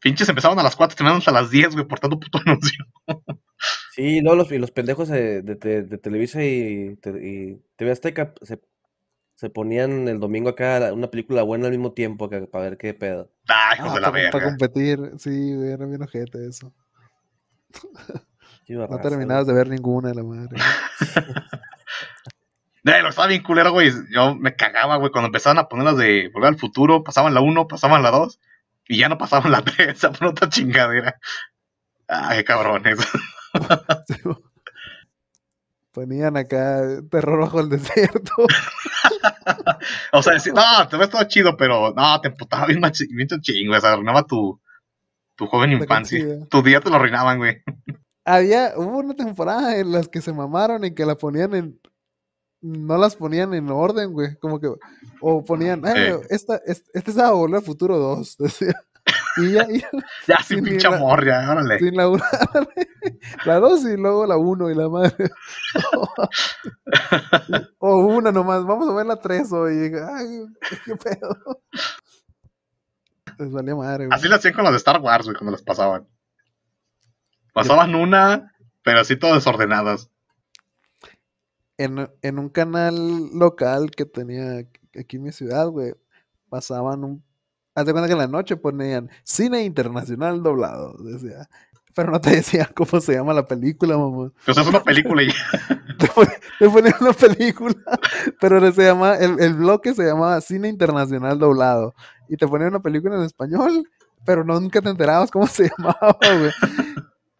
Pinches 0.00 0.28
empezaban 0.28 0.58
a 0.58 0.62
las 0.64 0.74
4, 0.74 0.96
terminaban 0.96 1.18
hasta 1.18 1.30
las 1.32 1.50
10, 1.50 1.74
güey, 1.74 1.86
por 1.86 2.00
tanto 2.00 2.18
puto 2.18 2.38
anuncio. 2.46 2.84
Sí, 3.92 4.20
luego 4.20 4.36
los, 4.36 4.50
y 4.52 4.58
los 4.58 4.70
pendejos 4.72 5.08
de, 5.08 5.42
de- 5.42 5.54
de- 5.54 5.82
de 5.82 5.98
Televisa 5.98 6.42
y, 6.42 6.96
te- 6.96 7.10
y 7.24 7.62
TV 7.76 7.92
Azteca 7.92 8.34
se, 8.42 8.60
se 9.36 9.50
ponían 9.50 10.08
el 10.08 10.18
domingo 10.18 10.48
acá 10.48 10.92
una 10.92 11.08
película 11.10 11.42
buena 11.42 11.66
al 11.66 11.72
mismo 11.72 11.92
tiempo 11.92 12.24
acá, 12.24 12.40
para 12.50 12.64
ver 12.64 12.78
qué 12.78 12.94
pedo. 12.94 13.30
Ah, 13.48 13.74
hijos 13.76 13.90
Ah, 13.90 13.94
de 13.94 14.00
la 14.00 14.10
para, 14.10 14.22
verga. 14.24 14.44
competir, 14.44 14.98
sí, 15.18 15.54
güey, 15.54 15.70
era 15.70 15.86
bien 15.86 16.02
ojete 16.02 16.48
eso. 16.48 16.72
No 18.68 18.98
terminabas 19.00 19.46
de 19.46 19.52
ver 19.52 19.68
ninguna, 19.68 20.14
la 20.14 20.22
madre. 20.22 20.56
Lo 22.82 23.08
estaba 23.08 23.28
bien 23.28 23.42
culero, 23.42 23.72
güey. 23.72 23.92
Yo 24.10 24.34
me 24.34 24.56
cagaba, 24.56 24.96
güey, 24.96 25.10
cuando 25.12 25.26
empezaban 25.26 25.58
a 25.58 25.68
poner 25.68 25.84
las 25.84 25.96
de 25.96 26.30
Volver 26.32 26.48
al 26.48 26.58
Futuro, 26.58 27.04
pasaban 27.04 27.34
la 27.34 27.40
1, 27.40 27.68
pasaban 27.68 28.02
la 28.02 28.10
2, 28.10 28.40
y 28.88 28.98
ya 28.98 29.08
no 29.08 29.18
pasaban 29.18 29.52
la 29.52 29.62
3, 29.62 29.88
esa 29.96 30.12
fue 30.12 30.28
otra 30.28 30.48
chingadera. 30.48 31.18
Ay, 32.08 32.38
qué 32.38 32.44
cabrones. 32.44 32.98
Ponían 35.92 36.36
acá 36.38 37.02
terror 37.10 37.40
bajo 37.40 37.60
el 37.60 37.68
desierto. 37.68 38.32
o 40.12 40.22
sea, 40.22 40.34
no, 40.54 40.88
te 40.88 40.96
ves 40.96 41.10
todo 41.10 41.24
chido, 41.24 41.54
pero 41.56 41.92
no, 41.94 42.20
te 42.20 42.28
emputaba 42.28 42.66
bien, 42.66 42.80
bien 43.10 43.28
chingo, 43.42 43.76
o 43.76 43.80
sea, 43.80 43.92
arruinaba 43.92 44.22
tu, 44.24 44.58
tu 45.36 45.46
joven 45.46 45.72
infancia. 45.72 46.24
Tu 46.48 46.62
día 46.62 46.80
te 46.80 46.88
lo 46.88 46.96
arruinaban, 46.96 47.36
güey. 47.38 47.62
Había, 48.24 48.72
hubo 48.76 48.98
una 48.98 49.14
temporada 49.14 49.76
en 49.76 49.92
las 49.92 50.08
que 50.08 50.22
se 50.22 50.32
mamaron 50.32 50.84
y 50.84 50.94
que 50.94 51.04
la 51.04 51.16
ponían 51.16 51.54
en. 51.54 51.80
No 52.62 52.96
las 52.96 53.16
ponían 53.16 53.52
en 53.54 53.68
orden, 53.70 54.12
güey. 54.12 54.36
Como 54.38 54.60
que. 54.60 54.68
O 55.20 55.44
ponían. 55.44 55.84
"Ah, 55.84 55.92
Eh. 55.96 56.20
esta, 56.30 56.60
este, 56.64 56.90
este 56.94 57.10
es 57.10 57.18
a 57.18 57.32
volver 57.32 57.56
al 57.58 57.64
futuro 57.64 57.98
2. 57.98 58.36
Decía. 58.38 58.74
Y 59.38 59.52
ya, 59.52 59.66
y 59.68 59.80
ya, 59.80 59.90
Ya, 60.28 60.36
Sí, 60.38 60.54
sin 60.54 60.62
ni 60.64 60.70
pinche 60.70 60.86
amor, 60.86 61.24
ya, 61.26 61.50
órale. 61.50 61.78
sin 61.80 61.96
la 61.96 62.08
1. 62.08 62.22
la 63.46 63.58
2 63.58 63.84
y 63.86 63.96
luego 63.96 64.26
la 64.26 64.36
1 64.36 64.70
y 64.70 64.74
la 64.76 64.88
madre. 64.88 65.28
o 67.78 67.96
una 68.06 68.30
nomás. 68.30 68.64
Vamos 68.64 68.88
a 68.88 68.94
ver 68.94 69.06
la 69.06 69.16
3 69.16 69.52
hoy. 69.52 69.92
Ay, 70.16 70.44
qué 70.84 70.94
pedo. 70.96 71.60
Les 73.38 73.50
valía 73.50 73.74
madre, 73.74 74.06
güey. 74.06 74.16
Así 74.16 74.28
lo 74.28 74.36
hacían 74.36 74.54
con 74.54 74.62
las 74.64 74.72
de 74.72 74.76
Star 74.78 75.00
Wars, 75.00 75.24
güey, 75.24 75.34
cuando 75.36 75.50
las 75.52 75.62
pasaban. 75.62 76.06
Pasaban 77.52 77.94
una, 77.96 78.52
pero 78.84 79.00
así 79.00 79.16
todas 79.16 79.36
desordenadas. 79.36 80.10
En, 81.84 82.08
en 82.22 82.38
un 82.38 82.48
canal 82.48 83.30
local 83.34 83.90
que 83.90 84.04
tenía 84.04 84.58
aquí 84.98 85.16
en 85.16 85.22
mi 85.22 85.32
ciudad, 85.32 85.68
güey, 85.68 85.94
pasaban 86.48 87.04
un... 87.04 87.22
Haz 87.74 87.86
de 87.86 87.92
cuenta 87.92 88.06
que 88.06 88.12
en 88.12 88.18
la 88.18 88.26
noche 88.26 88.56
ponían 88.56 89.08
cine 89.24 89.64
internacional 89.64 90.42
doblado, 90.42 90.94
decía. 91.02 91.48
Pero 91.94 92.10
no 92.10 92.20
te 92.20 92.30
decía 92.30 92.70
cómo 92.74 93.00
se 93.00 93.14
llama 93.14 93.32
la 93.34 93.46
película, 93.46 93.96
mamá. 93.96 94.30
Pues 94.44 94.58
es 94.58 94.66
una 94.66 94.82
película 94.82 95.22
y 95.22 95.28
Te, 95.98 96.06
pon- 96.08 96.28
te 96.58 96.68
ponían 96.68 96.94
una 97.00 97.12
película, 97.12 97.74
pero 98.40 98.72
se 98.72 98.82
llama, 98.84 99.14
el, 99.16 99.40
el 99.40 99.54
bloque 99.54 99.94
se 99.94 100.04
llamaba 100.04 100.40
cine 100.40 100.68
internacional 100.68 101.38
doblado. 101.38 101.94
Y 102.28 102.36
te 102.36 102.46
ponían 102.48 102.70
una 102.70 102.80
película 102.82 103.16
en 103.16 103.22
español, 103.22 103.88
pero 104.24 104.44
nunca 104.44 104.80
te 104.80 104.88
enterabas 104.90 105.30
cómo 105.30 105.46
se 105.46 105.70
llamaba, 105.70 106.16
güey. 106.20 106.50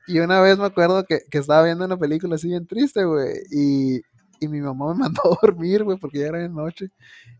Y 0.07 0.19
una 0.19 0.41
vez 0.41 0.59
me 0.59 0.67
acuerdo 0.67 1.05
que, 1.05 1.21
que 1.31 1.39
estaba 1.39 1.63
viendo 1.65 1.85
una 1.85 1.97
película 1.97 2.35
así 2.35 2.49
bien 2.49 2.67
triste, 2.67 3.05
güey. 3.05 3.35
Y, 3.51 4.01
y 4.45 4.49
mi 4.49 4.61
mamá 4.61 4.93
me 4.93 5.01
mandó 5.05 5.23
a 5.25 5.39
dormir, 5.41 5.85
güey, 5.85 5.99
porque 5.99 6.19
ya 6.21 6.27
era 6.29 6.39
de 6.39 6.49
noche. 6.49 6.91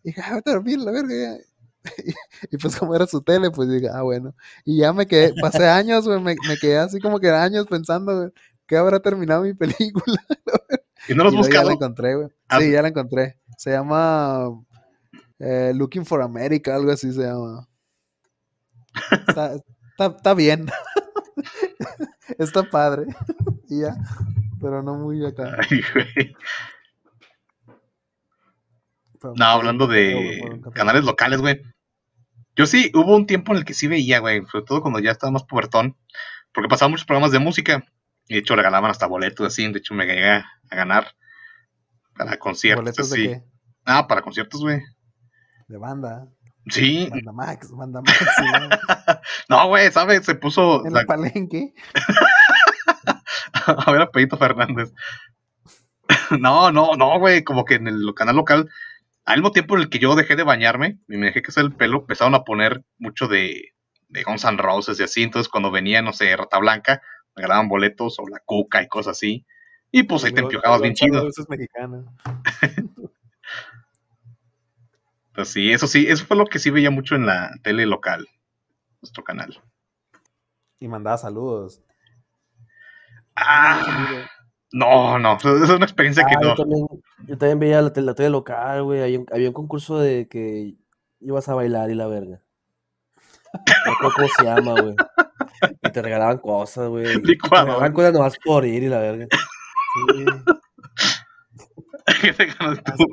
Y 0.05 0.09
dije, 0.11 0.23
ah, 0.25 0.35
vete 0.37 0.51
a 0.51 0.55
dormir, 0.55 0.79
la 0.79 0.93
verga. 0.93 1.15
ya". 1.15 1.37
Y, 2.07 2.15
y 2.55 2.59
pues 2.59 2.77
como 2.77 2.95
era 2.95 3.09
su 3.09 3.23
tele, 3.23 3.51
pues 3.51 3.69
dije, 3.69 3.89
ah, 3.93 4.03
bueno. 4.03 4.35
Y 4.65 4.79
ya 4.79 4.93
me 4.93 5.07
quedé, 5.07 5.35
pasé 5.41 5.67
años, 5.69 6.07
güey, 6.07 6.21
me, 6.21 6.37
me 6.49 6.57
quedé 6.57 6.79
así 6.79 7.01
como 7.01 7.19
que 7.19 7.29
años 7.31 7.67
pensando, 7.67 8.17
güey, 8.17 8.31
que 8.69 8.77
habrá 8.77 9.01
terminado 9.01 9.43
mi 9.43 9.53
película. 9.55 10.17
y 11.09 11.15
no 11.15 11.25
los 11.25 11.33
luego 11.35 11.49
ya 11.49 11.63
buscaba. 11.63 11.65
la 11.65 11.73
encontré, 11.73 12.15
güey. 12.15 12.29
Ah, 12.49 12.61
Sí, 12.61 12.67
sí. 12.67 12.73
ya 12.73 12.83
la 12.83 12.89
encontré. 12.89 13.41
Se 13.59 13.71
llama 13.73 14.49
eh, 15.41 15.73
Looking 15.75 16.07
for 16.07 16.23
America, 16.23 16.75
algo 16.77 16.93
así 16.93 17.13
se 17.13 17.23
llama. 17.23 17.69
Está, 19.27 19.55
está, 19.55 20.07
está 20.17 20.35
bien. 20.35 20.67
está 22.39 22.63
padre. 22.63 23.07
y 23.69 23.81
ya. 23.81 23.97
Pero 24.61 24.83
no 24.85 24.95
muy 24.95 25.25
acá. 25.27 25.57
Ay, 25.69 25.81
güey. 25.93 26.37
No, 29.37 29.45
hablando 29.45 29.87
de 29.87 30.61
canales 30.75 31.05
locales, 31.05 31.41
güey. 31.41 31.61
Yo 32.57 32.67
sí, 32.67 32.91
hubo 32.95 33.17
un 33.17 33.27
tiempo 33.27 33.53
en 33.53 33.59
el 33.59 33.65
que 33.65 33.75
sí 33.75 33.87
veía, 33.87 34.19
güey, 34.19 34.43
sobre 34.51 34.65
todo 34.65 34.83
cuando 34.83 34.99
ya 35.01 35.11
estaba 35.11 35.31
más 35.31 35.45
pubertón, 35.45 35.97
porque 36.53 36.69
pasaban 36.69 36.91
muchos 36.91 37.07
programas 37.07 37.33
de 37.33 37.39
música, 37.39 37.83
y 38.29 38.35
de 38.35 38.41
hecho 38.41 38.57
regalaban 38.57 38.91
hasta 38.91 39.07
boletos 39.07 39.47
así, 39.47 39.71
de 39.73 39.79
hecho 39.79 39.95
me 39.95 40.05
llegué 40.07 40.29
a 40.31 40.45
ganar 40.71 41.15
para 42.15 42.37
conciertos, 42.39 42.85
¿Boletos 42.85 43.11
de 43.11 43.17
así. 43.17 43.29
qué? 43.29 43.43
Ah, 43.87 44.07
para 44.07 44.21
conciertos, 44.23 44.61
güey. 44.61 44.81
De 45.69 45.79
banda. 45.79 46.27
Sí, 46.69 47.09
Banda 47.11 47.33
Max, 47.33 47.71
Banda 47.73 48.01
Max. 48.03 48.19
sí, 48.37 48.45
¿no? 48.45 48.69
no, 49.49 49.69
güey, 49.69 49.91
¿sabes? 49.91 50.25
Se 50.25 50.35
puso 50.37 50.85
En 50.87 50.93
la- 50.93 51.01
el 51.01 51.07
palenque. 51.07 51.73
a 53.67 53.91
ver 53.93 54.03
a 54.03 54.11
Pedito 54.11 54.37
Fernández. 54.37 54.93
no, 56.39 56.71
no, 56.71 56.95
no, 56.97 57.19
güey, 57.19 57.43
como 57.45 57.65
que 57.65 57.75
en 57.75 57.89
el 57.89 58.13
canal 58.15 58.37
local, 58.37 58.69
al 59.25 59.37
mismo 59.37 59.53
tiempo 59.53 59.77
en 59.77 59.83
el 59.83 59.89
que 59.89 59.99
yo 59.99 60.15
dejé 60.15 60.37
de 60.37 60.43
bañarme 60.43 60.99
y 61.09 61.17
me 61.17 61.27
dejé 61.27 61.43
crecer 61.43 61.65
el 61.65 61.75
pelo, 61.75 62.01
empezaron 62.01 62.35
a 62.35 62.45
poner 62.45 62.83
mucho 62.99 63.29
de, 63.29 63.73
de 64.09 64.23
Guns 64.23 64.45
N' 64.45 64.59
Roses 64.59 64.99
y 65.01 65.03
así, 65.03 65.23
entonces 65.23 65.49
cuando 65.49 65.71
venía, 65.71 66.03
no 66.03 66.13
sé, 66.13 66.37
Rata 66.37 66.59
Blanca, 66.59 67.03
me 67.35 67.43
regalaban 67.43 67.69
boletos 67.69 68.19
o 68.19 68.29
la 68.29 68.41
cuca 68.45 68.83
y 68.83 68.89
cosas 68.89 69.17
así, 69.17 69.47
y 69.91 70.05
pues 70.05 70.25
ahí 70.25 70.33
te 70.33 70.41
empiojabas 70.41 70.81
bien 70.81 70.95
chido. 70.95 71.23
Roses 71.23 71.49
mexicanos. 71.49 72.07
Pues 75.35 75.49
sí, 75.49 75.73
eso 75.73 75.87
sí, 75.87 76.07
eso 76.09 76.27
fue 76.27 76.37
lo 76.37 76.45
que 76.45 76.59
sí 76.59 76.69
veía 76.71 76.91
mucho 76.91 77.15
en 77.15 77.25
la 77.25 77.51
tele 77.63 77.87
local, 77.87 78.29
nuestro 79.01 79.25
canal. 79.25 79.63
Y 80.79 80.89
mandaba 80.89 81.17
saludos. 81.17 81.83
Ah, 83.35 84.27
no, 84.73 85.19
no, 85.19 85.37
es 85.63 85.71
una 85.71 85.85
experiencia 85.85 86.25
que 86.27 86.35
Ah, 86.37 86.41
no. 86.41 86.49
yo, 86.49 86.55
también, 86.57 86.87
yo 87.27 87.39
también 87.39 87.59
veía 87.59 87.83
la, 87.83 87.93
tele- 87.93 88.07
la 88.07 88.15
tele 88.15 88.31
local, 88.31 88.83
güey. 88.85 89.03
Había 89.03 89.19
un, 89.21 89.27
había 89.33 89.49
un 89.49 89.55
concurso 89.55 89.99
de 89.99 90.29
que 90.29 90.75
ibas 91.21 91.49
a 91.49 91.55
bailar 91.55 91.91
y 91.91 91.95
la 91.95 92.07
verga. 92.07 92.41
No 93.87 94.11
cómo 94.15 94.29
se 94.29 94.45
llama, 94.45 94.81
güey. 94.81 94.95
Y 95.83 95.91
te 95.91 96.03
regalaban 96.03 96.39
cosas, 96.39 96.89
güey. 96.89 97.05
Te 97.23 97.49
regalaban 97.51 97.93
cosas 97.93 98.13
nomás 98.15 98.37
por 98.45 98.65
ir 98.65 98.83
y 98.83 98.89
la 98.89 98.99
verga. 98.99 99.27
Sí. 100.09 100.25
¿Qué 102.23 102.33
te 102.33 102.47
ganas 102.47 102.83
tú? 102.97 103.07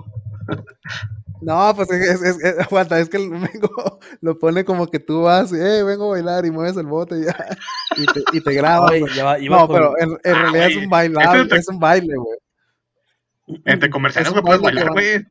No, 1.41 1.73
pues 1.75 1.89
es, 1.91 2.21
es, 2.21 2.43
es- 2.43 2.59
aguanta, 2.67 2.99
es 2.99 3.09
que 3.09 3.17
el 3.17 3.29
vengo 3.29 3.99
lo 4.21 4.37
pone 4.39 4.65
como 4.65 4.87
que 4.87 4.99
tú 4.99 5.23
vas 5.23 5.51
y, 5.51 5.55
hey, 5.59 5.83
vengo 5.83 6.05
a 6.07 6.11
bailar 6.15 6.45
y 6.45 6.51
mueves 6.51 6.75
el 6.77 6.85
bote 6.87 7.19
y 7.19 7.25
ya. 7.25 7.35
Y 7.97 8.05
te, 8.05 8.23
y 8.33 8.41
te 8.41 8.53
graban. 8.53 8.93
Ay, 8.93 8.99
güey. 9.01 9.13
ya 9.15 9.23
va- 9.25 9.39
iba 9.39 9.57
No, 9.57 9.67
con- 9.67 9.75
pero 9.75 9.97
en, 9.97 10.09
en 10.23 10.35
Ah, 10.35 10.41
realidad 10.43 10.67
es 10.67 10.75
un 10.77 10.89
bailable, 10.89 11.41
ese 11.41 11.55
es- 11.55 11.59
es 11.61 11.67
un 11.69 11.79
baile, 11.79 12.15
güey. 12.15 12.37
Entre 13.65 13.89
comerciales, 13.89 14.31
un 14.31 14.41
puedes 14.41 14.61
bailar, 14.61 14.91
güey. 14.91 15.25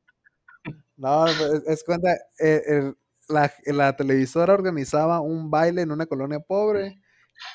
No, 0.96 1.24
pues, 1.38 1.62
es 1.66 1.84
cuenta, 1.84 2.12
eh, 2.40 2.62
el- 2.66 2.96
la, 3.28 3.52
la 3.66 3.94
televisora 3.96 4.54
organizaba 4.54 5.20
un 5.20 5.50
baile 5.50 5.82
en 5.82 5.92
una 5.92 6.06
colonia 6.06 6.40
pobre 6.40 6.98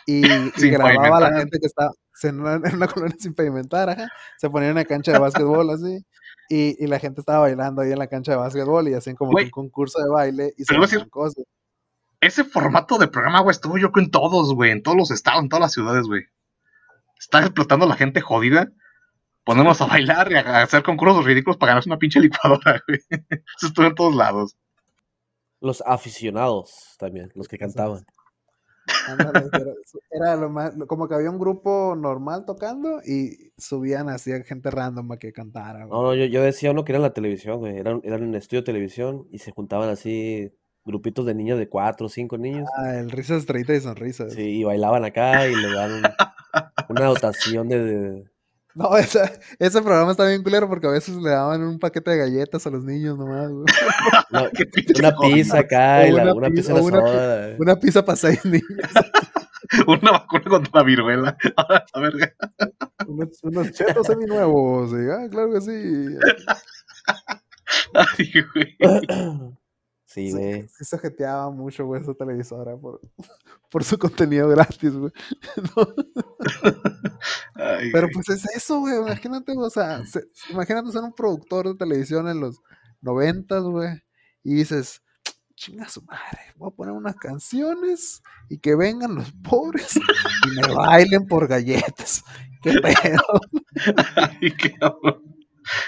y, 0.06 0.22
grababa 0.70 1.18
a 1.18 1.30
la 1.32 1.38
gente 1.39 1.60
que 1.60 1.66
estaba 1.68 1.91
se- 2.14 2.30
en 2.30 2.39
una, 2.39 2.54
en 2.68 2.76
una 2.76 2.88
colonia 2.88 3.16
sin 3.20 3.34
pavimentar, 3.36 3.89
ajá. 3.89 4.08
Se 4.38 4.49
ponía 4.49 4.70
en 4.70 4.76
una 4.76 4.86
cancha 4.86 5.12
de 5.12 5.20
básquetbol 5.20 5.70
así 5.72 6.04
y, 6.50 6.84
y 6.84 6.88
la 6.88 7.00
gente 7.00 7.22
estaba 7.22 7.39
bailando 7.39 7.82
ahí 7.82 7.91
en 7.91 8.00
la 8.00 8.08
cancha 8.08 8.32
de 8.34 8.38
básquetbol 8.38 8.88
y 8.89 8.94
hacían 8.94 9.16
como 9.16 9.32
que 9.32 9.34
Güey. 9.36 9.46
un 9.46 9.52
concurso 9.52 10.02
de 10.02 10.10
baile 10.10 10.54
y 10.58 10.64
se 10.64 10.68
Pero 10.68 10.80
iba 10.80 10.86
a 10.86 10.89
decir- 10.89 11.10
cosas. 11.10 11.44
Ese 12.22 12.44
formato 12.46 12.98
de 12.98 13.08
programa, 13.10 13.41
güey, 13.41 13.52
estuvo 13.54 13.78
yo 13.78 13.91
creo 13.91 14.06
en 14.06 14.12
todos, 14.12 14.54
güey, 14.54 14.72
en 14.72 14.82
todos 14.82 14.96
los 14.98 15.12
estados, 15.12 15.41
en 15.44 15.50
todas 15.50 15.62
las 15.62 15.74
ciudades, 15.74 16.06
güey. 16.08 16.24
Está 17.20 17.39
explotando 17.41 17.86
a 17.86 17.89
la 17.89 17.96
gente 17.96 18.22
jodida 18.22 18.70
ponernos 19.44 19.82
a 19.82 19.88
bailar 19.88 20.32
y 20.32 20.36
a 20.36 20.62
hacer 20.62 20.84
concursos 20.84 21.26
ridículos 21.26 21.58
para 21.58 21.72
ganarse 21.72 21.89
una 21.89 21.98
pinche 21.98 22.20
licuadora, 22.22 22.82
güey. 22.88 23.00
Eso 23.10 23.68
estuvo 23.68 23.86
en 23.86 23.96
todos 23.96 24.16
lados. 24.16 24.56
Los 25.60 25.82
aficionados 25.86 26.96
también, 26.98 27.30
los 27.36 27.48
que 27.50 27.58
cantaban. 27.58 28.06
Ándale, 29.08 29.49
pero 29.51 29.74
era 30.12 30.36
lo 30.36 30.49
más, 30.49 30.74
como 30.88 31.08
que 31.08 31.16
había 31.16 31.30
un 31.30 31.39
grupo 31.39 31.95
normal 31.95 32.45
tocando 32.45 33.01
y 33.06 33.51
subían 33.58 34.10
así 34.10 34.32
a 34.32 34.41
gente 34.43 34.72
random 34.72 35.12
a 35.12 35.18
que 35.18 35.34
cantara. 35.34 35.86
güey. 35.86 35.89
No, 35.89 36.04
no, 36.04 36.16
yo, 36.16 36.26
yo 36.26 36.41
decía 36.41 36.72
uno 36.72 36.84
que 36.86 36.91
era 36.93 36.97
en 36.97 37.04
la 37.04 37.14
televisión, 37.14 37.60
güey. 37.60 37.78
Eran, 37.78 38.01
eran 38.04 38.24
en 38.24 38.36
estudio 38.36 38.62
de 38.62 38.66
televisión 38.66 39.28
y 39.32 39.39
se 39.39 39.51
juntaban 39.51 39.89
así 39.89 40.51
grupitos 40.86 41.26
de 41.26 41.34
niños 41.36 41.58
de 41.60 41.70
cuatro 41.70 42.08
o 42.08 42.10
cinco 42.10 42.38
niños. 42.38 42.68
Ah, 42.78 42.95
el 42.95 43.10
risas 43.12 43.39
estrellita 43.39 43.74
y 43.74 43.82
sonrisas. 43.82 44.34
Sí, 44.34 44.41
y 44.60 44.64
bailaban 44.64 45.06
acá 45.06 45.47
y 45.47 45.56
le 45.56 45.72
dan 45.74 45.91
un- 45.93 46.04
una 46.89 47.06
dotación 47.06 47.68
de, 47.70 47.80
de- 47.84 48.32
No, 48.76 48.97
esa- 48.97 49.32
ese 49.59 49.82
programa 49.82 50.11
está 50.11 50.26
bien 50.28 50.41
culero 50.43 50.67
porque 50.67 50.88
a 50.88 50.91
veces 50.91 51.15
le 51.15 51.30
daban 51.30 51.61
un 51.63 51.80
paquete 51.80 52.11
de 52.11 52.17
galletas 52.17 52.65
a 52.65 52.69
los 52.71 52.84
niños 52.84 53.17
nomás, 53.17 53.49
güey. 53.51 53.65
no, 54.32 54.41
una 54.99 55.15
pizza 55.17 55.59
acá 55.59 56.07
y 56.07 56.11
O 56.11 56.17
la- 56.17 56.24
una 56.24 56.34
una 56.34 56.49
pizza- 56.49 56.74
una 56.74 56.99
soda. 56.99 57.55
Una 57.59 57.76
pizza 57.80 58.03
para 58.05 58.15
seis 58.15 58.43
niños. 58.45 58.63
Una 59.88 60.11
vacuna 60.11 60.43
contra 60.49 60.71
la 60.82 60.84
viruela. 60.84 61.38
A 61.93 61.99
ver, 61.99 62.36
unos, 63.07 63.30
unos 63.43 63.71
chetos 63.71 64.05
seminuevos. 64.07 64.91
y, 64.91 65.09
ah, 65.09 65.28
claro 65.32 65.53
que 65.53 65.61
sí. 65.61 66.17
ay, 67.93 68.43
güey. 68.53 68.78
Sí, 70.14 70.32
güey. 70.32 70.68
sí 70.68 70.86
se 70.86 70.99
jeteaba 70.99 71.49
mucho, 71.49 71.86
güey, 71.86 72.01
esa 72.01 72.14
televisora 72.14 72.78
por, 72.78 73.01
por 73.72 73.84
su 73.84 73.97
contenido 73.97 74.47
gratis, 74.49 74.93
güey. 74.93 75.11
Ay, 77.55 77.91
Pero 77.91 78.07
pues 78.14 78.30
es 78.30 78.45
eso, 78.55 78.80
güey. 78.80 78.97
Imagínate, 78.97 79.53
o 79.57 79.70
sea, 79.70 80.05
se- 80.05 80.28
imagínate 80.49 80.91
ser 80.91 81.01
un 81.01 81.14
productor 81.14 81.68
de 81.68 81.76
televisión 81.76 82.28
en 82.28 82.39
los 82.39 82.61
noventas, 83.01 83.64
güey. 83.64 83.89
Y 84.43 84.55
dices, 84.55 85.01
chinga 85.55 85.88
su 85.88 86.01
madre, 86.03 86.39
voy 86.57 86.70
a 86.72 86.76
poner 86.76 86.93
unas 86.93 87.16
canciones 87.16 88.22
y 88.49 88.57
que 88.59 88.76
vengan 88.76 89.16
los 89.16 89.32
pobres 89.43 89.95
y 89.97 90.61
me 90.61 90.74
bailen 90.76 91.28
por 91.28 91.47
galletas. 91.47 92.24
¿Qué 92.61 92.74
pedo? 92.82 93.24
Ay, 94.16 94.51
qué 94.57 94.74
cabrón. 94.74 95.22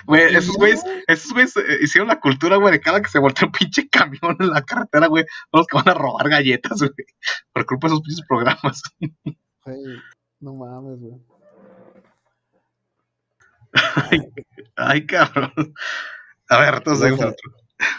Güey, 0.06 0.36
esos 0.36 0.56
güeyes, 0.56 0.84
esos 1.08 1.32
güeyes 1.32 1.56
eh, 1.58 1.80
hicieron 1.82 2.08
la 2.08 2.20
cultura, 2.20 2.58
güey, 2.58 2.74
de 2.74 2.82
cada 2.82 3.02
que 3.02 3.10
se 3.10 3.20
voltea 3.20 3.48
un 3.48 3.52
pinche 3.52 3.90
camión 3.90 4.38
en 4.40 4.50
la 4.50 4.64
carretera, 4.64 5.08
güey, 5.08 5.26
son 5.52 5.60
los 5.60 5.68
que 5.68 5.78
van 5.78 5.90
a 5.90 5.94
robar 5.94 6.30
galletas, 6.30 6.80
güey, 6.80 6.92
por 7.54 7.66
culpa 7.66 7.88
de 7.88 7.94
esos 7.94 8.04
pinches 8.04 8.28
programas. 8.28 8.82
Güey, 9.66 10.00
no 10.40 10.54
mames, 10.54 11.00
güey. 11.00 11.20
Ay, 13.96 14.20
ay, 14.76 15.06
cabrón. 15.06 15.52
A 16.50 16.60
ver, 16.60 16.76
entonces, 16.76 17.10
Luego, 17.10 17.18
seguimos 17.18 17.36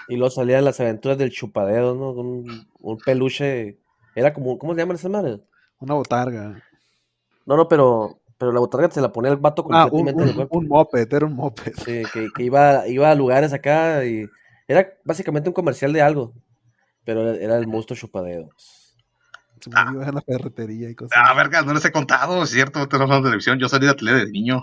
Y 0.08 0.16
luego 0.16 0.30
salían 0.30 0.64
las 0.64 0.80
aventuras 0.80 1.18
del 1.18 1.32
chupadedo, 1.32 1.94
¿no? 1.94 2.14
Con 2.14 2.26
un, 2.26 2.68
un 2.78 2.98
peluche. 2.98 3.78
Era 4.14 4.32
como, 4.32 4.58
¿cómo 4.58 4.74
se 4.74 4.80
llaman 4.80 4.96
esas 4.96 5.10
madres? 5.10 5.40
Una 5.78 5.94
botarga. 5.94 6.62
No, 7.44 7.56
no, 7.56 7.68
pero, 7.68 8.20
pero 8.38 8.52
la 8.52 8.60
botarga 8.60 8.90
se 8.90 9.00
la 9.00 9.12
ponía 9.12 9.30
el 9.30 9.36
vato 9.38 9.66
Ah, 9.70 9.84
un, 9.84 9.90
completamente 9.90 10.22
en 10.22 10.28
el 10.28 10.30
un, 10.30 10.36
cuerpo. 10.36 10.58
un 10.58 10.68
moped, 10.68 11.12
era 11.12 11.26
un 11.26 11.34
moped. 11.34 11.72
Sí, 11.74 12.02
que, 12.12 12.28
que 12.34 12.42
iba, 12.42 12.86
iba 12.88 13.10
a 13.10 13.14
lugares 13.14 13.52
acá 13.52 14.04
y 14.04 14.26
era 14.68 14.88
básicamente 15.04 15.48
un 15.48 15.54
comercial 15.54 15.92
de 15.92 16.02
algo. 16.02 16.32
Pero 17.04 17.22
era, 17.30 17.42
era 17.42 17.56
el 17.56 17.66
monstruo 17.66 17.96
chupadedos. 17.96 18.96
Se 19.60 19.70
me 19.70 19.92
iba 19.94 20.06
a 20.06 20.12
la 20.12 20.20
ferretería 20.20 20.90
y 20.90 20.94
cosas. 20.94 21.18
Ah, 21.20 21.32
verga, 21.34 21.62
no 21.62 21.72
les 21.72 21.84
he 21.84 21.92
contado, 21.92 22.42
es 22.42 22.50
cierto, 22.50 22.86
te 22.88 22.96
hablando 22.96 23.16
de 23.16 23.22
televisión, 23.24 23.58
yo 23.58 23.68
salí 23.68 23.86
de 23.86 23.92
la 23.92 23.96
tele 23.96 24.12
de 24.12 24.30
niño, 24.30 24.62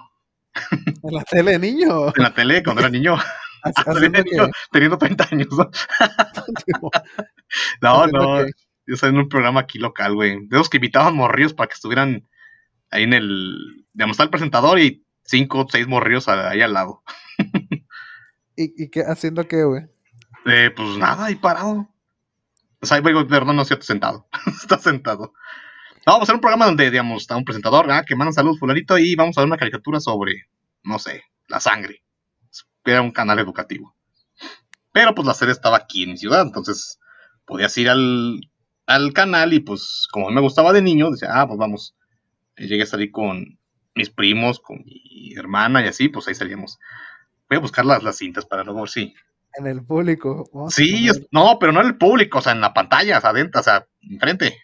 En 1.04 1.14
la 1.14 1.24
tele, 1.24 1.58
niño. 1.58 2.08
en 2.16 2.24
la 2.24 2.34
tele 2.34 2.64
cuando 2.64 2.82
era 2.82 2.90
niño, 2.90 3.16
de 4.00 4.10
niño, 4.10 4.24
que. 4.46 4.52
teniendo 4.72 4.98
30 4.98 5.28
años, 5.32 5.48
¿no? 5.58 6.90
No, 7.82 8.08
no, 8.08 8.46
yo 8.86 8.96
salí 8.96 9.14
en 9.14 9.22
un 9.22 9.30
programa 9.30 9.62
aquí 9.62 9.80
local, 9.80 10.14
güey, 10.16 10.46
de 10.48 10.58
esos 10.58 10.70
que 10.70 10.78
invitaban 10.78 11.16
morrillos 11.16 11.54
para 11.54 11.68
que 11.68 11.74
estuvieran 11.74 12.28
ahí 12.94 13.04
en 13.04 13.14
el, 13.14 13.86
digamos, 13.94 14.16
está 14.16 14.24
el 14.24 14.30
presentador 14.30 14.80
y 14.80 15.06
cinco 15.26 15.62
o 15.62 15.68
seis 15.70 15.88
morrillos 15.88 16.28
ahí 16.28 16.62
al 16.62 16.74
lado. 16.74 17.04
¿Y, 18.56 18.84
y 18.84 18.90
qué, 18.90 19.02
haciendo 19.02 19.48
qué, 19.48 19.64
güey? 19.64 19.84
Eh, 20.46 20.72
pues 20.76 20.98
nada, 20.98 21.26
ahí 21.26 21.36
parado. 21.36 21.90
O 22.82 22.86
sea, 22.86 23.02
perdón, 23.02 23.56
no 23.56 23.62
es 23.62 23.68
cierto, 23.68 23.86
sentado. 23.86 24.28
está 24.62 24.78
sentado. 24.78 25.34
No, 26.06 26.14
vamos 26.14 26.22
a 26.22 26.24
hacer 26.24 26.36
un 26.36 26.42
programa 26.42 26.66
donde, 26.66 26.92
digamos, 26.92 27.24
está 27.24 27.38
un 27.38 27.46
presentador, 27.46 27.88
¿verdad? 27.88 28.06
Que 28.06 28.16
manda 28.16 28.34
saludos, 28.34 28.60
fulanito, 28.60 28.98
y 28.98 29.16
vamos 29.16 29.38
a 29.38 29.42
ver 29.42 29.48
una 29.48 29.58
caricatura 29.58 30.00
sobre, 30.00 30.48
no 30.84 31.00
sé, 31.00 31.24
la 31.48 31.60
sangre. 31.60 32.04
Era 32.84 33.02
un 33.02 33.12
canal 33.12 33.40
educativo. 33.40 33.96
Pero 34.92 35.16
pues 35.16 35.26
la 35.26 35.34
serie 35.34 35.54
estaba 35.54 35.78
aquí 35.78 36.04
en 36.04 36.12
mi 36.12 36.18
ciudad, 36.18 36.42
entonces 36.42 37.00
podías 37.46 37.76
ir 37.78 37.90
al, 37.90 38.42
al 38.86 39.14
canal 39.14 39.54
y 39.54 39.62
pues 39.62 40.08
como 40.12 40.30
me 40.30 40.42
gustaba 40.42 40.74
de 40.74 40.82
niño, 40.82 41.10
decía, 41.10 41.30
ah, 41.32 41.48
pues 41.48 41.58
vamos. 41.58 41.96
Llegué 42.58 42.84
a 42.84 42.88
salir 42.88 43.12
con 43.12 43.58
mis 43.96 44.10
primos, 44.10 44.60
con 44.60 44.84
mi 44.86 45.34
hermana 45.36 45.84
y 45.84 45.88
así, 45.88 46.10
pues 46.10 46.28
ahí 46.28 46.36
salíamos. 46.36 46.80
Voy 47.50 47.58
a 47.58 47.62
buscar 47.62 47.86
las, 47.86 48.04
las 48.04 48.18
cintas 48.18 48.46
para 48.46 48.64
luego 48.64 48.88
si, 48.88 49.14
En 49.56 49.68
el 49.68 49.84
público. 49.84 50.50
Sí, 50.70 51.08
es- 51.10 51.22
no, 51.32 51.58
pero 51.60 51.72
no 51.72 51.82
en 51.82 51.88
el 51.88 51.98
público, 51.98 52.40
o 52.40 52.42
sea, 52.42 52.54
en 52.54 52.62
la 52.62 52.74
pantalla, 52.74 53.18
o 53.18 53.22
sea, 53.22 53.30
adentro, 53.32 53.62
o 53.62 53.64
sea, 53.64 53.88
enfrente. 54.02 54.58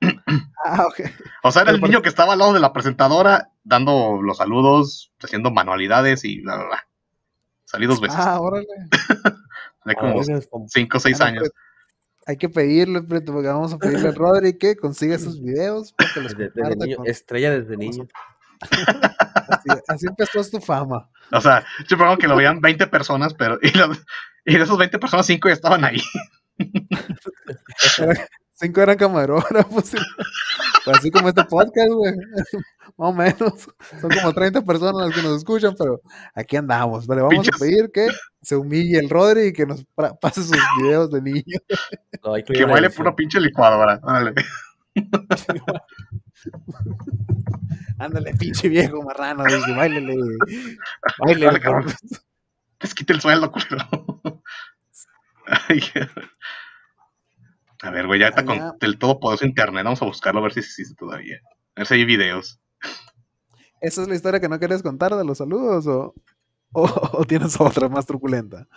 Ah, 0.64 0.86
ok. 0.86 1.00
O 1.42 1.50
sea, 1.50 1.62
era 1.62 1.70
Pero 1.70 1.74
el 1.74 1.80
por- 1.80 1.88
niño 1.90 2.02
que 2.02 2.08
estaba 2.08 2.34
al 2.34 2.38
lado 2.38 2.52
de 2.52 2.60
la 2.60 2.72
presentadora, 2.72 3.50
dando 3.64 4.22
los 4.22 4.36
saludos, 4.36 5.12
haciendo 5.20 5.50
manualidades 5.50 6.24
y 6.24 6.40
bla, 6.40 6.54
bla, 6.54 6.64
bla. 6.66 6.88
Salí 7.64 7.86
dos 7.86 8.00
veces, 8.00 8.16
Ah, 8.20 8.40
órale. 8.40 8.66
A 9.84 9.94
como 9.94 10.18
veces 10.20 10.46
como- 10.48 10.68
5 10.68 10.98
o 10.98 11.00
6 11.00 11.20
Ah, 11.20 11.24
no, 11.24 11.28
años. 11.40 11.50
Hay 12.26 12.36
que 12.36 12.48
pedirle, 12.48 13.02
Preto, 13.02 13.32
porque 13.32 13.48
vamos 13.48 13.72
a 13.72 13.78
pedirle 13.78 14.08
a 14.08 14.12
Rodri 14.16 14.56
que 14.56 14.76
consiga 14.76 15.16
esos 15.16 15.40
videos 15.40 15.92
para 15.92 16.10
que 16.12 16.20
los 16.20 16.30
desde, 16.32 16.44
desde 16.44 16.60
comparta 16.60 16.84
niño, 16.86 16.96
con- 16.98 17.06
estrella 17.08 17.50
desde 17.50 17.76
niño. 17.76 18.06
así, 19.48 19.68
así 19.88 20.06
empezó 20.06 20.48
tu 20.48 20.60
fama. 20.60 21.10
O 21.32 21.40
sea, 21.40 21.64
yo 21.88 21.96
programa 21.96 22.16
que 22.18 22.28
lo 22.28 22.36
veían 22.36 22.60
20 22.60 22.86
personas, 22.86 23.34
pero. 23.34 23.58
Y, 23.62 23.76
los- 23.76 24.04
y 24.44 24.56
de 24.56 24.62
esas 24.62 24.76
20 24.76 24.98
personas, 24.98 25.26
5 25.26 25.48
ya 25.48 25.54
estaban 25.54 25.84
ahí. 25.84 26.00
Era- 27.98 28.28
cinco 28.62 28.80
eran 28.80 28.96
camarógrafos. 28.96 29.94
y- 29.94 29.96
pues 30.84 30.98
así 30.98 31.10
como 31.10 31.28
este 31.28 31.44
podcast, 31.44 31.90
güey. 31.90 32.14
Más 32.98 33.08
o 33.08 33.12
menos. 33.12 33.68
Son 34.00 34.10
como 34.10 34.32
30 34.34 34.62
personas 34.62 35.06
las 35.06 35.14
que 35.14 35.22
nos 35.22 35.38
escuchan, 35.38 35.74
pero 35.78 36.00
aquí 36.34 36.56
andamos. 36.56 37.08
Le 37.08 37.22
vamos 37.22 37.48
a 37.48 37.58
pedir 37.58 37.90
que 37.92 38.06
se 38.42 38.54
humille 38.56 38.98
el 38.98 39.08
Rodri 39.08 39.46
y 39.46 39.52
que 39.52 39.64
nos 39.66 39.84
pase 40.20 40.42
sus 40.42 40.56
videos 40.82 41.10
de 41.10 41.22
niño. 41.22 41.58
No, 42.24 42.34
hay 42.34 42.42
que 42.44 42.52
Que 42.52 42.62
edición. 42.62 42.92
pura 42.96 43.14
pinche 43.16 43.40
licuadora. 43.40 43.98
Órale. 44.02 44.34
Ándale, 47.98 48.34
pinche 48.34 48.68
viejo 48.68 49.02
marrano. 49.02 49.44
Dice, 49.44 49.72
bailele. 49.72 50.16
Bailele. 51.18 51.60
Les 52.80 52.94
quite 52.94 53.12
el 53.12 53.20
sueldo, 53.20 53.50
culero. 53.50 54.42
Ay, 55.68 55.80
a 57.82 57.90
ver, 57.90 58.06
güey, 58.06 58.20
ya 58.20 58.28
está 58.28 58.40
Allá- 58.42 58.70
con 58.70 58.78
el 58.80 58.98
todopoderoso 58.98 59.44
internet. 59.44 59.84
Vamos 59.84 60.02
a 60.02 60.06
buscarlo 60.06 60.40
a 60.40 60.44
ver 60.44 60.52
si 60.54 60.60
existe 60.60 60.94
todavía. 60.94 61.36
A 61.76 61.80
ver 61.80 61.86
si 61.86 61.94
hay 61.94 62.04
videos. 62.04 62.60
¿Esa 63.80 64.02
es 64.02 64.08
la 64.08 64.14
historia 64.14 64.40
que 64.40 64.48
no 64.48 64.58
quieres 64.58 64.82
contar 64.82 65.14
de 65.16 65.24
los 65.24 65.38
saludos 65.38 65.86
o, 65.86 66.14
o, 66.72 66.82
o 67.18 67.24
tienes 67.24 67.60
otra 67.60 67.88
más 67.88 68.06
truculenta? 68.06 68.68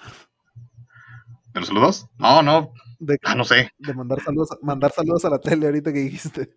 ¿De 1.54 1.60
los 1.60 1.68
saludos? 1.70 2.08
No, 2.18 2.42
no. 2.42 2.74
De, 3.00 3.20
Ah, 3.24 3.36
no 3.36 3.44
sé. 3.44 3.72
de 3.78 3.94
mandar 3.94 4.22
saludos, 4.22 4.50
mandar 4.62 4.92
saludos 4.92 5.24
a 5.26 5.30
la 5.30 5.40
tele 5.40 5.66
ahorita 5.68 5.94
que 5.94 6.00
dijiste. 6.00 6.56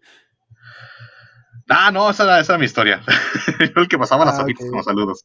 Ah, 1.69 1.91
no, 1.93 2.09
esa 2.09 2.23
era, 2.25 2.41
esa 2.41 2.53
era 2.55 2.59
mi 2.59 2.65
historia. 2.65 3.03
Yo 3.77 3.83
el 3.83 3.89
que 3.89 3.99
pasaba 3.99 4.25
las 4.25 4.39
Ah, 4.39 4.43
hojitas 4.45 4.67
con 4.69 4.77
los 4.77 4.85
saludos. 4.87 5.25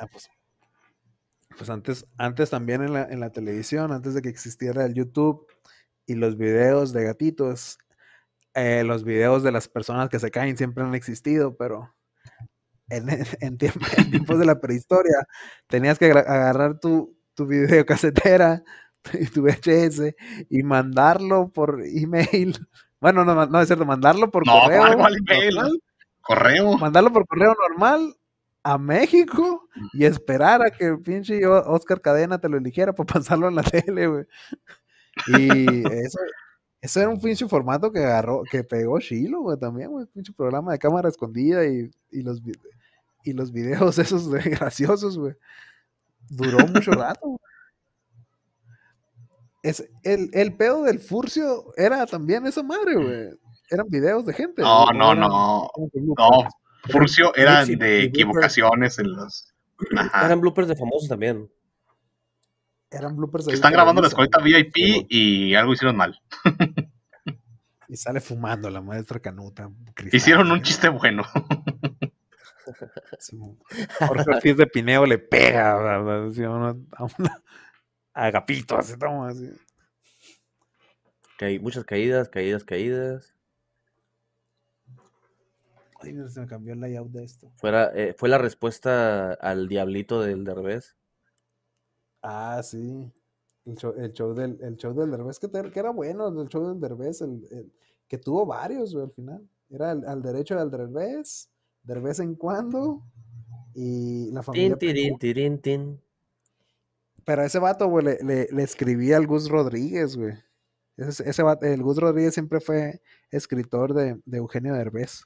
Ah, 0.00 0.06
pues, 0.10 0.28
pues 1.62 1.70
antes, 1.70 2.06
antes 2.18 2.50
también 2.50 2.82
en 2.82 2.92
la, 2.92 3.04
en 3.04 3.20
la 3.20 3.30
televisión, 3.30 3.92
antes 3.92 4.14
de 4.14 4.22
que 4.22 4.28
existiera 4.28 4.84
el 4.84 4.94
YouTube 4.94 5.46
y 6.06 6.16
los 6.16 6.36
videos 6.36 6.92
de 6.92 7.04
gatitos, 7.04 7.78
eh, 8.54 8.82
los 8.82 9.04
videos 9.04 9.44
de 9.44 9.52
las 9.52 9.68
personas 9.68 10.08
que 10.08 10.18
se 10.18 10.32
caen 10.32 10.56
siempre 10.56 10.82
han 10.82 10.96
existido, 10.96 11.56
pero 11.56 11.94
en, 12.88 13.08
en 13.10 13.58
tiemp- 13.58 13.98
en 13.98 14.10
tiempos 14.10 14.40
de 14.40 14.44
la 14.44 14.58
prehistoria 14.60 15.24
tenías 15.68 16.00
que 16.00 16.06
agarrar 16.10 16.80
tu, 16.80 17.16
tu 17.34 17.46
videocasetera 17.46 18.64
y 19.12 19.26
tu 19.26 19.42
VHS 19.42 20.16
y 20.50 20.62
mandarlo 20.64 21.48
por 21.48 21.80
email. 21.84 22.58
Bueno, 23.00 23.24
no, 23.24 23.46
no 23.46 23.60
es 23.60 23.66
cierto, 23.68 23.84
mandarlo 23.84 24.30
por 24.30 24.46
No, 24.46 24.60
correo. 24.62 24.82
Correo. 26.20 26.78
mandarlo 26.78 27.12
por 27.12 27.26
correo 27.26 27.54
normal 27.68 28.16
a 28.62 28.78
México 28.78 29.68
y 29.92 30.04
esperar 30.04 30.62
a 30.62 30.70
que 30.70 30.86
el 30.86 31.00
pinche 31.00 31.44
Oscar 31.46 32.00
Cadena 32.00 32.38
te 32.38 32.48
lo 32.48 32.56
eligiera 32.58 32.94
para 32.94 33.06
pasarlo 33.14 33.48
en 33.48 33.56
la 33.56 33.62
tele, 33.62 34.06
güey. 34.06 34.24
Y 35.26 35.86
eso, 35.92 36.18
eso 36.80 37.00
era 37.00 37.08
un 37.08 37.20
pinche 37.20 37.46
formato 37.48 37.92
que 37.92 38.00
agarró, 38.00 38.42
que 38.50 38.64
pegó 38.64 38.98
Chilo, 39.00 39.42
güey, 39.42 39.58
también, 39.58 39.90
güey. 39.90 40.06
Pinche 40.06 40.32
programa 40.32 40.72
de 40.72 40.78
cámara 40.78 41.08
escondida 41.08 41.66
y, 41.66 41.90
y 42.10 42.22
los 42.22 42.40
y 43.24 43.32
los 43.32 43.52
videos 43.52 43.98
esos 43.98 44.30
de 44.30 44.40
graciosos, 44.40 45.18
güey. 45.18 45.34
Duró 46.28 46.66
mucho 46.66 46.90
rato. 46.92 47.20
güey. 47.26 47.38
Es, 49.62 49.88
el, 50.02 50.28
el 50.32 50.56
pedo 50.56 50.82
del 50.82 50.98
furcio 50.98 51.72
era 51.76 52.04
también 52.06 52.46
esa 52.46 52.64
madre, 52.64 52.94
güey. 52.94 53.38
Eran 53.70 53.86
videos 53.88 54.26
de 54.26 54.32
gente. 54.32 54.60
No, 54.62 54.84
¿o 54.84 54.92
no, 54.92 55.14
no. 55.14 55.70
No? 55.94 56.48
Furcio 56.90 57.34
eran 57.36 57.66
sí, 57.66 57.72
de 57.76 57.86
bloopers. 57.86 58.04
equivocaciones 58.08 58.98
en 58.98 59.12
los. 59.12 59.54
Ajá. 59.96 60.26
Eran 60.26 60.40
bloopers 60.40 60.68
de 60.68 60.76
famosos 60.76 61.08
también. 61.08 61.50
Eran 62.90 63.16
bloopers 63.16 63.46
de 63.46 63.50
Que 63.50 63.54
están 63.56 63.72
grabando 63.72 64.02
la 64.02 64.08
escuelita 64.08 64.38
VIP 64.38 64.74
Sí, 64.74 65.06
y 65.08 65.54
algo 65.54 65.72
hicieron 65.72 65.96
mal. 65.96 66.20
Y 67.88 67.96
sale 67.96 68.20
fumando 68.20 68.68
la 68.70 68.80
maestra 68.82 69.18
Canuta. 69.20 69.70
Cristal, 69.94 70.16
Hicieron 70.16 70.50
un 70.50 70.58
¿eh? 70.58 70.62
chiste 70.62 70.88
bueno. 70.88 71.24
Jorge 73.98 74.30
Ortiz 74.30 74.56
de 74.56 74.66
Pineo 74.66 75.06
le 75.06 75.18
pega 75.18 75.74
¿verdad? 75.76 76.24
A 76.46 76.50
una, 76.50 76.76
a 76.92 77.04
una- 77.04 77.42
a 78.14 78.24
Agapito, 78.26 78.76
así, 78.76 78.94
así. 79.28 79.50
Muchas 81.60 81.84
caídas, 81.84 82.28
caídas, 82.28 82.62
caídas. 82.62 83.31
Ay, 86.02 86.16
se 86.28 86.40
me 86.40 86.46
cambió 86.46 86.72
el 86.74 86.80
layout 86.80 87.10
de 87.10 87.24
esto. 87.24 87.50
Fuera, 87.56 87.90
eh, 87.94 88.14
fue 88.16 88.28
la 88.28 88.38
respuesta 88.38 89.32
al 89.34 89.68
diablito 89.68 90.20
del 90.20 90.44
Derbez. 90.44 90.96
Ah, 92.22 92.60
sí. 92.62 93.10
El 93.64 93.76
show, 93.76 93.94
el 93.96 94.12
show 94.12 94.34
del, 94.34 94.58
el 94.60 94.76
show 94.76 94.92
del 94.94 95.10
Derbez, 95.10 95.38
que, 95.38 95.48
te- 95.48 95.70
que 95.70 95.78
era 95.80 95.90
bueno, 95.90 96.28
el 96.40 96.48
show 96.48 96.66
del 96.68 96.80
Derbez, 96.80 97.20
el, 97.22 97.46
el- 97.50 97.72
que 98.08 98.18
tuvo 98.18 98.44
varios, 98.44 98.92
güey, 98.92 99.06
al 99.06 99.12
final. 99.12 99.48
Era 99.70 99.92
el, 99.92 100.04
al 100.06 100.20
derecho 100.22 100.56
del 100.56 100.70
Derbez, 100.70 101.48
de 101.82 102.00
vez 102.00 102.18
en 102.18 102.34
cuando, 102.34 103.02
y 103.74 104.30
la 104.32 104.42
familia 104.42 104.76
Pecú. 104.76 105.18
tirin, 105.18 105.58
tin. 105.60 106.00
Pero 107.24 107.42
ese 107.42 107.58
vato, 107.60 107.86
güey, 107.88 108.04
le, 108.04 108.18
le, 108.22 108.48
le 108.50 108.62
escribía 108.62 109.16
al 109.16 109.26
Gus 109.26 109.48
Rodríguez, 109.48 110.16
güey. 110.16 110.34
Ese, 110.96 111.28
ese 111.28 111.42
vato- 111.42 111.64
el 111.66 111.82
Gus 111.82 111.96
Rodríguez 111.98 112.34
siempre 112.34 112.60
fue 112.60 113.00
escritor 113.30 113.94
de, 113.94 114.20
de 114.26 114.38
Eugenio 114.38 114.74
Derbez. 114.74 115.22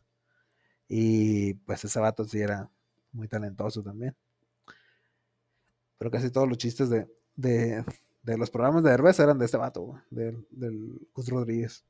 Y 0.88 1.54
pues 1.54 1.84
ese 1.84 1.98
vato 1.98 2.24
sí 2.24 2.40
era 2.40 2.70
muy 3.12 3.28
talentoso 3.28 3.82
también. 3.82 4.16
Pero 5.98 6.10
casi 6.10 6.30
todos 6.30 6.48
los 6.48 6.58
chistes 6.58 6.90
de, 6.90 7.08
de, 7.34 7.84
de 8.22 8.38
los 8.38 8.50
programas 8.50 8.84
de 8.84 8.90
Derbez 8.90 9.18
eran 9.18 9.38
de 9.38 9.46
este 9.46 9.56
vato, 9.56 10.00
del, 10.10 10.46
del 10.50 11.08
Gus 11.14 11.28
Rodríguez, 11.28 11.84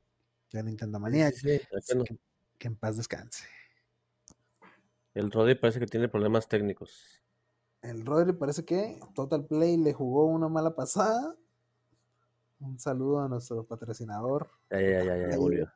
de 0.51 0.63
Nintendo 0.63 0.99
Manía. 0.99 1.29
Sí, 1.31 1.59
sí, 1.81 2.03
que, 2.05 2.17
que 2.57 2.67
en 2.67 2.75
paz 2.75 2.97
descanse. 2.97 3.45
El 5.13 5.31
Rodri 5.31 5.55
parece 5.55 5.79
que 5.79 5.87
tiene 5.87 6.07
problemas 6.07 6.47
técnicos. 6.47 7.23
El 7.81 8.05
Rodri 8.05 8.33
parece 8.33 8.65
que 8.65 8.99
Total 9.15 9.45
Play 9.45 9.77
le 9.77 9.93
jugó 9.93 10.25
una 10.25 10.47
mala 10.47 10.75
pasada. 10.75 11.35
Un 12.59 12.79
saludo 12.79 13.21
a 13.21 13.27
nuestro 13.27 13.65
patrocinador. 13.65 14.49
Ya, 14.69 14.79
ya, 14.79 15.03
ya, 15.03 15.17
ya, 15.17 15.29
ya 15.31 15.37
volvió. 15.37 15.71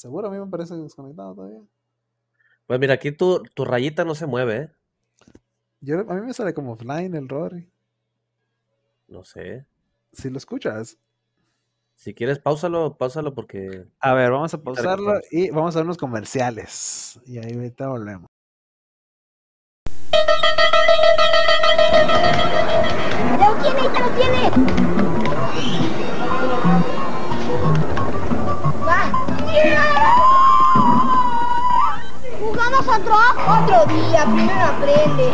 Seguro 0.00 0.28
a 0.28 0.30
mí 0.30 0.38
me 0.38 0.46
parece 0.46 0.74
desconectado 0.76 1.34
todavía. 1.34 1.60
Pues 2.66 2.80
mira, 2.80 2.94
aquí 2.94 3.12
tu, 3.12 3.42
tu 3.54 3.66
rayita 3.66 4.02
no 4.02 4.14
se 4.14 4.24
mueve, 4.24 4.56
¿eh? 4.56 4.70
Yo, 5.82 6.00
a 6.08 6.14
mí 6.14 6.22
me 6.22 6.32
sale 6.32 6.54
como 6.54 6.72
offline 6.72 7.14
el 7.14 7.28
Rodri. 7.28 7.70
No 9.08 9.24
sé. 9.24 9.66
Si 10.10 10.30
lo 10.30 10.38
escuchas. 10.38 10.96
Si 11.96 12.14
quieres, 12.14 12.38
pausalo, 12.38 12.96
pausalo 12.96 13.34
porque. 13.34 13.88
A 14.00 14.14
ver, 14.14 14.30
vamos 14.30 14.54
a 14.54 14.62
pausarlo 14.62 15.20
y 15.30 15.50
vamos 15.50 15.76
a 15.76 15.80
ver 15.80 15.84
unos 15.84 15.98
comerciales. 15.98 17.20
Y 17.26 17.36
ahí 17.36 17.52
ahorita 17.52 17.88
volvemos. 17.88 18.30
¡Lo 23.38 23.54
tiene, 23.62 23.82
ya 23.92 24.00
lo 24.00 24.10
tiene! 24.16 24.50
Jugamos 28.72 29.89
otro 32.90 33.14
otro 33.62 33.86
día, 33.86 34.24
primero 34.24 34.64
aprende. 34.64 35.30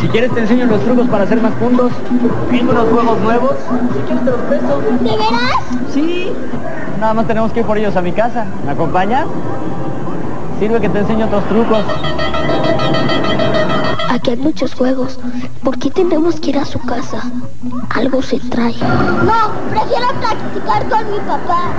Si 0.00 0.08
quieres 0.08 0.32
te 0.32 0.40
enseño 0.40 0.66
los 0.66 0.80
trucos 0.82 1.08
para 1.08 1.24
hacer 1.24 1.40
más 1.40 1.52
puntos. 1.52 1.92
Tengo 2.50 2.70
unos 2.72 2.88
juegos 2.88 3.20
nuevos. 3.20 3.52
Si 3.92 4.00
quieres 4.00 4.24
te 4.24 4.30
los 4.30 4.40
presto. 4.40 4.80
¿De 5.00 5.10
veras? 5.10 5.92
Sí. 5.92 6.32
Nada 7.00 7.14
más 7.14 7.26
tenemos 7.26 7.52
que 7.52 7.60
ir 7.60 7.66
por 7.66 7.78
ellos 7.78 7.96
a 7.96 8.02
mi 8.02 8.12
casa. 8.12 8.46
¿Me 8.64 8.72
acompañas? 8.72 9.26
Sirve 10.58 10.80
que 10.80 10.88
te 10.88 10.98
enseño 11.00 11.26
otros 11.26 11.44
trucos. 11.44 11.84
Aquí 14.08 14.30
hay 14.30 14.36
muchos 14.36 14.74
juegos. 14.74 15.18
¿Por 15.62 15.78
qué 15.78 15.90
tenemos 15.90 16.40
que 16.40 16.50
ir 16.50 16.58
a 16.58 16.64
su 16.64 16.78
casa? 16.80 17.22
Algo 17.90 18.22
se 18.22 18.40
trae. 18.40 18.74
No, 18.78 19.52
prefiero 19.70 20.08
practicar 20.20 20.88
con 20.88 21.12
mi 21.12 21.18
papá. 21.18 21.72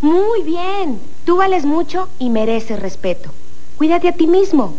Muy 0.00 0.42
bien. 0.42 1.00
Tú 1.24 1.38
vales 1.38 1.64
mucho 1.64 2.08
y 2.18 2.30
mereces 2.30 2.80
respeto. 2.80 3.30
Cuídate 3.78 4.08
a 4.08 4.12
ti 4.12 4.26
mismo. 4.26 4.74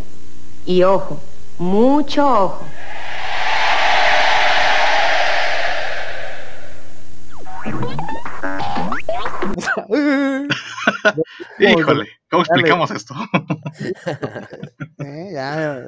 Y 0.66 0.84
ojo, 0.84 1.20
mucho 1.58 2.28
ojo. 2.28 2.66
Híjole, 11.60 12.08
¿cómo 12.30 12.44
Dale. 12.44 12.62
explicamos 12.62 12.92
esto? 12.92 13.16
Eh, 15.00 15.30
ya, 15.34 15.88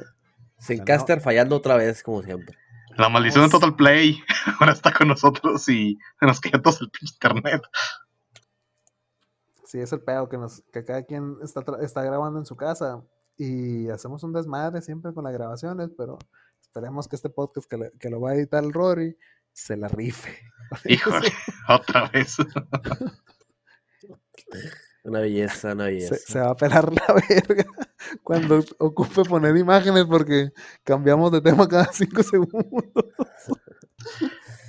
Zencaster 0.62 1.20
fallando 1.20 1.56
otra 1.56 1.76
vez, 1.76 2.02
como 2.02 2.22
siempre. 2.22 2.56
La 2.96 3.08
maldición 3.08 3.44
de 3.44 3.50
Total 3.50 3.74
Play 3.74 4.22
ahora 4.60 4.72
está 4.72 4.92
con 4.92 5.08
nosotros 5.08 5.68
y 5.68 5.98
se 6.20 6.26
nos 6.26 6.40
cayó 6.40 6.60
todo 6.60 6.76
el 6.80 6.90
pinche 6.90 7.14
internet. 7.14 7.62
Sí, 9.64 9.78
es 9.80 9.92
el 9.92 10.02
pedo 10.02 10.28
que, 10.28 10.36
nos, 10.36 10.62
que 10.72 10.84
cada 10.84 11.02
quien 11.02 11.36
está, 11.42 11.64
está 11.80 12.02
grabando 12.02 12.38
en 12.38 12.44
su 12.44 12.56
casa 12.56 13.02
y 13.38 13.88
hacemos 13.88 14.22
un 14.22 14.32
desmadre 14.34 14.82
siempre 14.82 15.14
con 15.14 15.24
las 15.24 15.32
grabaciones, 15.32 15.90
pero 15.96 16.18
esperemos 16.60 17.08
que 17.08 17.16
este 17.16 17.30
podcast 17.30 17.68
que, 17.68 17.78
le- 17.78 17.92
que 17.98 18.10
lo 18.10 18.20
va 18.20 18.30
a 18.32 18.34
editar 18.34 18.62
el 18.62 18.72
Rory 18.72 19.16
se 19.54 19.76
la 19.78 19.88
rife. 19.88 20.38
Híjole, 20.84 21.32
otra 21.68 22.08
vez. 22.10 22.36
Una 25.04 25.20
belleza, 25.20 25.72
una 25.72 25.84
belleza. 25.86 26.14
se 26.16 26.38
va 26.38 26.50
a 26.50 26.56
pelar 26.56 26.92
la 26.92 27.14
verga 27.28 27.64
cuando 28.22 28.64
ocupe 28.78 29.22
poner 29.24 29.56
imágenes 29.56 30.04
porque 30.04 30.50
cambiamos 30.84 31.32
de 31.32 31.40
tema 31.40 31.66
cada 31.68 31.92
cinco 31.92 32.22
segundos. 32.22 32.94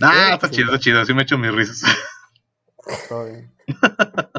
Ah, 0.02 0.32
está 0.34 0.50
chido, 0.50 0.68
está 0.68 0.80
chido. 0.80 1.00
Así 1.02 1.14
me 1.14 1.22
echo 1.24 1.38
mis 1.38 1.54
risas. 1.54 1.84
Todo 3.10 3.26
bien. 3.26 3.54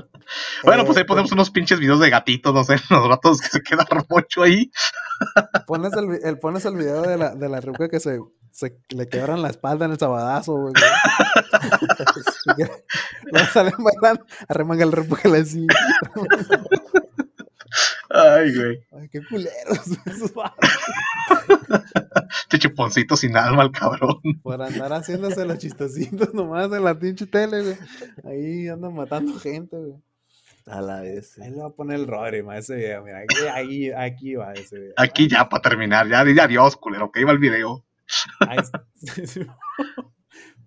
Bueno, 0.65 0.85
pues 0.87 0.97
Eh, 0.97 1.01
ahí 1.01 1.07
ponemos 1.07 1.31
unos 1.33 1.51
pinches 1.51 1.79
videos 1.79 2.01
de 2.01 2.09
gatitos, 2.11 2.53
no 2.55 2.65
sé, 2.65 2.77
los 2.89 3.09
gatos 3.09 3.41
que 3.43 3.49
se 3.49 3.63
queda 3.63 3.87
rocho 4.09 4.43
ahí. 4.43 4.71
Pones 5.67 5.93
el- 5.93 6.39
pones 6.39 6.65
el 6.65 6.77
video 6.77 7.03
de 7.03 7.19
la, 7.19 7.35
de 7.35 7.49
la 7.49 7.61
ruca 7.61 7.89
que 7.89 8.01
se, 8.01 8.19
se 8.55 8.79
le 8.91 9.09
quebran 9.09 9.43
la 9.43 9.49
espalda 9.49 9.87
en 9.87 9.91
el 9.93 9.99
sabadazo, 9.99 10.53
güey. 10.55 10.75
Luego 13.33 13.47
salen 13.53 13.75
bailando, 13.79 14.25
arremanga 14.47 14.85
el 14.85 14.93
repújale 14.93 15.39
así. 15.39 15.67
Ay, 18.11 18.55
güey. 18.55 18.87
Ay, 18.93 19.09
qué 19.09 19.27
culeros 19.29 19.81
esos. 20.07 20.33
Este 22.45 22.61
chuponcito 22.61 23.17
sin 23.17 23.37
alma, 23.37 23.65
el 23.65 23.73
cabrón. 23.73 24.21
Por 24.45 24.63
andar 24.63 24.93
haciéndose 24.93 25.45
los 25.45 25.59
chistecitos 25.59 26.33
nomás 26.33 26.71
en 26.71 26.85
la 26.85 26.97
pinche 26.97 27.27
tele, 27.27 27.61
güey. 27.61 27.77
Ahí 28.23 28.69
andan 28.69 28.95
matando 28.95 29.37
gente, 29.41 29.77
güey. 29.77 29.97
A 30.67 30.81
la 30.81 31.01
vez. 31.01 31.41
Ahí 31.41 31.51
le 31.51 31.57
va 31.57 31.67
a 31.67 31.71
poner 31.71 31.99
el 31.99 32.07
Rodri, 32.07 32.45
ma, 32.45 32.57
ese 32.57 32.77
video, 32.77 33.03
mira. 33.03 33.19
Aquí, 33.19 33.37
ahí, 33.53 33.91
aquí 33.91 34.37
va 34.37 34.53
ese 34.53 34.79
video. 34.79 34.95
Aquí 34.97 35.27
ya, 35.27 35.49
para 35.49 35.63
terminar, 35.63 36.09
ya 36.09 36.25
dile 36.25 36.41
adiós, 36.41 36.77
culero, 36.77 37.11
que 37.11 37.21
iba 37.21 37.33
el 37.33 37.39
video. 37.39 37.85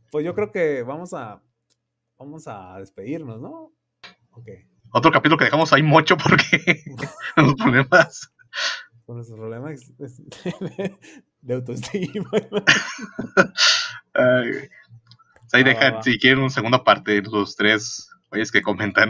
Pues 0.10 0.24
yo 0.24 0.34
creo 0.34 0.52
que 0.54 0.84
vamos 0.84 1.14
a 1.14 1.44
vamos 2.18 2.48
a 2.48 2.80
despedirnos, 2.80 3.42
¿no? 3.42 3.74
Ok. 4.32 4.50
Otro 4.92 5.12
capítulo 5.12 5.38
que 5.38 5.46
dejamos 5.46 5.74
ahí 5.74 5.84
mucho 5.84 6.18
porque 6.18 6.84
los 7.36 7.56
problemas. 7.56 8.34
Con 9.06 9.18
nuestros 9.18 9.38
problemas 9.38 9.82
de, 11.42 11.54
autoestima. 11.54 12.30
Ay, 14.14 14.52
ahí 15.54 15.64
Va, 15.64 15.70
va, 15.70 15.74
dejan, 15.74 16.04
si 16.04 16.18
quieren, 16.18 16.40
una 16.40 16.50
segunda 16.50 16.84
parte 16.84 17.22
de 17.22 17.30
los 17.30 17.56
tres 17.56 18.10
güeyes 18.30 18.52
que 18.52 18.62
comentan. 18.62 19.10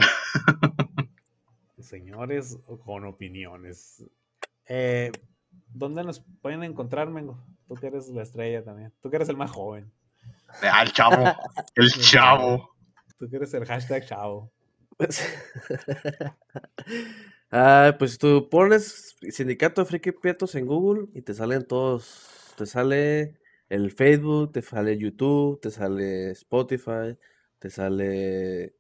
Señores 1.79 2.59
con 2.83 3.05
opiniones. 3.05 4.03
Eh, 4.65 5.11
¿Dónde 5.67 6.03
nos 6.03 6.23
pueden 6.41 6.63
encontrar, 6.63 7.09
Mengo? 7.09 7.43
Tú 7.67 7.75
que 7.75 7.87
eres 7.87 8.07
la 8.09 8.23
estrella 8.23 8.63
también. 8.63 8.93
Tú 9.01 9.09
que 9.09 9.15
eres 9.17 9.29
el 9.29 9.37
más 9.37 9.51
joven. 9.51 9.91
Ah, 10.61 10.83
el 10.83 10.91
chavo. 10.93 11.25
El 11.75 11.91
chavo. 11.91 12.75
Tú 13.19 13.27
quieres 13.29 13.53
el 13.53 13.65
hashtag 13.65 14.05
chavo. 14.05 14.51
Ah, 17.49 17.95
pues 17.97 18.17
tú 18.17 18.49
pones 18.49 19.15
Sindicato 19.29 19.81
de 19.81 19.85
Friki 19.87 20.11
Prietos 20.11 20.53
en 20.55 20.65
Google 20.65 21.07
y 21.13 21.21
te 21.21 21.33
salen 21.33 21.65
todos. 21.65 22.53
Te 22.57 22.65
sale 22.65 23.39
el 23.69 23.91
Facebook, 23.91 24.51
te 24.51 24.61
sale 24.61 24.97
YouTube, 24.97 25.59
te 25.61 25.71
sale 25.71 26.31
Spotify, 26.31 27.17
te 27.59 27.69
sale 27.69 28.75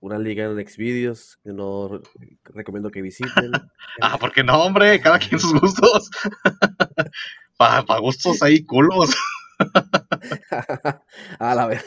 una 0.00 0.18
liga 0.18 0.46
en 0.46 0.66
Xvideos 0.68 1.36
que 1.44 1.52
no 1.52 1.86
re- 1.88 2.00
recomiendo 2.44 2.90
que 2.90 3.02
visiten. 3.02 3.52
Ah, 4.00 4.16
porque 4.18 4.42
no, 4.42 4.64
hombre, 4.64 5.00
cada 5.00 5.18
quien 5.20 5.38
sus 5.38 5.52
gustos. 5.60 6.10
Para 7.86 8.00
gustos 8.00 8.42
ahí 8.42 8.64
culos. 8.64 9.14
A 11.38 11.54
la 11.54 11.66
vez. 11.66 11.84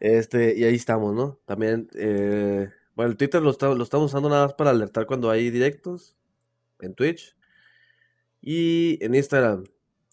Este, 0.00 0.56
y 0.56 0.64
ahí 0.64 0.74
estamos, 0.74 1.14
¿no? 1.14 1.38
También, 1.44 1.88
eh, 1.94 2.68
bueno, 2.94 3.10
el 3.12 3.16
Twitter 3.16 3.42
lo, 3.42 3.50
está- 3.50 3.74
lo 3.74 3.82
estamos 3.82 4.06
usando 4.06 4.28
nada 4.28 4.46
más 4.46 4.54
para 4.54 4.70
alertar 4.70 5.06
cuando 5.06 5.30
hay 5.30 5.50
directos 5.50 6.16
en 6.80 6.94
Twitch. 6.94 7.36
Y 8.40 9.02
en 9.04 9.14
Instagram, 9.14 9.64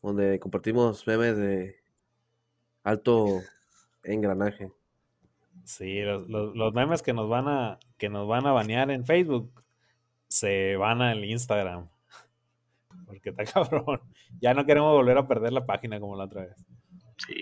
donde 0.01 0.39
compartimos 0.39 1.05
memes 1.05 1.37
de 1.37 1.75
alto 2.83 3.41
engranaje. 4.03 4.71
Sí, 5.63 6.01
los, 6.01 6.27
los- 6.29 6.55
los 6.55 6.73
memes 6.73 7.01
que 7.03 7.13
nos 7.13 7.29
van 7.29 7.47
a 7.47 7.79
que 7.97 8.09
nos 8.09 8.27
van 8.27 8.45
a 8.45 8.51
banear 8.51 8.91
en 8.91 9.05
Facebook 9.05 9.63
se 10.27 10.75
van 10.75 11.01
al 11.01 11.23
Instagram. 11.23 11.87
Porque 13.19 13.29
está 13.29 13.43
cabrón. 13.53 14.01
Ya 14.39 14.53
no 14.53 14.65
queremos 14.65 14.91
volver 14.93 15.17
a 15.17 15.27
perder 15.27 15.53
la 15.53 15.65
página 15.65 15.99
como 15.99 16.15
la 16.15 16.25
otra 16.25 16.41
vez. 16.43 16.65
Sí. 17.17 17.35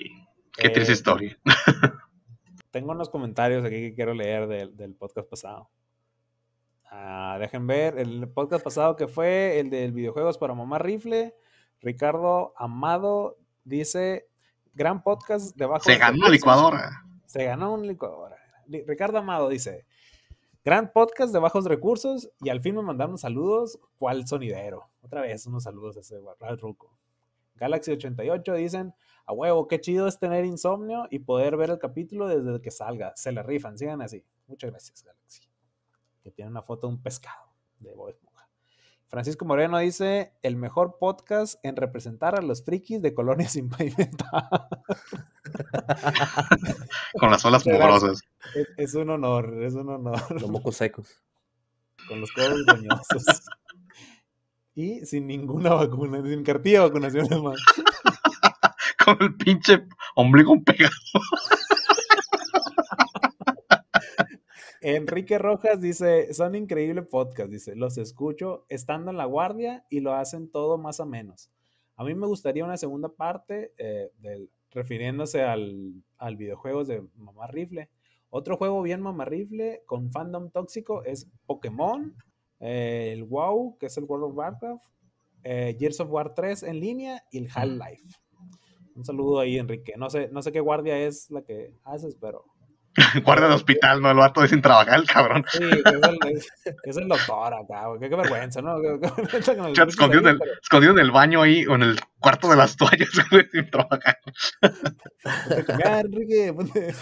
Qué 0.55 0.69
triste 0.69 0.91
Eh, 0.91 0.95
historia. 0.95 1.38
Tengo 2.71 2.91
unos 2.91 3.09
comentarios 3.09 3.63
aquí 3.63 3.76
que 3.76 3.93
quiero 3.95 4.13
leer 4.13 4.47
del, 4.47 4.76
del 4.76 4.95
podcast 4.95 5.30
pasado. 5.30 5.69
Ah, 6.89 7.38
dejen 7.39 7.65
ver, 7.65 7.97
el 7.97 8.28
podcast 8.30 8.63
pasado 8.63 8.95
que 8.95 9.07
fue 9.07 9.59
el 9.59 9.69
del 9.69 9.91
videojuegos 9.93 10.38
para 10.38 10.53
mamá 10.53 10.78
rifle. 10.80 11.34
Ricardo 11.82 12.53
Amado 12.55 13.38
dice, 13.63 14.28
gran 14.74 15.03
podcast 15.03 15.55
de 15.55 15.65
bajos 15.65 15.84
Se 15.86 15.97
ganó 15.97 16.17
una 16.17 16.28
recursos". 16.28 16.32
licuadora. 16.34 17.03
Se 17.26 17.43
ganó 17.45 17.74
una 17.74 17.86
licuadora. 17.88 18.38
Li- 18.67 18.84
Ricardo 18.86 19.17
Amado 19.17 19.49
dice, 19.49 19.86
gran 20.64 20.91
podcast 20.93 21.34
de 21.34 21.39
bajos 21.39 21.66
recursos 21.66 22.30
y 22.41 22.49
al 22.49 22.61
fin 22.61 22.76
me 22.76 22.82
mandaron 22.82 23.18
saludos. 23.18 23.80
¿Cuál 23.97 24.26
sonidero? 24.28 24.89
Otra 25.01 25.22
vez 25.22 25.45
unos 25.45 25.64
saludos 25.64 25.97
a 25.97 25.99
ese 25.99 26.20
al 26.41 26.57
ruco. 26.57 26.97
Galaxy 27.55 27.91
88 27.91 28.53
dicen, 28.55 28.93
a 29.26 29.34
huevo, 29.34 29.68
qué 29.68 29.80
chido 29.80 30.07
es 30.07 30.20
tener 30.20 30.45
insomnio 30.45 31.07
y 31.09 31.20
poder 31.20 31.57
ver 31.57 31.70
el 31.70 31.80
capítulo 31.80 32.28
desde 32.28 32.61
que 32.61 32.72
salga. 32.72 33.14
Se 33.16 33.32
la 33.32 33.43
rifan, 33.43 33.78
sigan 33.78 34.01
así. 34.01 34.26
Muchas 34.47 34.72
gracias, 34.72 35.03
Galaxy. 35.03 35.41
Que 36.22 36.32
tiene 36.32 36.51
una 36.51 36.61
foto 36.61 36.88
de 36.88 36.93
un 36.93 37.01
pescado 37.01 37.53
de 37.80 37.93
Bob 37.93 38.09
Esponja. 38.09 38.49
Francisco 39.07 39.45
Moreno 39.45 39.78
dice, 39.78 40.34
el 40.41 40.55
mejor 40.55 40.97
podcast 40.97 41.64
en 41.64 41.76
representar 41.76 42.36
a 42.36 42.41
los 42.41 42.64
frikis 42.64 43.01
de 43.01 43.14
colonias 43.14 43.51
sin 43.53 43.70
pavimentar. 43.70 44.49
Con 47.20 47.30
las 47.30 47.45
olas 47.45 47.66
mugrosas. 47.66 48.22
Es, 48.56 48.68
es 48.78 48.94
un 48.96 49.10
honor, 49.10 49.64
es 49.64 49.74
un 49.74 49.89
honor. 49.89 50.20
Los 50.41 50.50
mocos 50.50 50.78
secos. 50.78 51.22
Con 52.08 52.22
los 52.22 52.32
codos 52.32 52.66
roñosos. 52.66 53.24
Y 54.76 55.06
sin 55.06 55.28
ninguna 55.28 55.76
vacuna, 55.76 56.20
sin 56.24 56.44
cartilla 56.44 56.80
de 56.80 56.88
vacunación 56.88 57.26
es 57.32 57.41
más. 57.44 57.60
Con 59.06 59.18
el 59.22 59.36
pinche 59.36 59.86
ombligo 60.16 60.60
pegado. 60.64 60.91
Enrique 64.82 65.38
Rojas 65.38 65.80
dice, 65.80 66.34
son 66.34 66.56
increíble 66.56 67.04
podcast, 67.04 67.50
dice, 67.50 67.76
los 67.76 67.98
escucho 67.98 68.66
estando 68.68 69.12
en 69.12 69.18
la 69.18 69.26
guardia 69.26 69.86
y 69.89 70.00
lo 70.00 70.14
hacen 70.14 70.50
todo 70.50 70.78
más 70.78 71.00
o 71.00 71.06
menos. 71.06 71.52
A 71.96 72.04
mí 72.04 72.16
me 72.16 72.28
gustaría 72.28 72.66
una 72.66 72.76
segunda 72.76 73.10
parte 73.10 73.74
eh, 73.78 74.12
del, 74.18 74.50
refiriéndose 74.72 75.44
al, 75.44 76.04
al 76.18 76.36
videojuegos 76.36 76.88
de 76.88 77.02
Mamá 77.16 77.48
Rifle. 77.48 77.89
Otro 78.36 78.57
juego 78.57 78.81
bien 78.81 78.99
Mamá 78.99 79.25
Rifle 79.25 79.84
con 79.86 80.11
fandom 80.11 80.49
tóxico 80.49 81.03
es 81.03 81.29
Pokémon, 81.45 82.15
eh, 82.59 83.11
el 83.13 83.25
WoW, 83.25 83.77
que 83.77 83.86
es 83.86 83.97
el 83.97 84.05
World 84.05 84.25
of 84.25 84.36
Warcraft, 84.36 84.84
eh, 85.43 85.77
Gears 85.77 85.99
of 85.99 86.09
War 86.09 86.34
3 86.34 86.63
en 86.63 86.79
línea 86.79 87.23
y 87.29 87.38
el 87.38 87.49
Half-Life. 87.53 88.07
Un 88.95 89.05
saludo 89.05 89.39
ahí, 89.39 89.59
Enrique. 89.59 89.93
No 89.97 90.09
sé, 90.09 90.29
no 90.31 90.41
sé 90.41 90.51
qué 90.51 90.61
guardia 90.61 90.97
es 90.97 91.29
la 91.29 91.43
que 91.43 91.75
haces, 91.84 92.15
pero 92.19 92.43
Guardia 93.24 93.48
de 93.48 93.54
hospital, 93.56 94.02
no, 94.02 94.12
el 94.12 94.18
vato 94.18 94.41
de 94.41 94.48
sin 94.48 94.62
trabajar, 94.62 95.00
el 95.00 95.06
cabrón. 95.08 95.44
Sí, 95.52 95.60
que 95.60 95.66
es 95.68 95.86
el, 95.86 96.20
que 96.84 96.89
es 96.91 96.98
el 96.98 97.08
doctor 97.08 97.54
acá, 97.54 97.88
güey. 97.88 98.00
Qué, 98.00 98.10
qué 98.10 98.16
vergüenza, 98.16 98.62
¿no? 98.62 98.76
Qué- 98.82 98.98
vergüenza 98.98 99.74
Chat, 99.74 99.89
escondido, 99.89 100.22
en 100.22 100.28
el, 100.28 100.38
pero 100.39 100.52
escondido 100.62 100.91
en 100.94 101.00
el 101.00 101.12
baño 101.12 101.41
ahí, 101.41 101.66
o 101.66 101.76
en 101.76 101.82
el 101.84 102.00
cuarto 102.20 102.50
de 102.50 102.56
las 102.58 102.76
toallas, 102.78 103.10
güey, 103.32 103.48
sin 103.52 103.70
trabajar. 103.72 104.18
ponte 104.62 105.60
a 105.60 105.64
cambiar, 105.66 106.06
Enrique, 106.06 106.54
ponte, 106.54 106.94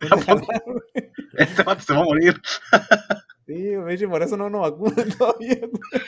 ponte- 0.00 0.24
ponte. 0.26 1.12
Este 1.34 1.62
vato 1.62 1.82
se 1.82 1.92
va 1.94 2.00
a 2.00 2.04
morir. 2.04 2.40
Sí, 3.46 3.74
güey, 3.74 4.06
por 4.06 4.22
eso 4.22 4.36
no 4.36 4.50
nos 4.50 4.60
vacunan 4.70 5.08
todavía, 5.16 5.56
güey. 5.60 6.02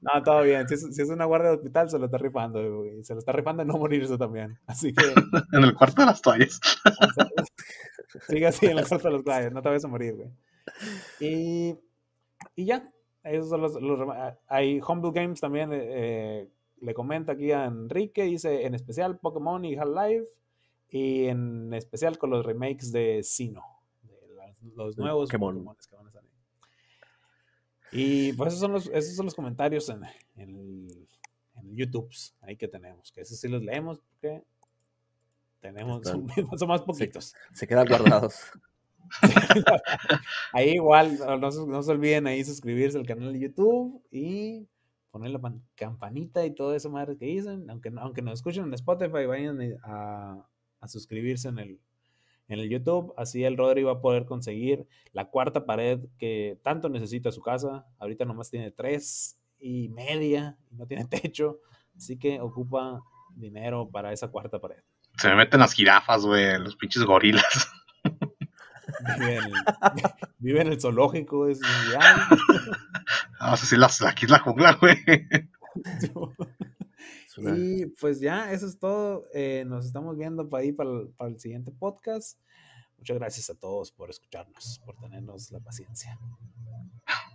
No, 0.00 0.22
todo 0.22 0.42
bien. 0.42 0.68
Si 0.68 0.74
es, 0.74 0.94
si 0.94 1.02
es 1.02 1.08
una 1.10 1.24
guardia 1.24 1.50
de 1.50 1.56
hospital, 1.56 1.90
se 1.90 1.98
lo 1.98 2.04
está 2.06 2.18
rifando, 2.18 2.76
güey. 2.78 3.02
Se 3.04 3.14
lo 3.14 3.18
está 3.18 3.32
rifando 3.32 3.62
en 3.62 3.68
no 3.68 3.74
morirse 3.78 4.16
también. 4.16 4.58
Así 4.66 4.92
que 4.92 5.04
En 5.52 5.64
el 5.64 5.74
cuarto 5.74 6.02
de 6.02 6.06
las 6.06 6.22
toallas. 6.22 6.60
sigue 8.28 8.46
así 8.46 8.66
en 8.66 8.78
el 8.78 8.86
cuarto 8.88 9.08
de 9.08 9.14
los 9.14 9.24
guayos. 9.24 9.52
No 9.52 9.62
te 9.62 9.68
vayas 9.68 9.84
a 9.84 9.88
morir, 9.88 10.14
güey. 10.14 10.28
Y, 11.20 11.76
y 12.54 12.64
ya. 12.64 12.90
Esos 13.24 13.48
son 13.50 13.60
los, 13.60 13.74
los 13.80 13.98
rema- 13.98 14.38
Hay 14.48 14.80
Humble 14.86 15.10
Games 15.12 15.40
también. 15.40 15.72
eh, 15.72 15.80
eh, 15.82 16.48
le 16.80 16.94
comenta 16.94 17.32
aquí 17.32 17.50
a 17.52 17.64
Enrique. 17.64 18.22
Dice 18.22 18.66
en 18.66 18.74
especial 18.74 19.18
Pokémon 19.18 19.64
y 19.64 19.76
Half-Life. 19.76 20.26
Y 20.90 21.26
en 21.26 21.74
especial 21.74 22.16
con 22.18 22.30
los 22.30 22.46
remakes 22.46 22.92
de 22.92 23.22
Sino. 23.24 23.62
de 24.02 24.34
las- 24.36 24.62
los 24.62 24.96
nuevos 24.96 25.28
Pokémon. 25.28 25.54
Que 25.90 25.96
van. 25.96 26.07
Y 27.92 28.32
pues 28.34 28.48
esos 28.48 28.60
son 28.60 28.72
los, 28.72 28.86
esos 28.88 29.16
son 29.16 29.26
los 29.26 29.34
comentarios 29.34 29.88
en, 29.88 30.02
en 30.36 30.88
en 31.60 31.76
YouTube. 31.76 32.08
Ahí 32.42 32.56
que 32.56 32.68
tenemos. 32.68 33.10
Que 33.12 33.22
esos 33.22 33.38
sí 33.38 33.48
los 33.48 33.62
leemos 33.62 33.98
porque 34.00 34.42
tenemos, 35.60 36.02
son, 36.58 36.68
más 36.68 36.82
poquitos. 36.82 37.34
Se 37.52 37.66
quedan 37.66 37.86
guardados. 37.86 38.36
Ahí 40.52 40.70
igual, 40.74 41.18
no, 41.18 41.36
no 41.38 41.50
se- 41.50 41.82
se 41.86 41.90
olviden 41.92 42.26
ahí 42.26 42.44
suscribirse 42.44 42.98
al 42.98 43.06
canal 43.06 43.32
de 43.32 43.40
YouTube 43.40 44.02
y 44.10 44.66
poner 45.10 45.30
la 45.30 45.38
pan- 45.38 45.62
campanita 45.74 46.44
y 46.44 46.54
todo 46.54 46.74
eso 46.74 46.90
madre 46.90 47.16
que 47.16 47.24
dicen. 47.26 47.68
Aunque, 47.70 47.90
aunque 47.96 48.22
nos 48.22 48.34
escuchen 48.34 48.64
en 48.64 48.74
Spotify, 48.74 49.24
vayan 49.26 49.58
a, 49.82 50.46
a 50.80 50.88
suscribirse 50.88 51.48
en 51.48 51.58
el, 51.58 51.80
en 52.48 52.60
el 52.60 52.68
YouTube. 52.68 53.14
Así 53.16 53.44
el 53.44 53.56
Rodri 53.56 53.82
va 53.82 53.92
a 53.92 54.00
poder 54.00 54.24
conseguir 54.24 54.86
la 55.12 55.28
cuarta 55.28 55.66
pared 55.66 56.00
que 56.18 56.58
tanto 56.62 56.88
necesita 56.88 57.30
su 57.30 57.42
casa. 57.42 57.86
Ahorita 57.98 58.24
nomás 58.24 58.50
tiene 58.50 58.70
tres 58.70 59.38
y 59.60 59.88
media 59.88 60.56
y 60.70 60.76
no 60.76 60.86
tiene 60.86 61.04
techo. 61.06 61.60
Así 61.96 62.18
que 62.18 62.40
ocupa 62.40 63.02
dinero 63.34 63.88
para 63.90 64.12
esa 64.12 64.28
cuarta 64.28 64.58
pared. 64.58 64.82
Se 65.16 65.28
me 65.28 65.36
meten 65.36 65.60
las 65.60 65.72
jirafas, 65.72 66.24
güey, 66.24 66.58
los 66.58 66.76
pinches 66.76 67.02
gorilas. 67.04 67.68
Vive 69.18 69.36
en 69.36 69.44
el, 69.44 69.52
vive 70.38 70.60
en 70.60 70.68
el 70.68 70.80
zoológico, 70.80 71.48
es 71.48 71.60
ideal. 71.60 72.16
Ah, 73.40 73.56
sí, 73.56 73.76
las, 73.76 74.02
aquí 74.02 74.24
es 74.24 74.32
la 74.32 74.40
jungla, 74.40 74.72
güey. 74.72 74.96
Una- 77.38 77.56
Y 77.56 77.86
pues 78.00 78.20
ya, 78.20 78.52
eso 78.52 78.66
es 78.66 78.78
todo. 78.78 79.26
Eh, 79.32 79.64
nos 79.66 79.86
estamos 79.86 80.16
viendo 80.16 80.48
para 80.48 80.62
ahí 80.62 80.72
para 80.72 80.90
el, 80.90 81.08
para 81.16 81.30
el 81.30 81.38
siguiente 81.38 81.72
podcast. 81.72 82.38
Muchas 82.98 83.16
gracias 83.18 83.48
a 83.50 83.54
todos 83.54 83.92
por 83.92 84.10
escucharnos, 84.10 84.80
por 84.84 84.96
tenernos 84.96 85.50
la 85.52 85.60
paciencia. 85.60 86.18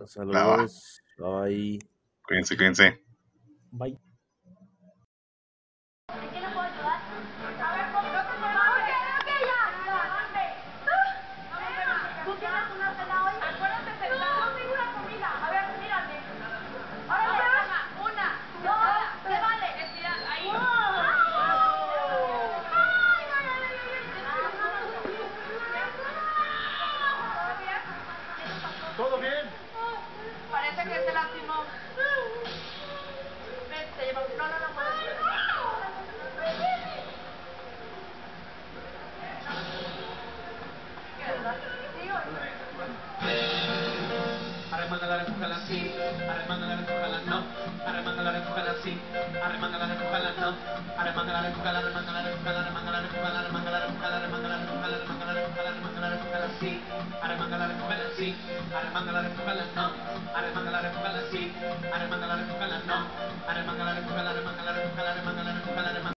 Saludos. 0.06 1.02
Bye. 1.16 1.78
Cuídense, 2.26 2.56
cuídense. 2.56 3.00
Bye. 3.70 3.98